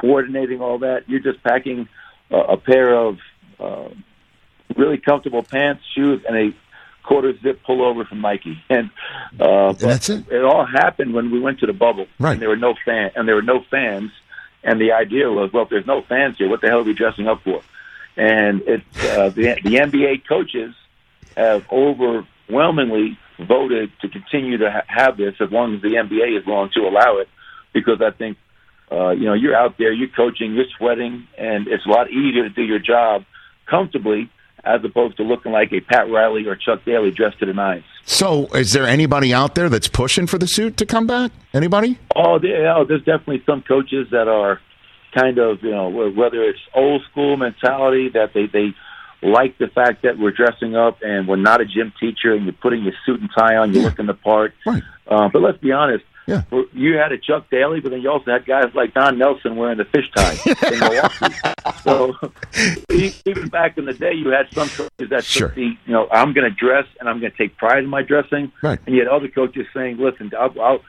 coordinating 0.00 0.60
all 0.60 0.78
that. 0.78 1.08
You're 1.08 1.20
just 1.20 1.42
packing 1.42 1.88
uh, 2.30 2.36
a 2.36 2.56
pair 2.56 2.94
of 2.94 3.18
uh, 3.58 3.88
really 4.76 4.98
comfortable 4.98 5.42
pants, 5.42 5.82
shoes, 5.94 6.22
and 6.26 6.36
a 6.36 6.54
quarter 7.10 7.36
zip 7.42 7.60
pullover 7.68 8.06
from 8.06 8.20
Nike, 8.20 8.62
and 8.70 8.88
uh, 9.40 9.72
that's 9.72 10.08
it. 10.08 10.30
It 10.30 10.44
all 10.44 10.64
happened 10.64 11.12
when 11.12 11.32
we 11.32 11.40
went 11.40 11.58
to 11.58 11.66
the 11.66 11.72
bubble, 11.72 12.06
right? 12.20 12.34
And 12.34 12.40
there 12.40 12.48
were 12.48 12.56
no 12.56 12.74
fan, 12.84 13.10
and 13.16 13.26
there 13.26 13.34
were 13.34 13.42
no 13.42 13.64
fans, 13.68 14.12
and 14.62 14.80
the 14.80 14.92
idea 14.92 15.28
was, 15.28 15.52
well, 15.52 15.64
if 15.64 15.70
there's 15.70 15.88
no 15.88 16.02
fans 16.02 16.36
here, 16.38 16.48
what 16.48 16.60
the 16.60 16.68
hell 16.68 16.78
are 16.78 16.84
we 16.84 16.94
dressing 16.94 17.26
up 17.26 17.42
for? 17.42 17.62
And 18.16 18.62
it, 18.62 18.82
uh, 19.00 19.30
the 19.30 19.58
the 19.64 19.74
NBA 19.86 20.28
coaches 20.28 20.72
have 21.36 21.64
overwhelmingly 21.72 23.18
voted 23.40 23.90
to 24.02 24.08
continue 24.08 24.58
to 24.58 24.70
ha- 24.70 24.86
have 24.86 25.16
this 25.16 25.34
as 25.40 25.50
long 25.50 25.74
as 25.74 25.82
the 25.82 25.88
NBA 25.88 26.38
is 26.38 26.46
willing 26.46 26.70
to 26.74 26.82
allow 26.82 27.18
it, 27.18 27.28
because 27.72 28.00
I 28.00 28.12
think. 28.12 28.38
Uh, 28.92 29.10
you 29.10 29.24
know, 29.24 29.34
you're 29.34 29.54
out 29.54 29.78
there, 29.78 29.92
you're 29.92 30.08
coaching, 30.08 30.52
you're 30.52 30.64
sweating, 30.76 31.24
and 31.38 31.68
it's 31.68 31.86
a 31.86 31.88
lot 31.88 32.10
easier 32.10 32.42
to 32.42 32.50
do 32.50 32.62
your 32.62 32.80
job 32.80 33.24
comfortably 33.66 34.28
as 34.64 34.84
opposed 34.84 35.16
to 35.16 35.22
looking 35.22 35.52
like 35.52 35.72
a 35.72 35.80
Pat 35.80 36.10
Riley 36.10 36.46
or 36.46 36.56
Chuck 36.56 36.84
Daly 36.84 37.10
dressed 37.10 37.38
to 37.40 37.46
the 37.46 37.52
nines. 37.52 37.84
So, 38.04 38.46
is 38.48 38.72
there 38.72 38.86
anybody 38.86 39.32
out 39.32 39.54
there 39.54 39.68
that's 39.68 39.88
pushing 39.88 40.26
for 40.26 40.38
the 40.38 40.46
suit 40.46 40.76
to 40.78 40.86
come 40.86 41.06
back? 41.06 41.32
Anybody? 41.54 41.98
Oh, 42.14 42.38
yeah, 42.42 42.74
oh, 42.76 42.84
there's 42.84 43.04
definitely 43.04 43.42
some 43.46 43.62
coaches 43.62 44.08
that 44.10 44.28
are 44.28 44.60
kind 45.14 45.38
of, 45.38 45.62
you 45.62 45.70
know, 45.70 45.88
whether 45.88 46.42
it's 46.42 46.58
old 46.74 47.02
school 47.10 47.36
mentality 47.36 48.10
that 48.10 48.32
they 48.34 48.46
they 48.46 48.74
like 49.22 49.58
the 49.58 49.68
fact 49.68 50.02
that 50.02 50.18
we're 50.18 50.30
dressing 50.30 50.76
up 50.76 50.98
and 51.02 51.28
we're 51.28 51.36
not 51.36 51.60
a 51.60 51.66
gym 51.66 51.92
teacher 52.00 52.32
and 52.32 52.44
you're 52.44 52.54
putting 52.54 52.84
your 52.84 52.94
suit 53.04 53.20
and 53.20 53.30
tie 53.36 53.56
on, 53.56 53.72
you're 53.72 53.82
yeah. 53.82 53.88
looking 53.88 54.06
the 54.06 54.14
part. 54.14 54.54
Right. 54.66 54.82
Uh, 55.06 55.28
but 55.32 55.42
let's 55.42 55.58
be 55.58 55.72
honest, 55.72 56.04
yeah. 56.30 56.62
You 56.72 56.96
had 56.96 57.12
a 57.12 57.18
Chuck 57.18 57.50
Daly, 57.50 57.80
but 57.80 57.90
then 57.90 58.00
you 58.00 58.10
also 58.10 58.30
had 58.30 58.46
guys 58.46 58.74
like 58.74 58.94
Don 58.94 59.18
Nelson 59.18 59.56
wearing 59.56 59.78
the 59.78 59.84
fish 59.84 60.10
tie 60.14 60.38
in 60.72 60.78
Milwaukee. 60.78 61.34
so 61.82 62.14
even 62.92 63.48
back 63.48 63.76
in 63.76 63.84
the 63.84 63.94
day, 63.94 64.14
you 64.14 64.28
had 64.30 64.46
some 64.52 64.68
coaches 64.68 65.10
that 65.10 65.24
sure. 65.24 65.48
the, 65.48 65.62
you 65.62 65.92
know, 65.92 66.08
I'm 66.10 66.32
going 66.32 66.48
to 66.48 66.54
dress 66.54 66.86
and 66.98 67.08
I'm 67.08 67.20
going 67.20 67.32
to 67.32 67.38
take 67.38 67.56
pride 67.56 67.84
in 67.84 67.90
my 67.90 68.02
dressing. 68.02 68.52
Right. 68.62 68.78
And 68.86 68.94
you 68.94 69.02
had 69.02 69.08
other 69.08 69.28
coaches 69.28 69.66
saying, 69.74 69.98
listen, 69.98 70.30
I'll, 70.38 70.60
I'll 70.60 70.80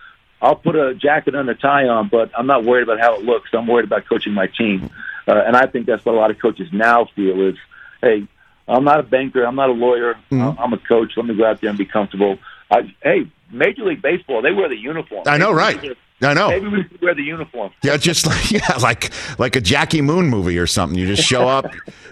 I'll 0.41 0.55
put 0.55 0.75
a 0.75 0.95
jacket 0.95 1.35
and 1.35 1.47
a 1.49 1.55
tie 1.55 1.87
on, 1.87 2.09
but 2.09 2.31
I'm 2.35 2.47
not 2.47 2.63
worried 2.65 2.83
about 2.83 2.99
how 2.99 3.15
it 3.15 3.21
looks. 3.23 3.51
I'm 3.53 3.67
worried 3.67 3.85
about 3.85 4.07
coaching 4.07 4.33
my 4.33 4.47
team. 4.47 4.89
Uh, 5.27 5.43
and 5.45 5.55
I 5.55 5.67
think 5.67 5.85
that's 5.85 6.03
what 6.03 6.15
a 6.15 6.17
lot 6.17 6.31
of 6.31 6.39
coaches 6.39 6.67
now 6.73 7.05
feel 7.15 7.39
is, 7.47 7.55
hey, 8.01 8.27
I'm 8.67 8.83
not 8.83 8.99
a 8.99 9.03
banker. 9.03 9.43
I'm 9.43 9.55
not 9.55 9.69
a 9.69 9.73
lawyer. 9.73 10.15
Mm-hmm. 10.31 10.59
I'm 10.59 10.73
a 10.73 10.77
coach. 10.77 11.13
Let 11.15 11.27
me 11.27 11.35
go 11.35 11.45
out 11.45 11.61
there 11.61 11.69
and 11.69 11.77
be 11.77 11.85
comfortable. 11.85 12.39
I, 12.71 12.95
hey, 13.03 13.31
Major 13.51 13.83
League 13.83 14.01
Baseball, 14.01 14.41
they 14.41 14.51
wear 14.51 14.69
the 14.69 14.77
uniform. 14.77 15.23
I 15.27 15.37
know, 15.37 15.51
right? 15.51 15.95
I 16.23 16.33
know. 16.33 16.49
Maybe 16.49 16.67
we 16.67 16.83
should 16.83 17.01
wear 17.01 17.15
the 17.15 17.23
uniform. 17.23 17.71
Yeah, 17.83 17.97
just 17.97 18.27
like 18.27 18.51
yeah, 18.51 18.77
like 18.81 19.11
like 19.39 19.55
a 19.55 19.61
Jackie 19.61 20.01
Moon 20.01 20.27
movie 20.27 20.57
or 20.57 20.67
something. 20.67 20.97
You 20.97 21.07
just 21.07 21.27
show 21.27 21.47
up 21.47 21.65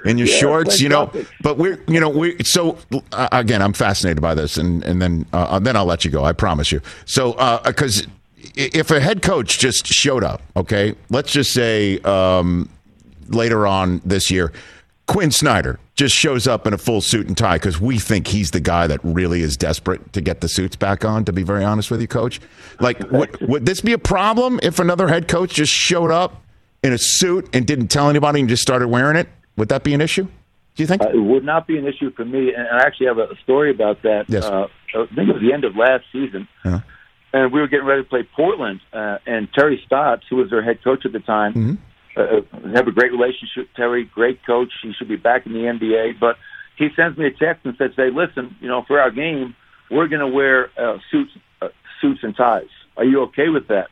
in 0.04 0.18
your 0.18 0.28
yeah, 0.30 0.36
shorts, 0.36 0.82
you 0.82 0.90
know. 0.90 1.12
But 1.42 1.58
we're 1.58 1.82
you 1.88 2.00
know 2.00 2.10
we 2.10 2.44
so 2.44 2.78
uh, 3.12 3.30
again, 3.32 3.62
I'm 3.62 3.74
fascinated 3.74 4.22
by 4.22 4.34
this, 4.36 4.58
and 4.58 4.84
and 4.84 5.02
then 5.02 5.26
uh, 5.32 5.60
then 5.60 5.76
I'll 5.76 5.86
let 5.86 6.04
you 6.04 6.12
go. 6.12 6.24
I 6.26 6.34
promise 6.34 6.72
you. 6.72 6.82
So 7.06 7.34
because. 7.66 8.06
Uh, 8.06 8.10
if 8.56 8.90
a 8.90 9.00
head 9.00 9.22
coach 9.22 9.60
just 9.60 9.86
showed 9.86 10.24
up, 10.24 10.42
okay, 10.56 10.96
let's 11.10 11.32
just 11.32 11.54
say 11.54 12.00
um, 12.00 12.70
later 13.28 13.68
on 13.68 14.02
this 14.06 14.32
year, 14.32 14.52
Quin 15.08 15.32
Snyder 15.32 15.80
just 16.00 16.16
shows 16.16 16.48
up 16.48 16.66
in 16.66 16.74
a 16.74 16.78
full 16.78 17.02
suit 17.02 17.28
and 17.28 17.38
tie 17.38 17.58
because 17.58 17.82
we 17.82 18.00
think 18.00 18.28
he's 18.28 18.52
the 18.52 18.62
guy 18.62 18.88
that 18.88 19.02
really 19.04 19.42
is 19.42 19.58
desperate 19.58 20.14
to 20.14 20.22
get 20.22 20.40
the 20.40 20.48
suits 20.48 20.78
back 20.78 21.04
on. 21.04 21.26
To 21.26 21.34
be 21.34 21.44
very 21.44 21.62
honest 21.62 21.92
with 21.92 22.00
you, 22.00 22.08
Coach, 22.08 22.40
like 22.80 23.00
would, 23.12 23.38
would 23.42 23.66
this 23.66 23.82
be 23.82 23.92
a 23.92 23.98
problem 23.98 24.62
if 24.64 24.80
another 24.80 25.10
head 25.10 25.28
coach 25.28 25.56
just 25.56 25.74
showed 25.74 26.10
up 26.10 26.42
in 26.84 26.94
a 26.94 26.98
suit 26.98 27.50
and 27.52 27.68
didn't 27.68 27.90
tell 27.90 28.10
anybody 28.10 28.40
and 28.40 28.48
just 28.48 28.62
started 28.62 28.88
wearing 28.88 29.18
it? 29.18 29.28
Would 29.58 29.68
that 29.70 29.84
be 29.84 29.94
an 29.94 30.00
issue? 30.00 30.24
Do 30.24 30.84
you 30.84 30.88
think 30.88 31.02
uh, 31.02 31.10
it 31.10 31.20
would 31.20 31.44
not 31.44 31.68
be 31.68 31.78
an 31.78 31.86
issue 31.86 32.14
for 32.14 32.24
me? 32.24 32.54
And 32.54 32.66
I 32.70 32.84
actually 32.86 33.08
have 33.08 33.18
a 33.18 33.36
story 33.44 33.70
about 33.70 34.02
that. 34.04 34.30
Yes. 34.30 34.46
Uh, 34.46 34.68
I 34.96 35.06
think 35.14 35.28
it 35.30 35.34
was 35.34 35.42
the 35.42 35.52
end 35.52 35.66
of 35.66 35.76
last 35.76 36.06
season. 36.14 36.48
Uh-huh. 36.64 36.80
And 37.34 37.52
we 37.52 37.60
were 37.60 37.68
getting 37.68 37.86
ready 37.86 38.04
to 38.04 38.10
play 38.10 38.24
Portland, 38.24 38.80
uh, 38.94 39.18
and 39.28 39.52
Terry 39.54 39.84
Stotts, 39.86 40.24
who 40.30 40.38
was 40.38 40.50
their 40.50 40.64
head 40.64 40.82
coach 40.82 41.06
at 41.06 41.12
the 41.12 41.20
time, 41.20 41.54
mm-hmm 41.54 41.74
uh, 42.20 42.42
have 42.74 42.88
a 42.88 42.92
great 42.92 43.12
relationship 43.12 43.70
Terry, 43.76 44.06
great 44.06 44.46
coach. 44.46 44.72
He 44.82 44.94
should 44.94 45.08
be 45.08 45.16
back 45.16 45.46
in 45.46 45.54
the 45.54 45.60
NBA. 45.60 46.20
But 46.20 46.38
he 46.78 46.90
sends 46.96 47.18
me 47.18 47.28
a 47.28 47.32
text 47.32 47.66
and 47.66 47.76
says, 47.78 47.92
"Hey, 47.96 48.10
listen, 48.12 48.56
you 48.62 48.68
know, 48.68 48.84
for 48.88 49.00
our 49.00 49.12
game, 49.12 49.56
we're 49.90 50.08
going 50.08 50.22
to 50.22 50.28
wear 50.28 50.70
uh, 50.78 50.98
suits, 51.12 51.32
uh, 51.62 51.70
suits 52.02 52.22
and 52.24 52.36
ties. 52.36 52.70
Are 52.98 53.06
you 53.06 53.22
okay 53.24 53.50
with 53.50 53.68
that? 53.68 53.90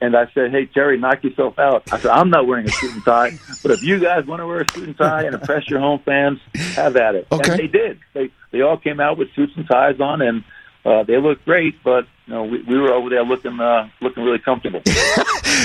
And 0.00 0.16
I 0.16 0.30
said, 0.32 0.52
Hey 0.52 0.66
Terry, 0.66 0.96
knock 0.96 1.24
yourself 1.24 1.58
out. 1.58 1.92
I 1.92 1.98
said, 1.98 2.12
I'm 2.12 2.30
not 2.30 2.46
wearing 2.46 2.66
a 2.66 2.70
suit 2.70 2.94
and 2.94 3.04
tie, 3.04 3.36
but 3.62 3.72
if 3.72 3.82
you 3.82 3.98
guys 3.98 4.26
want 4.26 4.40
to 4.40 4.46
wear 4.46 4.60
a 4.60 4.72
suit 4.72 4.84
and 4.84 4.96
tie 4.96 5.24
and 5.24 5.34
impress 5.34 5.68
your 5.68 5.80
home 5.80 6.00
fans, 6.04 6.38
have 6.76 6.96
at 6.96 7.16
it. 7.16 7.26
Okay. 7.32 7.50
And 7.50 7.60
they 7.60 7.66
did. 7.66 7.98
They 8.14 8.30
they 8.52 8.60
all 8.60 8.76
came 8.76 9.00
out 9.00 9.18
with 9.18 9.34
suits 9.34 9.52
and 9.56 9.66
ties 9.66 9.98
on, 9.98 10.22
and 10.22 10.44
uh, 10.84 11.02
they 11.02 11.16
looked 11.16 11.44
great. 11.44 11.82
But 11.82 12.06
know, 12.28 12.44
we, 12.44 12.62
we 12.62 12.76
were 12.78 12.92
over 12.92 13.08
there 13.10 13.24
looking 13.24 13.58
uh, 13.60 13.88
looking 14.00 14.22
really 14.24 14.38
comfortable. 14.40 14.82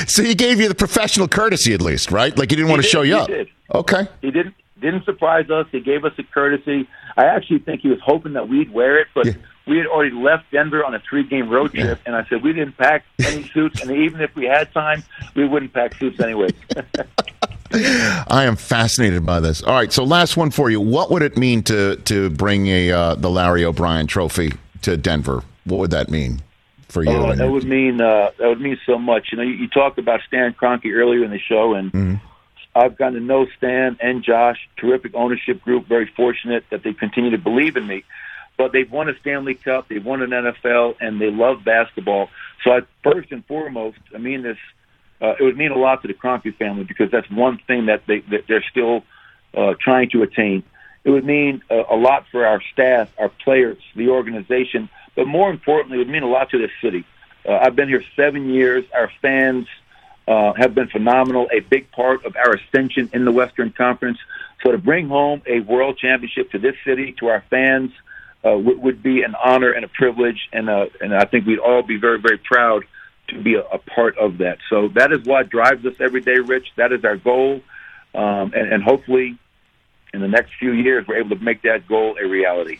So 0.07 0.23
he 0.23 0.33
gave 0.35 0.59
you 0.59 0.67
the 0.67 0.75
professional 0.75 1.27
courtesy 1.27 1.73
at 1.73 1.81
least, 1.81 2.11
right? 2.11 2.35
Like 2.37 2.49
he 2.49 2.55
didn't 2.55 2.69
want 2.71 2.81
to 2.81 2.87
show 2.87 3.03
you 3.03 3.13
he 3.13 3.19
up. 3.19 3.27
did. 3.27 3.47
Okay. 3.73 4.07
He 4.21 4.31
didn't 4.31 4.55
didn't 4.81 5.05
surprise 5.05 5.49
us. 5.49 5.67
He 5.71 5.79
gave 5.81 6.03
us 6.03 6.13
a 6.17 6.23
courtesy. 6.23 6.87
I 7.15 7.25
actually 7.25 7.59
think 7.59 7.81
he 7.81 7.89
was 7.89 7.99
hoping 8.03 8.33
that 8.33 8.49
we'd 8.49 8.71
wear 8.73 8.97
it, 8.99 9.07
but 9.13 9.27
Yeah. 9.27 9.33
we 9.67 9.77
had 9.77 9.85
already 9.85 10.13
left 10.15 10.45
Denver 10.51 10.83
on 10.83 10.93
a 10.95 10.99
three 11.07 11.23
game 11.23 11.47
road 11.47 11.73
trip, 11.73 11.99
and 12.05 12.15
I 12.15 12.25
said 12.27 12.43
we 12.43 12.53
didn't 12.53 12.75
pack 12.77 13.05
any 13.23 13.47
suits, 13.53 13.81
and 13.81 13.91
even 13.91 14.19
if 14.19 14.35
we 14.35 14.45
had 14.45 14.73
time, 14.73 15.03
we 15.35 15.47
wouldn't 15.47 15.73
pack 15.73 15.93
suits 15.95 16.19
anyway. 16.19 16.49
I 17.73 18.43
am 18.45 18.55
fascinated 18.55 19.25
by 19.25 19.39
this. 19.39 19.63
All 19.63 19.73
right, 19.73 19.91
so 19.91 20.03
last 20.03 20.37
one 20.37 20.51
for 20.51 20.69
you. 20.69 20.81
What 20.81 21.09
would 21.11 21.21
it 21.21 21.37
mean 21.37 21.63
to 21.63 21.95
to 21.97 22.29
bring 22.31 22.67
a 22.67 22.91
uh, 22.91 23.15
the 23.15 23.29
Larry 23.29 23.63
O'Brien 23.63 24.07
Trophy 24.07 24.53
to 24.81 24.97
Denver? 24.97 25.43
What 25.65 25.79
would 25.79 25.91
that 25.91 26.09
mean 26.09 26.41
for 26.93 27.03
you? 27.03 27.11
Oh, 27.11 27.35
that 27.35 27.49
would 27.49 27.65
mean 27.65 27.99
uh, 27.99 28.31
that 28.37 28.47
would 28.47 28.61
mean 28.61 28.79
so 28.85 28.97
much. 28.97 29.29
You 29.31 29.37
know, 29.37 29.43
you, 29.43 29.53
you 29.53 29.67
talked 29.67 29.97
about 29.97 30.21
Stan 30.27 30.53
Kroenke 30.53 30.93
earlier 30.93 31.23
in 31.23 31.31
the 31.31 31.39
show, 31.39 31.73
and 31.73 31.91
Mm-hmm. 31.91 32.15
I've 32.75 32.97
gotten 32.97 33.15
to 33.15 33.19
know 33.19 33.45
Stan 33.57 33.97
and 34.01 34.23
Josh. 34.23 34.57
Terrific 34.77 35.13
ownership 35.13 35.61
group. 35.61 35.87
Very 35.87 36.07
fortunate 36.15 36.65
that 36.71 36.83
they 36.83 36.93
continue 36.93 37.31
to 37.31 37.37
believe 37.37 37.77
in 37.77 37.85
me. 37.85 38.03
But 38.57 38.71
they've 38.71 38.91
won 38.91 39.09
a 39.09 39.17
Stanley 39.19 39.55
Cup, 39.55 39.87
they've 39.89 40.03
won 40.03 40.21
an 40.21 40.29
NFL, 40.29 40.95
and 41.01 41.19
they 41.19 41.31
love 41.31 41.63
basketball. 41.63 42.29
So, 42.63 42.71
I, 42.71 42.81
first 43.03 43.31
and 43.31 43.45
foremost, 43.45 43.97
I 44.13 44.17
mean 44.17 44.43
this. 44.43 44.57
Uh, 45.21 45.35
it 45.39 45.43
would 45.43 45.57
mean 45.57 45.71
a 45.71 45.77
lot 45.77 46.01
to 46.01 46.07
the 46.07 46.13
Kroenke 46.13 46.55
family 46.57 46.83
because 46.83 47.09
that's 47.09 47.29
one 47.29 47.59
thing 47.67 47.85
that 47.87 48.05
they 48.07 48.19
that 48.31 48.45
they're 48.47 48.65
still 48.69 49.03
uh, 49.55 49.73
trying 49.79 50.09
to 50.11 50.23
attain. 50.23 50.63
It 51.03 51.09
would 51.09 51.25
mean 51.25 51.61
a, 51.69 51.83
a 51.91 51.95
lot 51.95 52.25
for 52.31 52.45
our 52.45 52.61
staff, 52.73 53.11
our 53.17 53.29
players, 53.29 53.77
the 53.95 54.09
organization, 54.09 54.89
but 55.15 55.27
more 55.27 55.49
importantly, 55.49 55.97
it 55.97 55.99
would 55.99 56.09
mean 56.09 56.23
a 56.23 56.27
lot 56.27 56.49
to 56.51 56.57
this 56.57 56.71
city. 56.81 57.05
Uh, 57.47 57.59
I've 57.61 57.75
been 57.75 57.89
here 57.89 58.03
seven 58.15 58.49
years. 58.49 58.85
Our 58.93 59.11
fans 59.21 59.67
uh, 60.27 60.53
have 60.53 60.73
been 60.73 60.87
phenomenal, 60.87 61.49
a 61.51 61.59
big 61.59 61.91
part 61.91 62.25
of 62.25 62.35
our 62.35 62.53
ascension 62.53 63.09
in 63.13 63.25
the 63.25 63.31
Western 63.31 63.71
Conference. 63.71 64.17
So 64.63 64.71
to 64.71 64.77
bring 64.77 65.09
home 65.09 65.41
a 65.45 65.59
world 65.59 65.97
championship 65.97 66.51
to 66.51 66.59
this 66.59 66.75
city, 66.85 67.13
to 67.19 67.27
our 67.27 67.43
fans, 67.49 67.91
uh, 68.43 68.51
w- 68.51 68.79
would 68.79 69.03
be 69.03 69.23
an 69.23 69.35
honor 69.43 69.71
and 69.71 69.83
a 69.83 69.89
privilege, 69.89 70.49
and 70.53 70.69
uh, 70.69 70.87
and 71.01 71.13
I 71.13 71.25
think 71.25 71.45
we'd 71.45 71.59
all 71.59 71.83
be 71.83 71.97
very 71.97 72.19
very 72.19 72.37
proud 72.37 72.85
to 73.29 73.41
be 73.41 73.55
a, 73.55 73.61
a 73.61 73.77
part 73.77 74.17
of 74.17 74.37
that. 74.39 74.59
So 74.69 74.89
that 74.89 75.11
is 75.11 75.25
what 75.25 75.49
drives 75.49 75.85
us 75.85 75.95
every 75.99 76.21
day, 76.21 76.39
Rich. 76.39 76.73
That 76.75 76.91
is 76.91 77.03
our 77.03 77.17
goal, 77.17 77.61
um, 78.15 78.53
and, 78.53 78.71
and 78.73 78.83
hopefully, 78.83 79.37
in 80.13 80.21
the 80.21 80.27
next 80.27 80.53
few 80.59 80.71
years, 80.71 81.05
we're 81.07 81.17
able 81.17 81.37
to 81.37 81.43
make 81.43 81.61
that 81.63 81.87
goal 81.87 82.15
a 82.21 82.27
reality. 82.27 82.79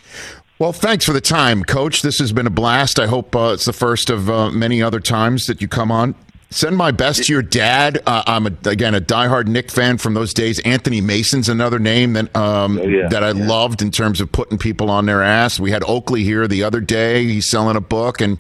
Well, 0.60 0.72
thanks 0.74 1.06
for 1.06 1.14
the 1.14 1.22
time, 1.22 1.64
Coach. 1.64 2.02
This 2.04 2.20
has 2.20 2.32
been 2.32 2.48
a 2.48 2.52
blast. 2.52 3.00
I 3.00 3.08
hope 3.08 3.36
uh, 3.36 3.52
it's 3.54 3.66
the 3.66 3.74
first 3.74 4.10
of 4.10 4.30
uh, 4.30 4.50
many 4.52 4.82
other 4.82 5.00
times 5.00 5.48
that 5.48 5.62
you 5.62 5.68
come 5.68 5.92
on. 5.92 6.16
Send 6.52 6.78
my 6.78 6.92
best 6.92 7.24
to 7.24 7.34
your 7.34 7.42
dad. 7.42 8.04
Uh, 8.06 8.22
I'm 8.28 8.46
a, 8.46 8.52
again 8.66 8.94
a 8.94 9.02
diehard 9.02 9.48
Knick 9.48 9.72
fan 9.72 9.98
from 9.98 10.14
those 10.14 10.36
days. 10.36 10.60
Anthony 10.60 11.02
Mason's 11.02 11.50
another 11.50 11.80
name 11.80 12.14
that 12.14 12.34
um, 12.38 12.78
Oh, 12.78 12.84
yeah. 12.84 13.08
that 13.10 13.24
I 13.24 13.32
loved 13.32 13.82
in 13.82 13.90
terms 13.90 14.22
of 14.22 14.32
putting 14.32 14.60
people 14.60 14.92
on 14.92 15.08
their 15.08 15.24
ass. 15.24 15.60
We 15.60 15.72
had 15.72 15.84
Oakley 15.84 16.24
here 16.24 16.48
the 16.48 16.64
other 16.64 16.80
day. 16.80 17.24
He's 17.26 17.48
selling 17.48 17.76
a 17.76 17.82
book, 17.82 18.22
and 18.22 18.38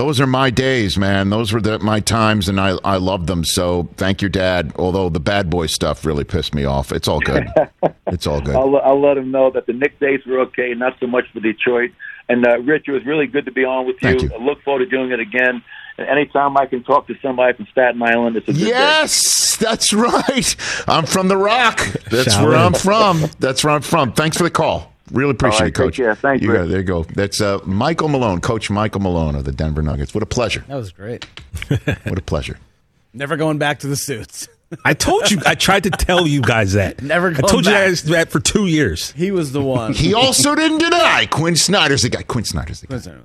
those 0.00 0.18
are 0.18 0.26
my 0.26 0.48
days, 0.48 0.96
man. 0.96 1.28
Those 1.28 1.52
were 1.52 1.60
the, 1.60 1.78
my 1.78 2.00
times, 2.00 2.48
and 2.48 2.58
I 2.58 2.78
I 2.82 2.96
loved 2.96 3.26
them. 3.26 3.44
So 3.44 3.90
thank 3.98 4.22
your 4.22 4.30
dad. 4.30 4.72
Although 4.76 5.10
the 5.10 5.20
bad 5.20 5.50
boy 5.50 5.66
stuff 5.66 6.06
really 6.06 6.24
pissed 6.24 6.54
me 6.54 6.64
off. 6.64 6.90
It's 6.90 7.06
all 7.06 7.20
good. 7.20 7.46
it's 8.06 8.26
all 8.26 8.40
good. 8.40 8.56
I'll, 8.56 8.74
I'll 8.78 9.00
let 9.00 9.18
him 9.18 9.30
know 9.30 9.50
that 9.50 9.66
the 9.66 9.74
Knick 9.74 10.00
days 10.00 10.20
were 10.24 10.40
okay, 10.40 10.72
not 10.72 10.96
so 11.00 11.06
much 11.06 11.24
for 11.34 11.40
Detroit. 11.40 11.90
And 12.30 12.46
uh, 12.46 12.60
Rich, 12.60 12.84
it 12.88 12.92
was 12.92 13.04
really 13.04 13.26
good 13.26 13.44
to 13.44 13.52
be 13.52 13.62
on 13.62 13.86
with 13.86 14.00
Thank 14.00 14.22
you. 14.22 14.30
you. 14.30 14.34
I 14.34 14.42
look 14.42 14.62
forward 14.62 14.78
to 14.84 14.86
doing 14.86 15.10
it 15.10 15.20
again. 15.20 15.62
And 15.98 16.08
anytime 16.08 16.56
I 16.56 16.64
can 16.64 16.82
talk 16.82 17.06
to 17.08 17.14
somebody 17.20 17.54
from 17.54 17.66
Staten 17.66 18.02
Island, 18.02 18.36
it's 18.36 18.48
a 18.48 18.52
good 18.54 18.58
day. 18.58 18.68
Yes, 18.68 19.56
that's 19.58 19.92
right. 19.92 20.56
I'm 20.88 21.04
from 21.04 21.28
the 21.28 21.36
Rock. 21.36 21.78
That's 22.10 22.32
Shout 22.32 22.46
where 22.46 22.56
out. 22.56 22.66
I'm 22.66 22.80
from. 22.80 23.30
That's 23.38 23.62
where 23.62 23.74
I'm 23.74 23.82
from. 23.82 24.12
Thanks 24.12 24.38
for 24.38 24.44
the 24.44 24.50
call. 24.50 24.90
Really 25.10 25.32
appreciate 25.32 25.58
All 25.58 25.64
right, 25.64 25.68
it, 25.68 25.74
Coach. 25.74 25.98
Yeah, 25.98 26.14
thank 26.14 26.42
you 26.42 26.50
Rick. 26.52 26.60
got, 26.62 26.68
there 26.68 26.78
you 26.78 26.84
go. 26.84 27.02
That's 27.04 27.40
uh, 27.40 27.58
Michael 27.64 28.08
Malone, 28.08 28.40
Coach 28.40 28.70
Michael 28.70 29.00
Malone 29.00 29.34
of 29.34 29.44
the 29.44 29.52
Denver 29.52 29.82
Nuggets. 29.82 30.14
What 30.14 30.22
a 30.22 30.26
pleasure. 30.26 30.64
That 30.68 30.76
was 30.76 30.92
great. 30.92 31.24
What 32.04 32.18
a 32.18 32.22
pleasure. 32.22 32.58
Never 33.12 33.36
going 33.36 33.58
back 33.58 33.80
to 33.80 33.86
the 33.88 33.96
suits. 33.96 34.48
I 34.84 34.94
told 34.94 35.30
you. 35.32 35.38
I 35.44 35.56
tried 35.56 35.82
to 35.84 35.90
tell 35.90 36.26
you 36.28 36.42
guys 36.42 36.74
that. 36.74 37.02
Never 37.02 37.28
I 37.28 37.32
going 37.32 37.48
told 37.48 37.66
you 37.66 37.72
guys 37.72 38.04
that 38.04 38.30
for 38.30 38.38
two 38.38 38.66
years. 38.66 39.10
He 39.12 39.32
was 39.32 39.50
the 39.50 39.60
one. 39.60 39.94
He 39.94 40.14
also 40.14 40.54
didn't 40.54 40.78
deny 40.78 41.26
Quin 41.28 41.56
Snyder's 41.56 42.02
the 42.02 42.08
guy. 42.08 42.22
Quin 42.22 42.44
Snyder's 42.44 42.80
the 42.80 42.86
guy. 42.86 43.16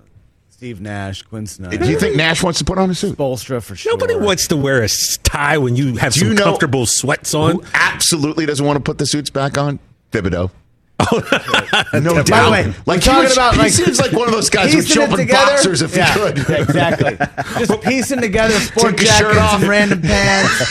Steve 0.49 0.79
Nash, 0.81 1.21
Quin 1.21 1.45
Snyder, 1.45 1.77
Do 1.77 1.91
you 1.91 1.99
think 1.99 2.15
Nash 2.15 2.41
wants 2.41 2.59
to 2.59 2.65
put 2.65 2.77
on 2.77 2.89
a 2.89 2.95
suit? 2.95 3.17
Spoelstra 3.17 3.61
for 3.61 3.75
sure. 3.75 3.91
Nobody 3.91 4.15
wants 4.15 4.47
to 4.47 4.55
wear 4.57 4.81
a 4.83 4.87
tie 5.21 5.57
when 5.57 5.75
you 5.75 5.97
have 5.97 6.13
Do 6.13 6.19
some 6.21 6.27
you 6.29 6.33
know- 6.33 6.45
comfortable 6.45 6.85
sweats 6.85 7.35
on. 7.35 7.55
Who 7.55 7.63
absolutely 7.73 8.45
doesn't 8.45 8.65
want 8.65 8.77
to 8.77 8.81
put 8.81 8.97
the 8.97 9.05
suits 9.05 9.29
back 9.29 9.57
on? 9.57 9.79
Thibodeau. 10.11 10.49
No 10.97 11.19
doubt. 11.19 11.91
By 11.93 12.21
doubt. 12.23 12.45
the 12.45 12.51
way, 12.51 12.73
like 12.85 13.01
he, 13.01 13.05
talking 13.05 13.23
would- 13.23 13.31
about 13.33 13.53
he 13.55 13.59
like 13.59 13.71
seems 13.71 13.99
like 13.99 14.11
one 14.13 14.27
of 14.27 14.33
those 14.33 14.49
guys 14.49 14.71
who 14.71 14.77
would 14.77 14.85
piecing 14.85 14.95
show 14.95 15.01
it 15.03 15.05
up 15.13 15.19
in 15.19 15.25
together. 15.27 15.51
boxers 15.51 15.81
if 15.81 15.95
yeah, 15.95 16.13
he 16.13 16.19
could. 16.19 16.37
yeah, 16.49 16.55
exactly. 16.61 17.65
Just 17.65 17.81
piecing 17.83 18.21
together 18.21 18.59
sport 18.59 18.97
Take 18.97 19.07
jackets 19.07 19.37
off. 19.39 19.59
and 19.61 19.69
random 19.69 20.01
pants. 20.01 20.63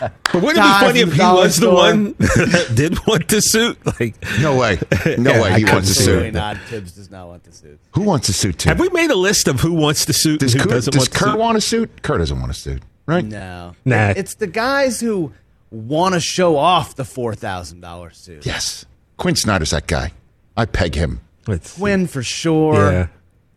But 0.00 0.42
wouldn't 0.42 0.58
it 0.58 0.62
be 0.62 0.86
funny 0.86 1.00
if 1.00 1.06
he 1.06 1.10
the 1.12 1.16
dollar 1.16 1.42
was 1.44 1.56
the 1.56 1.70
one 1.70 2.14
that 2.18 2.72
did 2.74 2.98
want 3.06 3.28
the 3.28 3.40
suit? 3.40 3.78
Like, 4.00 4.14
No 4.40 4.56
way. 4.58 4.78
No 5.18 5.30
Yeah, 5.32 5.42
way 5.42 5.50
he 5.54 5.60
couldn't 5.62 5.74
wants 5.74 5.90
a 5.90 5.94
see 5.94 6.00
Absolutely 6.02 6.26
suit. 6.28 6.34
not. 6.34 6.56
Thibs 6.66 6.92
does 6.92 7.10
not 7.10 7.28
want 7.28 7.44
the 7.44 7.52
suit. 7.52 7.80
Who 7.94 8.02
wants 8.02 8.28
a 8.28 8.32
suit 8.32 8.58
too? 8.58 8.68
have 8.68 8.80
we 8.80 8.88
made 8.90 9.10
a 9.10 9.14
list 9.16 9.48
of 9.48 9.60
who 9.60 9.72
wants 9.72 10.04
the 10.06 10.12
suit 10.12 10.40
Does, 10.40 10.54
and 10.54 10.62
who 10.62 10.68
Kurt, 10.68 10.76
doesn't 10.76 10.92
does 10.92 11.00
want 11.00 11.10
the 11.12 11.18
Kurt 11.18 11.28
suit? 11.32 11.38
want 11.38 11.56
a 11.56 11.60
suit? 11.60 12.02
Kurt 12.02 12.18
doesn't 12.18 12.40
want 12.40 12.50
a 12.50 12.54
suit, 12.54 12.82
right? 13.06 13.24
No. 13.24 13.74
Nah. 13.84 14.12
It's 14.16 14.34
the 14.34 14.46
guys 14.48 15.00
who 15.00 15.32
want 15.70 16.14
to 16.14 16.20
show 16.20 16.56
off 16.56 16.96
the 16.96 17.04
four 17.04 17.34
thousand 17.34 17.80
dollars 17.80 18.18
suit. 18.18 18.44
Yes. 18.44 18.84
Quin 19.16 19.36
Snyder's 19.36 19.70
that 19.70 19.86
guy. 19.86 20.12
I 20.56 20.64
peg 20.66 20.94
him. 20.94 21.20
Let's- 21.46 21.76
Quin 21.78 22.06
for 22.06 22.22
sure. 22.22 22.92
Yeah. 22.92 23.06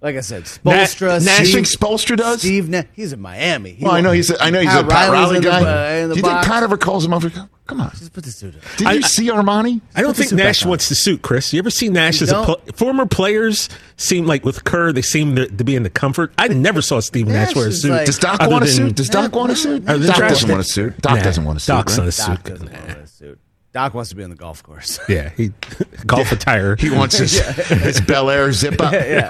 Like 0.01 0.18
I 0.18 0.22
said, 0.22 0.43
Spoelstra. 0.43 1.24
Nash 1.26 1.36
Steve, 1.47 1.53
thinks 1.56 1.76
Spoelstra 1.76 2.16
does? 2.18 2.39
Steve, 2.41 2.70
Na- 2.70 2.84
he's 2.93 3.12
in 3.12 3.20
Miami. 3.20 3.72
He 3.72 3.84
Well, 3.84 3.93
I 3.95 4.01
know 4.01 4.12
he's 4.12 4.30
a, 4.30 4.41
I 4.43 4.51
know 4.51 4.60
he's 4.60 4.70
Pat 4.70 4.86
a 4.86 4.88
Pat 4.88 5.10
Riley's 5.10 5.26
Riley 5.26 5.38
in 5.38 5.43
the- 5.43 5.49
guy. 5.49 5.62
uh, 5.64 6.01
Do 6.03 6.08
you 6.10 6.14
think 6.16 6.26
box. 6.26 6.47
Pat 6.47 6.64
ever 6.64 6.78
calls 6.78 7.03
him 7.03 7.14
over? 7.14 7.32
Come 7.66 7.82
on. 7.82 7.89
Just 7.91 8.14
put 8.14 8.24
the 8.24 8.30
suit 8.30 8.53
on. 8.53 8.62
Did 8.78 8.88
I- 8.88 8.93
you 8.93 9.01
see 9.01 9.30
Armani? 9.30 9.82
I 9.95 10.01
don't 10.03 10.16
think 10.16 10.32
Nash 10.34 10.64
wants 10.64 10.89
the 10.89 10.95
suit, 10.95 11.24
Chris. 11.24 11.51
You 11.53 11.60
ever 11.60 11.72
seen 11.72 11.93
Nash 11.93 12.20
You 12.22 12.26
as 12.26 12.30
a 12.30 12.34
don't? 12.34 12.45
pl- 12.45 12.74
former 12.76 13.08
players 13.08 13.68
seem 13.97 14.28
like 14.28 14.45
with 14.45 14.64
Kerr 14.64 14.91
they 14.93 15.01
seem 15.01 15.36
to, 15.38 15.47
to 15.47 15.64
be 15.64 15.76
in 15.76 15.82
the 15.82 15.89
comfort. 15.89 16.34
I 16.38 16.49
never 16.49 16.84
saw 16.84 16.99
Steve 16.99 17.26
Nash, 17.28 17.47
Nash 17.47 17.56
wear 17.56 17.68
a 17.70 17.72
suit. 17.72 17.89
like- 17.91 18.06
Does 18.06 18.20
Doc 18.20 18.39
want 18.41 18.64
a 18.64 18.68
suit? 18.68 18.95
Does 18.95 19.10
Doc 19.10 19.36
want 19.36 19.51
a 19.53 19.56
suit? 19.56 19.86
no. 19.86 19.93
Other 19.95 20.03
than 20.03 20.12
Doc 20.20 20.30
doesn't 20.30 20.49
want 20.49 20.62
a 20.62 20.64
suit. 20.66 21.01
Doc 21.01 21.24
doesn't 21.24 21.43
want 21.43 21.58
a 21.58 21.60
suit. 21.62 21.68
Doc's 21.74 21.97
right? 21.97 22.06
not 22.06 22.14
a 22.14 22.28
Doc 22.28 22.43
doesn't 22.43 22.72
want 22.72 22.97
a 22.99 23.08
suit. 23.08 23.39
Doc 23.76 23.93
wants 23.93 24.09
to 24.11 24.15
be 24.15 24.23
on 24.23 24.30
the 24.30 24.38
golf 24.38 24.63
course. 24.63 25.01
Yeah, 25.09 25.32
he 25.36 25.51
golf 26.07 26.32
attire. 26.32 26.78
He 26.78 26.89
wants 26.89 27.17
his, 27.17 27.38
his 27.67 27.99
Bel 27.99 28.30
Air 28.30 28.53
zip 28.53 28.80
up. 28.80 28.93
Is 28.93 29.01
that 29.01 29.28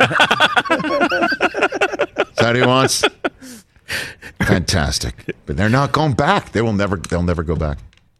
what 2.37 2.55
he 2.55 2.61
wants? 2.61 3.03
Fantastic. 4.43 5.35
But 5.47 5.57
they're 5.57 5.67
not 5.67 5.93
going 5.93 6.13
back. 6.13 6.51
They 6.51 6.61
will 6.61 6.73
never. 6.73 6.97
They'll 6.97 7.23
never 7.23 7.41
go 7.41 7.55
back. 7.55 7.79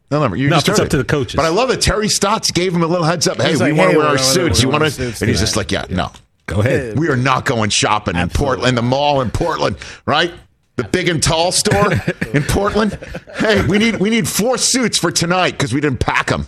They'll 0.10 0.22
never. 0.22 0.36
You 0.36 0.50
No, 0.50 0.56
just 0.56 0.70
it's 0.70 0.80
up 0.80 0.88
it. 0.88 0.90
to 0.90 0.98
the 0.98 1.04
coaches. 1.04 1.36
But 1.36 1.46
I 1.46 1.50
love 1.50 1.70
that 1.70 1.82
Terry 1.82 2.10
Stotts 2.10 2.50
gave 2.50 2.74
him 2.74 2.82
a 2.82 2.88
little 2.88 3.06
heads 3.06 3.28
up. 3.28 3.38
Hey, 3.38 3.52
He's 3.52 3.62
we 3.62 3.70
like, 3.70 3.78
want 3.78 3.90
hey, 3.90 3.94
to 3.94 4.00
wear 4.00 4.08
our 4.08 4.18
suits. 4.18 4.64
You 4.64 4.70
want 4.70 4.82
to? 4.82 4.86
wear 4.86 4.90
suits 4.90 5.22
And 5.22 5.30
he's 5.30 5.40
just 5.40 5.56
like, 5.56 5.72
yeah, 5.72 5.86
no. 5.92 6.12
Go 6.48 6.62
ahead. 6.62 6.98
We 6.98 7.08
are 7.10 7.16
not 7.16 7.46
going 7.46 7.70
shopping 7.70 8.16
in 8.16 8.30
Portland, 8.30 8.76
the 8.78 8.82
mall 8.84 9.22
in 9.22 9.30
Portland, 9.30 9.78
right? 10.08 10.34
The 10.76 10.84
big 10.84 11.08
and 11.08 11.24
tall 11.24 11.52
store 11.54 11.94
in 12.34 12.44
Portland. 12.44 13.00
Hey, 13.36 13.66
we 13.66 13.78
need 13.78 13.98
we 13.98 14.10
need 14.10 14.28
four 14.28 14.58
suits 14.58 14.98
for 14.98 15.10
tonight 15.12 15.52
because 15.52 15.74
we 15.74 15.80
didn't 15.80 16.00
pack 16.00 16.28
them. 16.28 16.48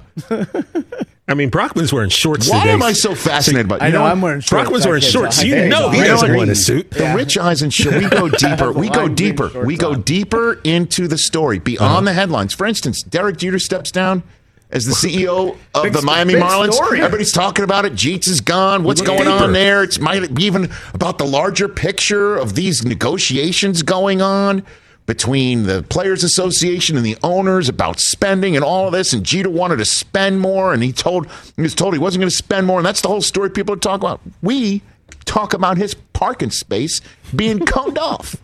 I 1.29 1.33
mean, 1.33 1.51
Brockman's 1.51 1.91
wearing 1.91 2.09
shorts 2.09 2.49
Why 2.49 2.61
today. 2.61 2.71
am 2.71 2.81
I 2.83 2.93
so 2.93 3.13
fascinated 3.13 3.67
by? 3.67 3.79
I 3.79 3.87
you 3.87 3.93
know 3.93 4.03
I'm 4.05 4.21
wearing 4.21 4.39
shorts. 4.39 4.69
Brockman's 4.69 4.85
wearing 4.85 5.01
shorts. 5.01 5.43
You 5.43 5.67
know 5.67 5.89
he 5.89 6.01
I 6.01 6.07
doesn't 6.07 6.31
know 6.31 6.37
want 6.37 6.49
a 6.49 6.53
he- 6.53 6.55
suit. 6.55 6.91
The 6.91 7.13
Rich 7.15 7.37
Eisen 7.37 7.69
show. 7.69 7.97
We 7.97 8.07
go 8.07 8.29
deeper. 8.37 8.71
We 8.71 8.89
go 8.89 9.09
deeper. 9.09 9.65
We 9.65 9.75
go 9.75 9.95
deeper 9.95 10.61
into 10.63 11.07
the 11.07 11.17
story 11.17 11.59
beyond 11.59 11.91
uh-huh. 11.91 12.01
the 12.01 12.13
headlines. 12.13 12.53
For 12.53 12.65
instance, 12.65 13.03
Derek 13.03 13.37
Jeter 13.37 13.59
steps 13.59 13.91
down 13.91 14.23
as 14.69 14.85
the 14.85 14.93
CEO 14.93 15.57
of 15.73 15.83
Big 15.83 15.93
the 15.93 16.01
Miami 16.01 16.33
Marlins. 16.33 16.73
story. 16.73 16.99
Everybody's 16.99 17.31
talking 17.31 17.63
about 17.63 17.85
it. 17.85 17.93
Jeets 17.93 18.27
is 18.27 18.41
gone. 18.41 18.83
What's 18.83 19.01
going 19.01 19.19
deeper. 19.19 19.31
on 19.31 19.53
there? 19.53 19.83
It's 19.83 19.99
might 19.99 20.33
be 20.33 20.43
even 20.43 20.69
about 20.93 21.17
the 21.17 21.25
larger 21.25 21.69
picture 21.69 22.35
of 22.35 22.55
these 22.55 22.83
negotiations 22.83 23.83
going 23.83 24.21
on 24.21 24.63
between 25.05 25.63
the 25.63 25.83
Players 25.83 26.23
Association 26.23 26.97
and 26.97 27.05
the 27.05 27.17
owners 27.23 27.69
about 27.69 27.99
spending 27.99 28.55
and 28.55 28.63
all 28.63 28.87
of 28.87 28.91
this. 28.91 29.13
And 29.13 29.23
Jeter 29.23 29.49
wanted 29.49 29.77
to 29.77 29.85
spend 29.85 30.41
more, 30.41 30.73
and 30.73 30.83
he 30.83 30.91
told 30.91 31.27
he 31.55 31.61
was 31.61 31.73
told 31.73 31.93
he 31.93 31.99
wasn't 31.99 32.21
going 32.21 32.29
to 32.29 32.35
spend 32.35 32.67
more, 32.67 32.77
and 32.79 32.85
that's 32.85 33.01
the 33.01 33.07
whole 33.07 33.21
story 33.21 33.49
people 33.49 33.73
are 33.73 33.79
talking 33.79 34.05
about. 34.05 34.19
We 34.41 34.81
talk 35.23 35.53
about 35.53 35.77
his 35.77 35.93
parking 35.93 36.51
space 36.51 36.99
being 37.35 37.59
coned 37.65 37.97
off. 37.97 38.35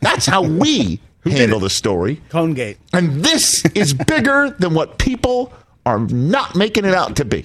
That's 0.00 0.26
how 0.26 0.42
we 0.42 1.00
handle 1.30 1.60
the 1.60 1.70
story. 1.70 2.20
Conegate. 2.28 2.78
And 2.92 3.24
this 3.24 3.64
is 3.74 3.94
bigger 3.94 4.50
than 4.58 4.74
what 4.74 4.98
people 4.98 5.52
are 5.86 5.98
not 6.00 6.54
making 6.56 6.84
it 6.84 6.94
out 6.94 7.16
to 7.16 7.24
be. 7.24 7.44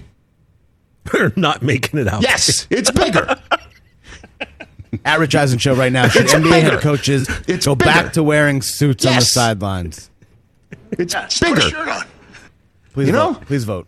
They're 1.12 1.34
not 1.36 1.62
making 1.62 2.00
it 2.00 2.08
out. 2.08 2.22
Yes, 2.22 2.66
it's 2.70 2.90
bigger. 2.92 3.36
At 5.06 5.20
Rich 5.20 5.36
Eisen 5.36 5.58
Show 5.60 5.74
right 5.76 5.92
now, 5.92 6.08
should 6.08 6.24
It's 6.24 6.34
NBA 6.34 6.44
bigger. 6.52 6.70
head 6.72 6.82
coaches 6.82 7.28
It's 7.48 7.66
go 7.66 7.76
bigger. 7.76 7.92
back 7.92 8.14
to 8.14 8.24
wearing 8.24 8.62
suits 8.62 9.06
on 9.06 9.16
the 9.16 9.22
sidelines? 9.22 10.10
It's 10.92 11.14
Put 11.40 11.42
a 11.42 11.56
bigger. 11.56 11.62
shirt 11.62 11.88
on. 11.88 12.04
Please 12.94 13.08
You 13.08 13.14
know? 13.14 13.34
vote. 13.34 13.46
Please 13.48 13.64
vote. 13.64 13.88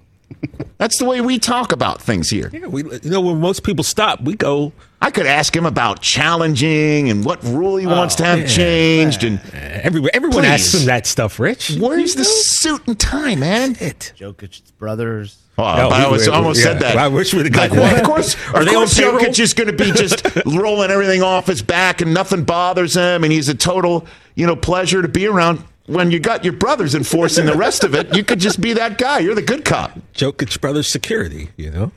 That's 0.80 0.98
the 0.98 1.06
way 1.06 1.22
we 1.22 1.38
talk 1.38 1.72
about 1.72 2.02
things 2.02 2.30
here. 2.32 2.50
Yeah, 2.52 2.66
we, 2.68 2.84
you 2.84 3.00
know, 3.12 3.22
when 3.22 3.40
most 3.40 3.64
people 3.64 3.84
stop, 3.84 4.22
we 4.22 4.36
go. 4.36 4.74
I 5.06 5.12
could 5.12 5.28
ask 5.28 5.56
him 5.56 5.68
about 5.68 6.02
challenging 6.02 7.12
and 7.12 7.24
what 7.24 7.44
rule 7.44 7.76
he 7.78 7.86
wants 7.86 8.16
oh, 8.16 8.18
to 8.18 8.26
have 8.26 8.40
yeah. 8.40 8.48
changed. 8.48 9.24
And 9.24 9.40
Everyone, 9.54 10.10
everyone 10.16 10.42
Please. 10.42 10.48
asks 10.50 10.74
him 10.74 10.88
that 10.88 11.06
stuff, 11.06 11.40
Rich. 11.40 11.78
where's 11.80 12.16
the 12.16 12.24
suit 12.26 12.88
and 12.88 13.00
tie, 13.00 13.36
man? 13.36 13.76
It. 13.80 14.14
Jokic's 14.18 14.62
brothers. 14.72 15.38
Oh, 15.60 15.62
No, 15.64 15.90
I 15.90 16.00
we- 16.00 16.04
almost, 16.06 16.28
we- 16.28 16.34
almost 16.34 16.60
yeah. 16.60 16.64
said 16.66 16.80
that. 16.80 16.98
I 16.98 17.08
wish 17.10 17.36
we'd 17.36 17.46
have 17.46 17.56
Like, 17.56 17.70
gotten 17.70 17.84
well, 17.84 17.92
that. 17.94 18.02
of 18.02 18.08
course, 18.08 18.36
Are 18.50 18.62
of 18.62 18.66
they 18.66 18.72
on 18.74 18.88
course? 18.88 18.98
Jokic 19.00 19.40
is 19.40 19.54
going 19.54 19.68
to 19.68 19.74
be 19.78 19.92
just 19.92 20.26
rolling 20.48 20.90
everything 20.90 21.22
off 21.22 21.46
his 21.46 21.62
back 21.62 22.02
and 22.02 22.12
nothing 22.12 22.44
bothers 22.44 22.96
him, 22.96 23.24
and 23.24 23.32
he's 23.32 23.48
a 23.48 23.54
total, 23.54 24.08
you 24.34 24.48
know, 24.48 24.56
pleasure 24.56 25.04
to 25.04 25.08
be 25.08 25.28
around. 25.28 25.64
When 25.86 26.10
you 26.10 26.20
got 26.20 26.44
your 26.44 26.54
brothers 26.54 26.96
enforcing 26.96 27.46
the 27.46 27.54
rest 27.56 27.84
of 27.84 27.94
it, 27.94 28.16
you 28.16 28.24
could 28.24 28.40
just 28.40 28.60
be 28.60 28.74
that 28.74 28.98
guy. 28.98 29.20
You're 29.20 29.36
the 29.36 29.44
good 29.44 29.66
cop. 29.66 29.92
Jokic 30.16 30.60
Brothers 30.60 30.88
Security, 30.88 31.50
you 31.58 31.70
know? 31.70 31.92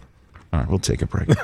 All 0.52 0.60
right, 0.60 0.68
we'll 0.68 0.78
take 0.78 1.00
a 1.00 1.06
break. 1.06 1.30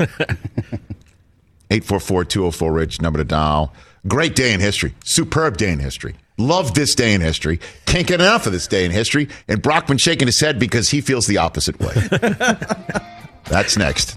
844 1.70 2.72
Rich, 2.72 3.00
number 3.00 3.18
to 3.18 3.24
dial. 3.24 3.72
Great 4.06 4.34
day 4.36 4.52
in 4.52 4.60
history. 4.60 4.94
Superb 5.04 5.56
day 5.56 5.72
in 5.72 5.78
history. 5.78 6.14
Love 6.36 6.74
this 6.74 6.94
day 6.94 7.14
in 7.14 7.20
history. 7.20 7.60
Can't 7.86 8.06
get 8.06 8.20
enough 8.20 8.46
of 8.46 8.52
this 8.52 8.66
day 8.66 8.84
in 8.84 8.90
history. 8.90 9.28
And 9.48 9.62
Brockman 9.62 9.98
shaking 9.98 10.26
his 10.26 10.40
head 10.40 10.58
because 10.58 10.90
he 10.90 11.00
feels 11.00 11.26
the 11.26 11.38
opposite 11.38 11.78
way. 11.80 11.94
That's 13.44 13.76
next. 13.76 14.16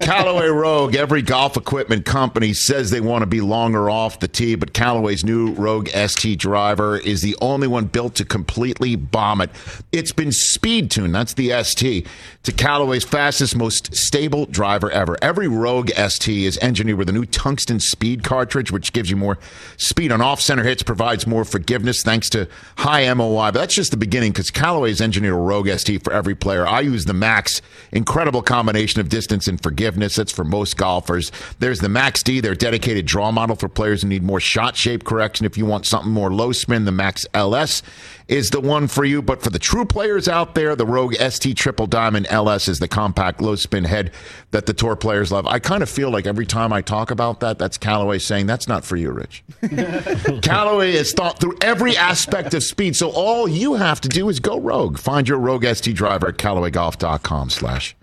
Callaway 0.00 0.48
Rogue, 0.48 0.96
every 0.96 1.22
golf 1.22 1.56
equipment 1.56 2.04
company 2.04 2.52
says 2.52 2.90
they 2.90 3.00
want 3.00 3.22
to 3.22 3.26
be 3.26 3.40
longer 3.40 3.88
off 3.88 4.18
the 4.18 4.26
tee, 4.26 4.56
but 4.56 4.72
Callaway's 4.72 5.24
new 5.24 5.52
Rogue 5.52 5.88
ST 5.88 6.38
driver 6.38 6.98
is 6.98 7.22
the 7.22 7.36
only 7.40 7.68
one 7.68 7.84
built 7.84 8.16
to 8.16 8.24
completely 8.24 8.96
bomb 8.96 9.40
it. 9.40 9.50
It's 9.92 10.12
been 10.12 10.32
speed 10.32 10.90
tuned, 10.90 11.14
that's 11.14 11.34
the 11.34 11.62
ST, 11.62 12.06
to 12.42 12.52
Callaway's 12.52 13.04
fastest, 13.04 13.56
most 13.56 13.94
stable 13.94 14.46
driver 14.46 14.90
ever. 14.90 15.16
Every 15.22 15.46
Rogue 15.46 15.90
ST 15.90 16.44
is 16.44 16.58
engineered 16.58 16.98
with 16.98 17.08
a 17.08 17.12
new 17.12 17.24
tungsten 17.24 17.78
speed 17.78 18.24
cartridge, 18.24 18.72
which 18.72 18.92
gives 18.92 19.10
you 19.10 19.16
more 19.16 19.38
speed 19.76 20.10
on 20.10 20.20
off 20.20 20.40
center 20.40 20.64
hits, 20.64 20.82
provides 20.82 21.26
more 21.26 21.44
forgiveness 21.44 22.02
thanks 22.02 22.28
to 22.30 22.48
high 22.78 23.12
MOI. 23.14 23.52
But 23.52 23.60
that's 23.60 23.74
just 23.74 23.92
the 23.92 23.96
beginning 23.96 24.32
because 24.32 24.50
Callaway's 24.50 25.00
engineered 25.00 25.34
a 25.34 25.36
Rogue 25.36 25.68
ST 25.68 26.02
for 26.02 26.12
every 26.12 26.34
player. 26.34 26.66
I 26.66 26.80
use 26.80 27.04
the 27.04 27.14
Max, 27.14 27.62
incredible 27.92 28.42
combination 28.42 29.00
of 29.00 29.08
distance 29.08 29.46
and 29.46 29.62
forgiveness. 29.62 29.83
That's 29.84 30.32
for 30.32 30.44
most 30.44 30.76
golfers. 30.76 31.30
There's 31.58 31.80
the 31.80 31.88
Max 31.88 32.22
D, 32.22 32.40
their 32.40 32.54
dedicated 32.54 33.06
draw 33.06 33.30
model 33.30 33.56
for 33.56 33.68
players 33.68 34.02
who 34.02 34.08
need 34.08 34.22
more 34.22 34.40
shot 34.40 34.76
shape 34.76 35.04
correction. 35.04 35.46
If 35.46 35.58
you 35.58 35.66
want 35.66 35.86
something 35.86 36.12
more 36.12 36.32
low 36.32 36.52
spin, 36.52 36.84
the 36.84 36.92
Max 36.92 37.26
LS 37.34 37.82
is 38.28 38.50
the 38.50 38.60
one 38.60 38.88
for 38.88 39.04
you. 39.04 39.20
But 39.22 39.42
for 39.42 39.50
the 39.50 39.58
true 39.58 39.84
players 39.84 40.28
out 40.28 40.54
there, 40.54 40.74
the 40.74 40.86
Rogue 40.86 41.14
ST 41.14 41.56
Triple 41.56 41.86
Diamond 41.86 42.26
LS 42.30 42.68
is 42.68 42.78
the 42.78 42.88
compact 42.88 43.40
low 43.40 43.54
spin 43.54 43.84
head 43.84 44.12
that 44.50 44.66
the 44.66 44.72
tour 44.72 44.96
players 44.96 45.30
love. 45.30 45.46
I 45.46 45.58
kind 45.58 45.82
of 45.82 45.90
feel 45.90 46.10
like 46.10 46.26
every 46.26 46.46
time 46.46 46.72
I 46.72 46.80
talk 46.80 47.10
about 47.10 47.40
that, 47.40 47.58
that's 47.58 47.78
Callaway 47.78 48.18
saying 48.18 48.46
that's 48.46 48.68
not 48.68 48.84
for 48.84 48.96
you, 48.96 49.10
Rich. 49.10 49.44
Callaway 50.42 50.92
has 50.92 51.12
thought 51.12 51.40
through 51.40 51.58
every 51.60 51.96
aspect 51.96 52.54
of 52.54 52.62
speed, 52.62 52.96
so 52.96 53.10
all 53.10 53.48
you 53.48 53.74
have 53.74 54.00
to 54.02 54.08
do 54.08 54.28
is 54.28 54.40
go 54.40 54.58
rogue. 54.58 54.98
Find 54.98 55.28
your 55.28 55.38
Rogue 55.38 55.64
ST 55.64 55.94
driver 55.94 56.28
at 56.28 56.36
CallawayGolf.com 56.38 57.50
slash 57.50 57.94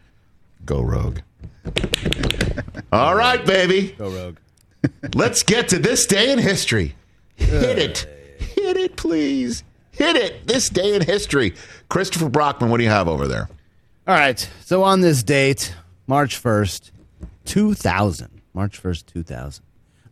go 0.65 0.81
rogue. 0.81 1.19
All 2.91 3.15
right, 3.15 3.45
baby. 3.45 3.93
Go 3.97 4.09
Rogue. 4.09 4.37
Let's 5.15 5.43
get 5.43 5.69
to 5.69 5.79
this 5.79 6.05
day 6.05 6.31
in 6.31 6.39
history. 6.39 6.95
Hit 7.35 7.77
it. 7.77 7.97
Hit 8.39 8.77
it, 8.77 8.95
please. 8.95 9.63
Hit 9.91 10.15
it. 10.15 10.47
This 10.47 10.69
day 10.69 10.95
in 10.95 11.01
history. 11.01 11.53
Christopher 11.89 12.29
Brockman, 12.29 12.69
what 12.69 12.77
do 12.77 12.83
you 12.83 12.89
have 12.89 13.07
over 13.07 13.27
there? 13.27 13.49
All 14.07 14.15
right. 14.15 14.49
So 14.61 14.83
on 14.83 15.01
this 15.01 15.23
date, 15.23 15.75
March 16.07 16.41
1st, 16.41 16.91
2000. 17.45 18.41
March 18.53 18.81
1st, 18.81 19.05
2000. 19.05 19.63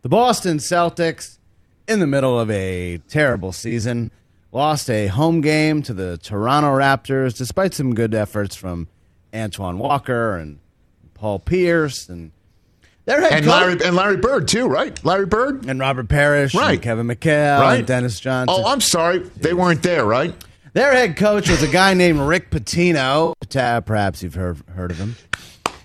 The 0.02 0.08
Boston 0.08 0.58
Celtics, 0.58 1.38
in 1.86 2.00
the 2.00 2.06
middle 2.06 2.38
of 2.38 2.50
a 2.50 2.98
terrible 3.08 3.52
season, 3.52 4.10
lost 4.52 4.88
a 4.88 5.08
home 5.08 5.40
game 5.40 5.82
to 5.82 5.92
the 5.92 6.18
Toronto 6.18 6.68
Raptors 6.68 7.36
despite 7.36 7.74
some 7.74 7.94
good 7.94 8.14
efforts 8.14 8.56
from 8.56 8.88
Antoine 9.34 9.78
Walker 9.78 10.36
and 10.36 10.58
Paul 11.20 11.38
Pierce 11.38 12.08
and 12.08 12.32
their 13.04 13.20
head 13.20 13.32
And 13.32 13.44
coach- 13.44 13.60
Larry 13.60 13.84
and 13.84 13.94
Larry 13.94 14.16
Bird 14.16 14.48
too, 14.48 14.66
right? 14.66 14.98
Larry 15.04 15.26
Bird 15.26 15.66
and 15.66 15.78
Robert 15.78 16.08
Parish 16.08 16.54
Right. 16.54 16.72
and 16.72 16.82
Kevin 16.82 17.06
McHale 17.06 17.60
Right. 17.60 17.78
and 17.80 17.86
Dennis 17.86 18.18
Johnson. 18.18 18.56
Oh, 18.58 18.66
I'm 18.66 18.80
sorry. 18.80 19.18
They 19.36 19.52
weren't 19.52 19.82
there, 19.82 20.06
right? 20.06 20.34
Their 20.72 20.92
head 20.92 21.16
coach 21.18 21.50
was 21.50 21.62
a 21.62 21.68
guy 21.68 21.92
named 21.92 22.20
Rick 22.20 22.50
Pitino. 22.50 23.34
Perhaps 23.84 24.22
you've 24.22 24.34
heard 24.34 24.62
heard 24.74 24.90
of 24.92 24.96
him. 24.98 25.16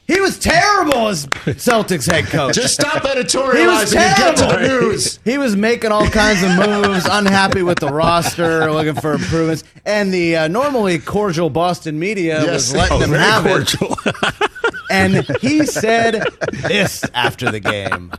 He 0.08 0.22
was 0.22 0.38
terrible 0.38 1.08
as 1.08 1.26
Celtics 1.26 2.10
head 2.10 2.26
coach. 2.26 2.54
Just 2.56 2.76
stop 2.76 3.02
editorializing 3.04 3.56
He 3.58 3.66
was 3.68 3.94
editorializing 3.94 3.98
and 3.98 4.18
get 4.18 4.36
to 4.38 4.44
the 4.44 4.50
terrible. 4.52 4.88
news. 4.90 5.20
He 5.26 5.38
was 5.40 5.56
making 5.56 5.92
all 5.92 6.08
kinds 6.08 6.44
of 6.44 6.52
moves, 6.56 7.06
unhappy 7.10 7.64
with 7.64 7.80
the 7.80 7.88
roster, 7.88 8.72
looking 8.72 8.94
for 9.02 9.14
improvements, 9.14 9.64
and 9.84 10.14
the 10.14 10.36
uh, 10.38 10.48
normally 10.48 11.00
cordial 11.00 11.50
Boston 11.50 11.98
media 11.98 12.40
Yes. 12.44 12.54
was 12.54 12.76
letting 12.76 12.98
Oh, 12.98 13.00
him 13.06 13.12
have 13.14 13.44
cordial. 13.44 13.98
it. 14.06 14.52
And 14.90 15.28
he 15.42 15.66
said 15.66 16.26
this 16.52 17.04
after 17.14 17.52
the 17.52 17.60
game. 17.60 18.12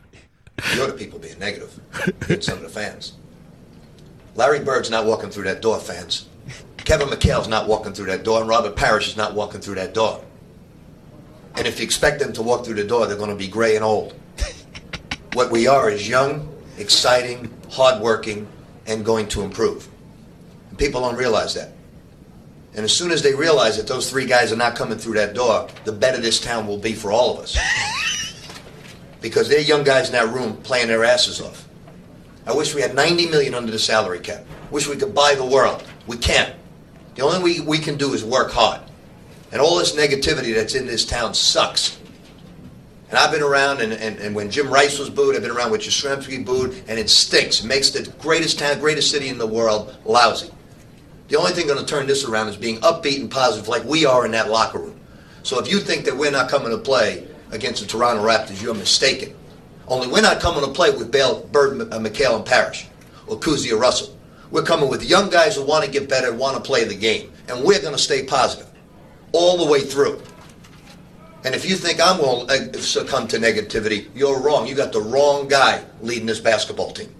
You're 0.74 0.88
the 0.88 0.94
people 0.94 1.18
being 1.18 1.38
negative. 1.38 1.78
Hit 2.26 2.44
some 2.44 2.58
of 2.58 2.62
the 2.62 2.68
fans. 2.68 3.12
Larry 4.34 4.60
Bird's 4.60 4.90
not 4.90 5.06
walking 5.06 5.30
through 5.30 5.44
that 5.44 5.62
door, 5.62 5.78
fans. 5.78 6.28
Kevin 6.78 7.08
McHale's 7.08 7.48
not 7.48 7.66
walking 7.66 7.92
through 7.92 8.06
that 8.06 8.22
door, 8.22 8.40
and 8.40 8.48
Robert 8.48 8.76
Parish 8.76 9.08
is 9.08 9.16
not 9.16 9.34
walking 9.34 9.60
through 9.60 9.74
that 9.76 9.92
door. 9.92 10.22
And 11.56 11.66
if 11.66 11.78
you 11.78 11.84
expect 11.84 12.20
them 12.20 12.32
to 12.34 12.42
walk 12.42 12.64
through 12.64 12.74
the 12.74 12.84
door, 12.84 13.06
they're 13.06 13.16
going 13.16 13.30
to 13.30 13.36
be 13.36 13.48
gray 13.48 13.76
and 13.76 13.84
old. 13.84 14.14
What 15.32 15.50
we 15.50 15.66
are 15.66 15.90
is 15.90 16.08
young, 16.08 16.48
exciting, 16.78 17.52
hardworking, 17.70 18.46
and 18.86 19.04
going 19.04 19.28
to 19.28 19.42
improve. 19.42 19.88
And 20.70 20.78
people 20.78 21.00
don't 21.00 21.16
realize 21.16 21.54
that. 21.54 21.72
And 22.76 22.84
as 22.84 22.92
soon 22.92 23.10
as 23.10 23.22
they 23.22 23.34
realize 23.34 23.78
that 23.78 23.86
those 23.86 24.10
three 24.10 24.26
guys 24.26 24.52
are 24.52 24.56
not 24.56 24.76
coming 24.76 24.98
through 24.98 25.14
that 25.14 25.34
door, 25.34 25.66
the 25.84 25.92
better 25.92 26.20
this 26.20 26.38
town 26.38 26.66
will 26.66 26.76
be 26.76 26.92
for 26.92 27.10
all 27.10 27.34
of 27.34 27.40
us. 27.40 27.58
because 29.22 29.48
they're 29.48 29.60
young 29.60 29.82
guys 29.82 30.08
in 30.08 30.12
that 30.12 30.28
room 30.28 30.58
playing 30.58 30.88
their 30.88 31.02
asses 31.02 31.40
off. 31.40 31.66
I 32.46 32.52
wish 32.52 32.74
we 32.74 32.82
had 32.82 32.94
90 32.94 33.28
million 33.28 33.54
under 33.54 33.72
the 33.72 33.78
salary 33.78 34.20
cap. 34.20 34.44
Wish 34.70 34.86
we 34.88 34.96
could 34.96 35.14
buy 35.14 35.34
the 35.34 35.44
world. 35.44 35.82
We 36.06 36.18
can't. 36.18 36.54
The 37.14 37.22
only 37.22 37.42
we, 37.42 37.60
we 37.60 37.78
can 37.78 37.96
do 37.96 38.12
is 38.12 38.22
work 38.22 38.52
hard. 38.52 38.82
And 39.52 39.60
all 39.60 39.78
this 39.78 39.96
negativity 39.96 40.54
that's 40.54 40.74
in 40.74 40.86
this 40.86 41.06
town 41.06 41.32
sucks. 41.32 41.98
And 43.08 43.18
I've 43.18 43.32
been 43.32 43.42
around, 43.42 43.80
and, 43.80 43.94
and, 43.94 44.18
and 44.18 44.34
when 44.34 44.50
Jim 44.50 44.68
Rice 44.68 44.98
was 44.98 45.08
booed, 45.08 45.34
I've 45.34 45.42
been 45.42 45.50
around 45.50 45.70
with 45.70 45.80
Yastrzemski 45.80 46.44
booed, 46.44 46.82
and 46.88 46.98
it 46.98 47.08
stinks. 47.08 47.64
It 47.64 47.66
makes 47.66 47.90
the 47.90 48.02
greatest 48.18 48.58
town, 48.58 48.80
greatest 48.80 49.10
city 49.10 49.28
in 49.28 49.38
the 49.38 49.46
world 49.46 49.96
lousy. 50.04 50.50
The 51.28 51.36
only 51.36 51.52
thing 51.52 51.66
going 51.66 51.78
to 51.78 51.86
turn 51.86 52.06
this 52.06 52.24
around 52.24 52.48
is 52.48 52.56
being 52.56 52.78
upbeat 52.80 53.20
and 53.20 53.30
positive 53.30 53.68
like 53.68 53.84
we 53.84 54.06
are 54.06 54.24
in 54.24 54.32
that 54.32 54.48
locker 54.48 54.78
room. 54.78 55.00
So 55.42 55.60
if 55.60 55.70
you 55.70 55.80
think 55.80 56.04
that 56.04 56.16
we're 56.16 56.30
not 56.30 56.48
coming 56.48 56.70
to 56.70 56.78
play 56.78 57.26
against 57.50 57.80
the 57.80 57.88
Toronto 57.88 58.22
Raptors, 58.24 58.62
you're 58.62 58.74
mistaken. 58.74 59.34
Only 59.88 60.08
we're 60.08 60.22
not 60.22 60.40
coming 60.40 60.64
to 60.64 60.70
play 60.70 60.90
with 60.90 61.10
Bale, 61.10 61.40
Bird, 61.52 61.80
uh, 61.80 61.98
McHale, 61.98 62.36
and 62.36 62.44
Parish, 62.44 62.88
or 63.26 63.38
Cousy 63.38 63.72
or 63.72 63.76
Russell. 63.76 64.16
We're 64.50 64.62
coming 64.62 64.88
with 64.88 65.04
young 65.04 65.30
guys 65.30 65.56
who 65.56 65.64
want 65.64 65.84
to 65.84 65.90
get 65.90 66.08
better, 66.08 66.32
want 66.32 66.56
to 66.56 66.62
play 66.62 66.84
the 66.84 66.94
game, 66.94 67.32
and 67.48 67.64
we're 67.64 67.80
going 67.80 67.94
to 67.94 67.98
stay 67.98 68.24
positive 68.24 68.68
all 69.32 69.64
the 69.64 69.70
way 69.70 69.80
through. 69.80 70.20
And 71.44 71.54
if 71.54 71.68
you 71.68 71.76
think 71.76 72.00
I'm 72.00 72.20
going 72.20 72.72
to 72.72 72.82
succumb 72.82 73.28
to 73.28 73.38
negativity, 73.38 74.08
you're 74.14 74.40
wrong. 74.40 74.66
You 74.66 74.74
got 74.74 74.92
the 74.92 75.00
wrong 75.00 75.46
guy 75.46 75.84
leading 76.00 76.26
this 76.26 76.40
basketball 76.40 76.92
team. 76.92 77.14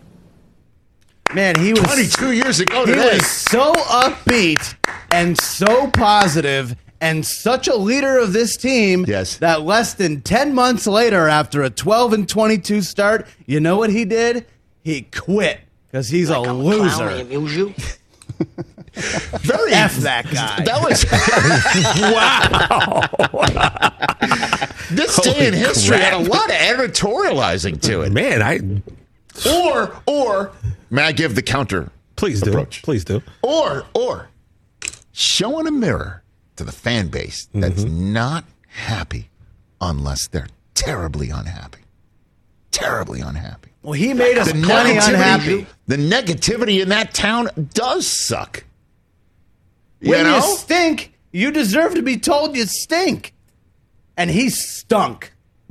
Man, 1.35 1.55
he 1.61 1.73
was 1.73 1.83
22 1.83 2.33
years 2.33 2.61
ago 2.61 2.87
He 2.87 2.93
today. 2.93 3.15
was 3.15 3.27
so 3.27 3.73
upbeat 3.75 4.75
and 5.13 5.37
so 5.39 5.89
positive 5.91 6.77
and 7.01 7.27
such 7.27 7.69
a 7.69 7.75
leader 7.77 8.19
of 8.19 8.33
this 8.33 8.57
team 8.57 9.05
Yes. 9.07 9.37
that 9.39 9.63
less 9.63 9.93
than 9.95 10.23
10 10.23 10.55
months 10.55 10.87
later 10.87 11.29
after 11.29 11.63
a 11.63 11.69
12 11.71 12.13
and 12.15 12.29
22 12.29 12.81
start, 12.83 13.27
you 13.45 13.61
know 13.61 13.77
what 13.77 13.91
he 13.91 14.05
did? 14.05 14.47
He 14.83 15.03
quit 15.03 15.61
cuz 15.93 16.09
he's 16.09 16.31
a 16.31 16.39
loser. 16.41 17.25
Very 18.95 19.73
F 19.75 19.97
that 19.97 20.25
guy. 20.33 20.65
That 20.65 20.81
was 20.83 21.05
wow. 23.37 24.71
this 24.91 25.21
day 25.21 25.49
in 25.49 25.53
Holy 25.55 25.67
history 25.67 25.99
had 25.99 26.15
a 26.15 26.19
lot 26.19 26.49
of 26.49 26.57
editorializing 26.57 27.81
to 27.83 28.01
it. 28.03 28.13
Man, 28.13 28.41
I 28.43 28.61
Or 29.45 30.01
or 30.07 30.53
may 30.91 31.03
I 31.03 31.13
give 31.13 31.35
the 31.35 31.43
counter 31.43 31.91
please 32.17 32.41
do. 32.41 32.51
approach? 32.51 32.83
Please 32.83 33.05
do. 33.05 33.23
Or 33.43 33.85
or 33.95 34.29
showing 35.13 35.67
a 35.67 35.71
mirror 35.71 36.23
to 36.57 36.65
the 36.65 36.73
fan 36.73 37.09
base 37.09 37.49
that's 37.55 37.85
Mm-hmm. 37.85 38.13
not 38.13 38.45
happy 38.69 39.29
unless 39.81 40.27
they're 40.29 40.49
terribly 40.75 41.31
unhappy. 41.31 41.81
Terribly 42.71 43.21
unhappy. 43.21 43.71
Well, 43.83 43.93
he 43.95 44.13
made 44.15 44.37
us 44.39 44.49
The 44.53 44.63
plenty 44.63 44.95
negativity, 44.95 45.09
unhappy. 45.09 45.67
the 45.87 45.97
negativity 45.97 46.83
in 46.83 46.89
that 46.91 47.15
town 47.15 47.49
does 47.75 48.07
suck. 48.07 48.65
You 50.01 50.11
When 50.11 50.25
know? 50.25 50.37
you 50.37 50.43
stink, 50.57 51.13
you 51.33 51.51
deserve 51.53 51.95
to 51.95 52.03
be 52.03 52.19
told 52.19 52.57
you 52.57 52.65
stink. 52.67 53.33
And 54.17 54.31
he 54.31 54.49
stunk. 54.51 55.33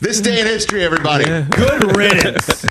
this 0.00 0.20
day 0.20 0.40
in 0.40 0.46
history, 0.46 0.84
everybody. 0.84 1.24
Good 1.24 1.96
riddance. 1.96 2.66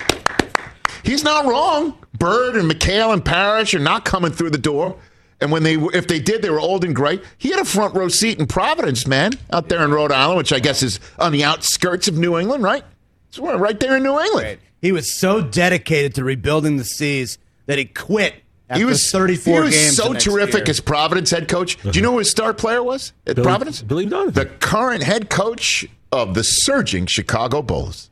He's 1.03 1.23
not 1.23 1.45
wrong. 1.45 1.97
Bird 2.17 2.55
and 2.55 2.69
McHale 2.69 3.13
and 3.13 3.23
Parish 3.23 3.73
are 3.73 3.79
not 3.79 4.05
coming 4.05 4.31
through 4.31 4.51
the 4.51 4.57
door. 4.57 4.97
And 5.39 5.51
when 5.51 5.63
they, 5.63 5.73
if 5.75 6.07
they 6.07 6.19
did, 6.19 6.43
they 6.43 6.51
were 6.51 6.59
old 6.59 6.83
and 6.85 6.95
gray. 6.95 7.19
He 7.39 7.49
had 7.49 7.59
a 7.59 7.65
front 7.65 7.95
row 7.95 8.09
seat 8.09 8.39
in 8.39 8.45
Providence, 8.45 9.07
man, 9.07 9.31
out 9.51 9.69
there 9.69 9.83
in 9.83 9.91
Rhode 9.91 10.11
Island, 10.11 10.37
which 10.37 10.53
I 10.53 10.59
guess 10.59 10.83
is 10.83 10.99
on 11.17 11.31
the 11.31 11.43
outskirts 11.43 12.07
of 12.07 12.17
New 12.17 12.37
England, 12.37 12.63
right? 12.63 12.83
It's 13.29 13.39
right 13.39 13.79
there 13.79 13.97
in 13.97 14.03
New 14.03 14.19
England. 14.19 14.59
He 14.81 14.91
was 14.91 15.19
so 15.19 15.41
dedicated 15.41 16.13
to 16.15 16.23
rebuilding 16.23 16.77
the 16.77 16.83
seas 16.83 17.39
that 17.65 17.79
he 17.79 17.85
quit 17.85 18.35
after 18.69 18.79
He 18.79 18.85
was 18.85 19.09
34 19.11 19.53
He 19.53 19.59
was 19.61 19.73
games. 19.75 19.97
the 19.97 20.03
so 20.03 20.11
next 20.11 20.23
terrific 20.25 20.65
year. 20.65 20.69
as 20.69 20.79
Providence 20.79 21.31
head 21.31 21.47
coach. 21.47 21.77
Do 21.77 21.81
you 21.83 21.89
uh-huh. 21.89 22.01
know 22.01 22.11
who 22.13 22.17
his 22.19 22.29
star 22.29 22.53
player 22.53 22.83
was 22.83 23.13
at 23.25 23.35
Billy- 23.35 23.45
Providence? 23.45 23.81
Billy 23.81 24.05
Donovan. 24.05 24.33
The 24.33 24.45
current 24.45 25.03
head 25.03 25.29
coach 25.29 25.85
of 26.11 26.33
the 26.33 26.43
surging 26.43 27.05
Chicago 27.05 27.61
Bulls, 27.61 28.09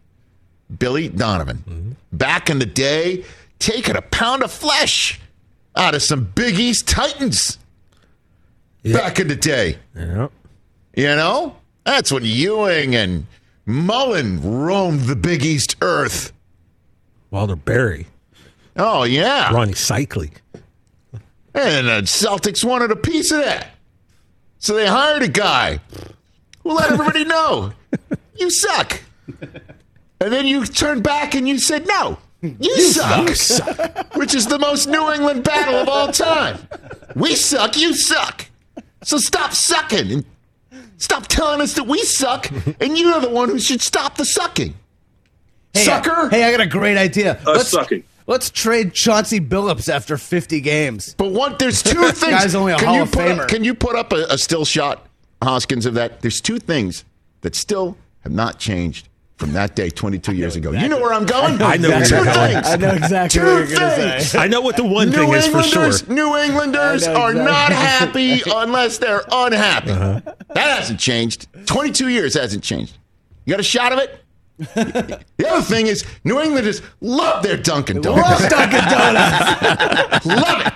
Billy 0.77 1.09
Donovan. 1.09 1.63
Mm-hmm. 1.67 1.91
Back 2.13 2.49
in 2.49 2.59
the 2.59 2.65
day, 2.65 3.23
taking 3.59 3.95
a 3.95 4.01
pound 4.01 4.43
of 4.43 4.51
flesh 4.51 5.19
out 5.75 5.95
of 5.95 6.01
some 6.01 6.25
Big 6.25 6.59
East 6.59 6.87
Titans. 6.87 7.57
Back 8.83 9.19
in 9.19 9.27
the 9.27 9.35
day. 9.35 9.77
Yeah. 9.95 10.29
You 10.95 11.15
know? 11.15 11.55
That's 11.85 12.11
when 12.11 12.23
Ewing 12.23 12.95
and 12.95 13.25
Mullin 13.65 14.41
roamed 14.41 15.01
the 15.01 15.15
Big 15.15 15.43
East 15.43 15.75
earth. 15.81 16.31
Walter 17.31 17.55
Berry, 17.55 18.07
Oh, 18.75 19.03
yeah. 19.03 19.49
Rony 19.49 19.75
Seikaly. 19.75 20.31
And 21.53 21.87
the 21.87 22.01
Celtics 22.03 22.63
wanted 22.63 22.91
a 22.91 22.95
piece 22.95 23.31
of 23.31 23.39
that. 23.39 23.71
So 24.59 24.73
they 24.73 24.87
hired 24.87 25.21
a 25.23 25.27
guy 25.27 25.79
who 26.63 26.73
let 26.73 26.91
everybody 26.91 27.25
know 27.25 27.73
you 28.39 28.49
suck. 28.49 29.01
And 30.21 30.33
then 30.33 30.45
you 30.45 30.65
turned 30.65 31.03
back 31.03 31.35
and 31.35 31.47
you 31.47 31.59
said, 31.59 31.87
no, 31.87 32.17
you, 32.41 32.81
suck. 32.81 34.15
Which 34.15 34.33
is 34.33 34.47
the 34.47 34.59
most 34.59 34.87
New 34.87 35.11
England 35.11 35.43
battle 35.43 35.75
of 35.75 35.89
all 35.89 36.11
time. 36.11 36.59
We 37.15 37.35
suck, 37.35 37.77
you 37.77 37.93
suck. 37.93 38.45
So 39.03 39.17
stop 39.17 39.53
sucking 39.53 40.11
and 40.11 40.25
stop 40.97 41.27
telling 41.27 41.61
us 41.61 41.73
that 41.75 41.85
we 41.87 41.99
suck, 42.03 42.49
and 42.81 42.97
you're 42.97 43.21
the 43.21 43.29
one 43.29 43.49
who 43.49 43.59
should 43.59 43.81
stop 43.81 44.15
the 44.17 44.25
sucking. 44.25 44.73
Hey, 45.73 45.83
Sucker. 45.83 46.29
Hey, 46.29 46.43
I 46.43 46.51
got 46.51 46.61
a 46.61 46.67
great 46.67 46.97
idea. 46.97 47.39
Uh, 47.45 47.59
sucking. 47.59 48.03
Let's 48.25 48.49
trade 48.49 48.93
Chauncey 48.93 49.39
Billups 49.39 49.91
after 49.91 50.17
50 50.17 50.61
games. 50.61 51.15
But 51.17 51.31
what? 51.31 51.59
There's 51.59 51.81
two 51.81 52.03
things. 52.11 52.19
Guy's 52.19 52.55
only 52.55 52.73
a 52.73 52.77
can 52.77 52.87
Hall 52.87 52.95
you 52.95 53.01
of 53.03 53.11
put 53.11 53.25
Famer. 53.25 53.39
Up, 53.41 53.49
can 53.49 53.63
you 53.63 53.73
put 53.73 53.95
up 53.95 54.11
a, 54.11 54.25
a 54.29 54.37
still 54.37 54.65
shot, 54.65 55.07
Hoskins, 55.41 55.85
of 55.85 55.93
that? 55.95 56.21
There's 56.21 56.41
two 56.41 56.59
things 56.59 57.05
that 57.41 57.55
still 57.55 57.97
have 58.21 58.31
not 58.33 58.59
changed 58.59 59.09
from 59.37 59.53
that 59.53 59.73
day 59.73 59.89
22 59.89 60.33
years 60.33 60.57
ago. 60.57 60.71
You 60.71 60.89
know 60.89 60.99
where 60.99 61.13
I'm 61.13 61.25
going? 61.25 61.61
I 61.61 61.77
know 61.77 61.89
where 61.89 62.05
two 62.05 62.17
things. 62.25 62.67
I 62.67 62.75
know 62.75 62.91
exactly 62.91 63.39
Two 63.39 63.45
what 63.45 63.69
you're 63.69 63.89
things. 63.91 64.31
say. 64.31 64.39
I 64.39 64.47
know 64.47 64.59
what 64.59 64.75
the 64.75 64.83
one 64.83 65.09
New 65.09 65.15
thing 65.15 65.33
is 65.33 65.47
for 65.47 65.63
sure. 65.63 65.91
New 66.13 66.35
Englanders 66.35 67.07
I 67.07 67.13
know 67.13 67.21
are 67.21 67.33
not 67.33 67.71
happy 67.71 68.41
unless 68.53 68.97
they're 68.97 69.23
unhappy. 69.31 69.91
Uh-huh. 69.91 70.19
That 70.53 70.77
hasn't 70.79 70.99
changed. 70.99 71.47
22 71.67 72.09
years 72.09 72.33
hasn't 72.33 72.63
changed. 72.63 72.97
You 73.45 73.53
got 73.53 73.61
a 73.61 73.63
shot 73.63 73.93
of 73.93 73.99
it? 73.99 74.23
The 74.59 75.47
other 75.49 75.61
thing 75.61 75.87
is, 75.87 76.03
New 76.23 76.39
Englanders 76.39 76.81
love 77.01 77.43
their 77.43 77.57
Dunkin' 77.57 78.01
Donuts. 78.01 78.41
Love 78.41 78.49
Dunkin' 78.49 78.85
Donuts. 78.89 80.25
love 80.25 80.61
it. 80.65 80.73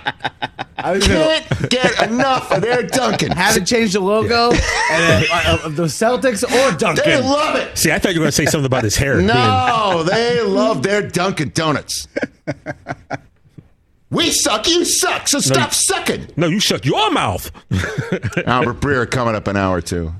I 0.76 0.92
was 0.92 1.06
gonna- 1.06 1.40
Can't 1.40 1.70
get 1.70 2.02
enough 2.10 2.50
of 2.50 2.60
their 2.62 2.82
Dunkin'. 2.82 3.30
haven't 3.32 3.66
changed 3.66 3.94
the 3.94 4.00
logo 4.00 4.52
and, 4.90 5.26
uh, 5.32 5.58
of 5.64 5.76
the 5.76 5.84
Celtics 5.84 6.42
or 6.44 6.76
Dunkin'. 6.76 7.04
They 7.04 7.20
love 7.22 7.56
it. 7.56 7.76
See, 7.78 7.90
I 7.92 7.98
thought 7.98 8.12
you 8.14 8.20
were 8.20 8.24
going 8.24 8.28
to 8.32 8.36
say 8.36 8.46
something 8.46 8.66
about 8.66 8.84
his 8.84 8.96
hair. 8.96 9.14
being- 9.16 9.26
No, 9.28 10.02
they 10.06 10.40
love 10.42 10.82
their 10.82 11.02
Dunkin' 11.02 11.52
Donuts. 11.54 12.08
We 14.10 14.30
suck, 14.30 14.68
you 14.68 14.84
suck, 14.84 15.26
so 15.26 15.40
stop 15.40 15.72
sucking. 15.74 16.28
no, 16.36 16.46
you 16.46 16.60
shut 16.60 16.84
your 16.86 17.10
mouth. 17.10 17.50
Albert 18.46 18.80
Breer 18.80 19.10
coming 19.10 19.34
up 19.34 19.48
an 19.48 19.56
hour 19.56 19.78
or 19.78 19.80
two. 19.80 20.12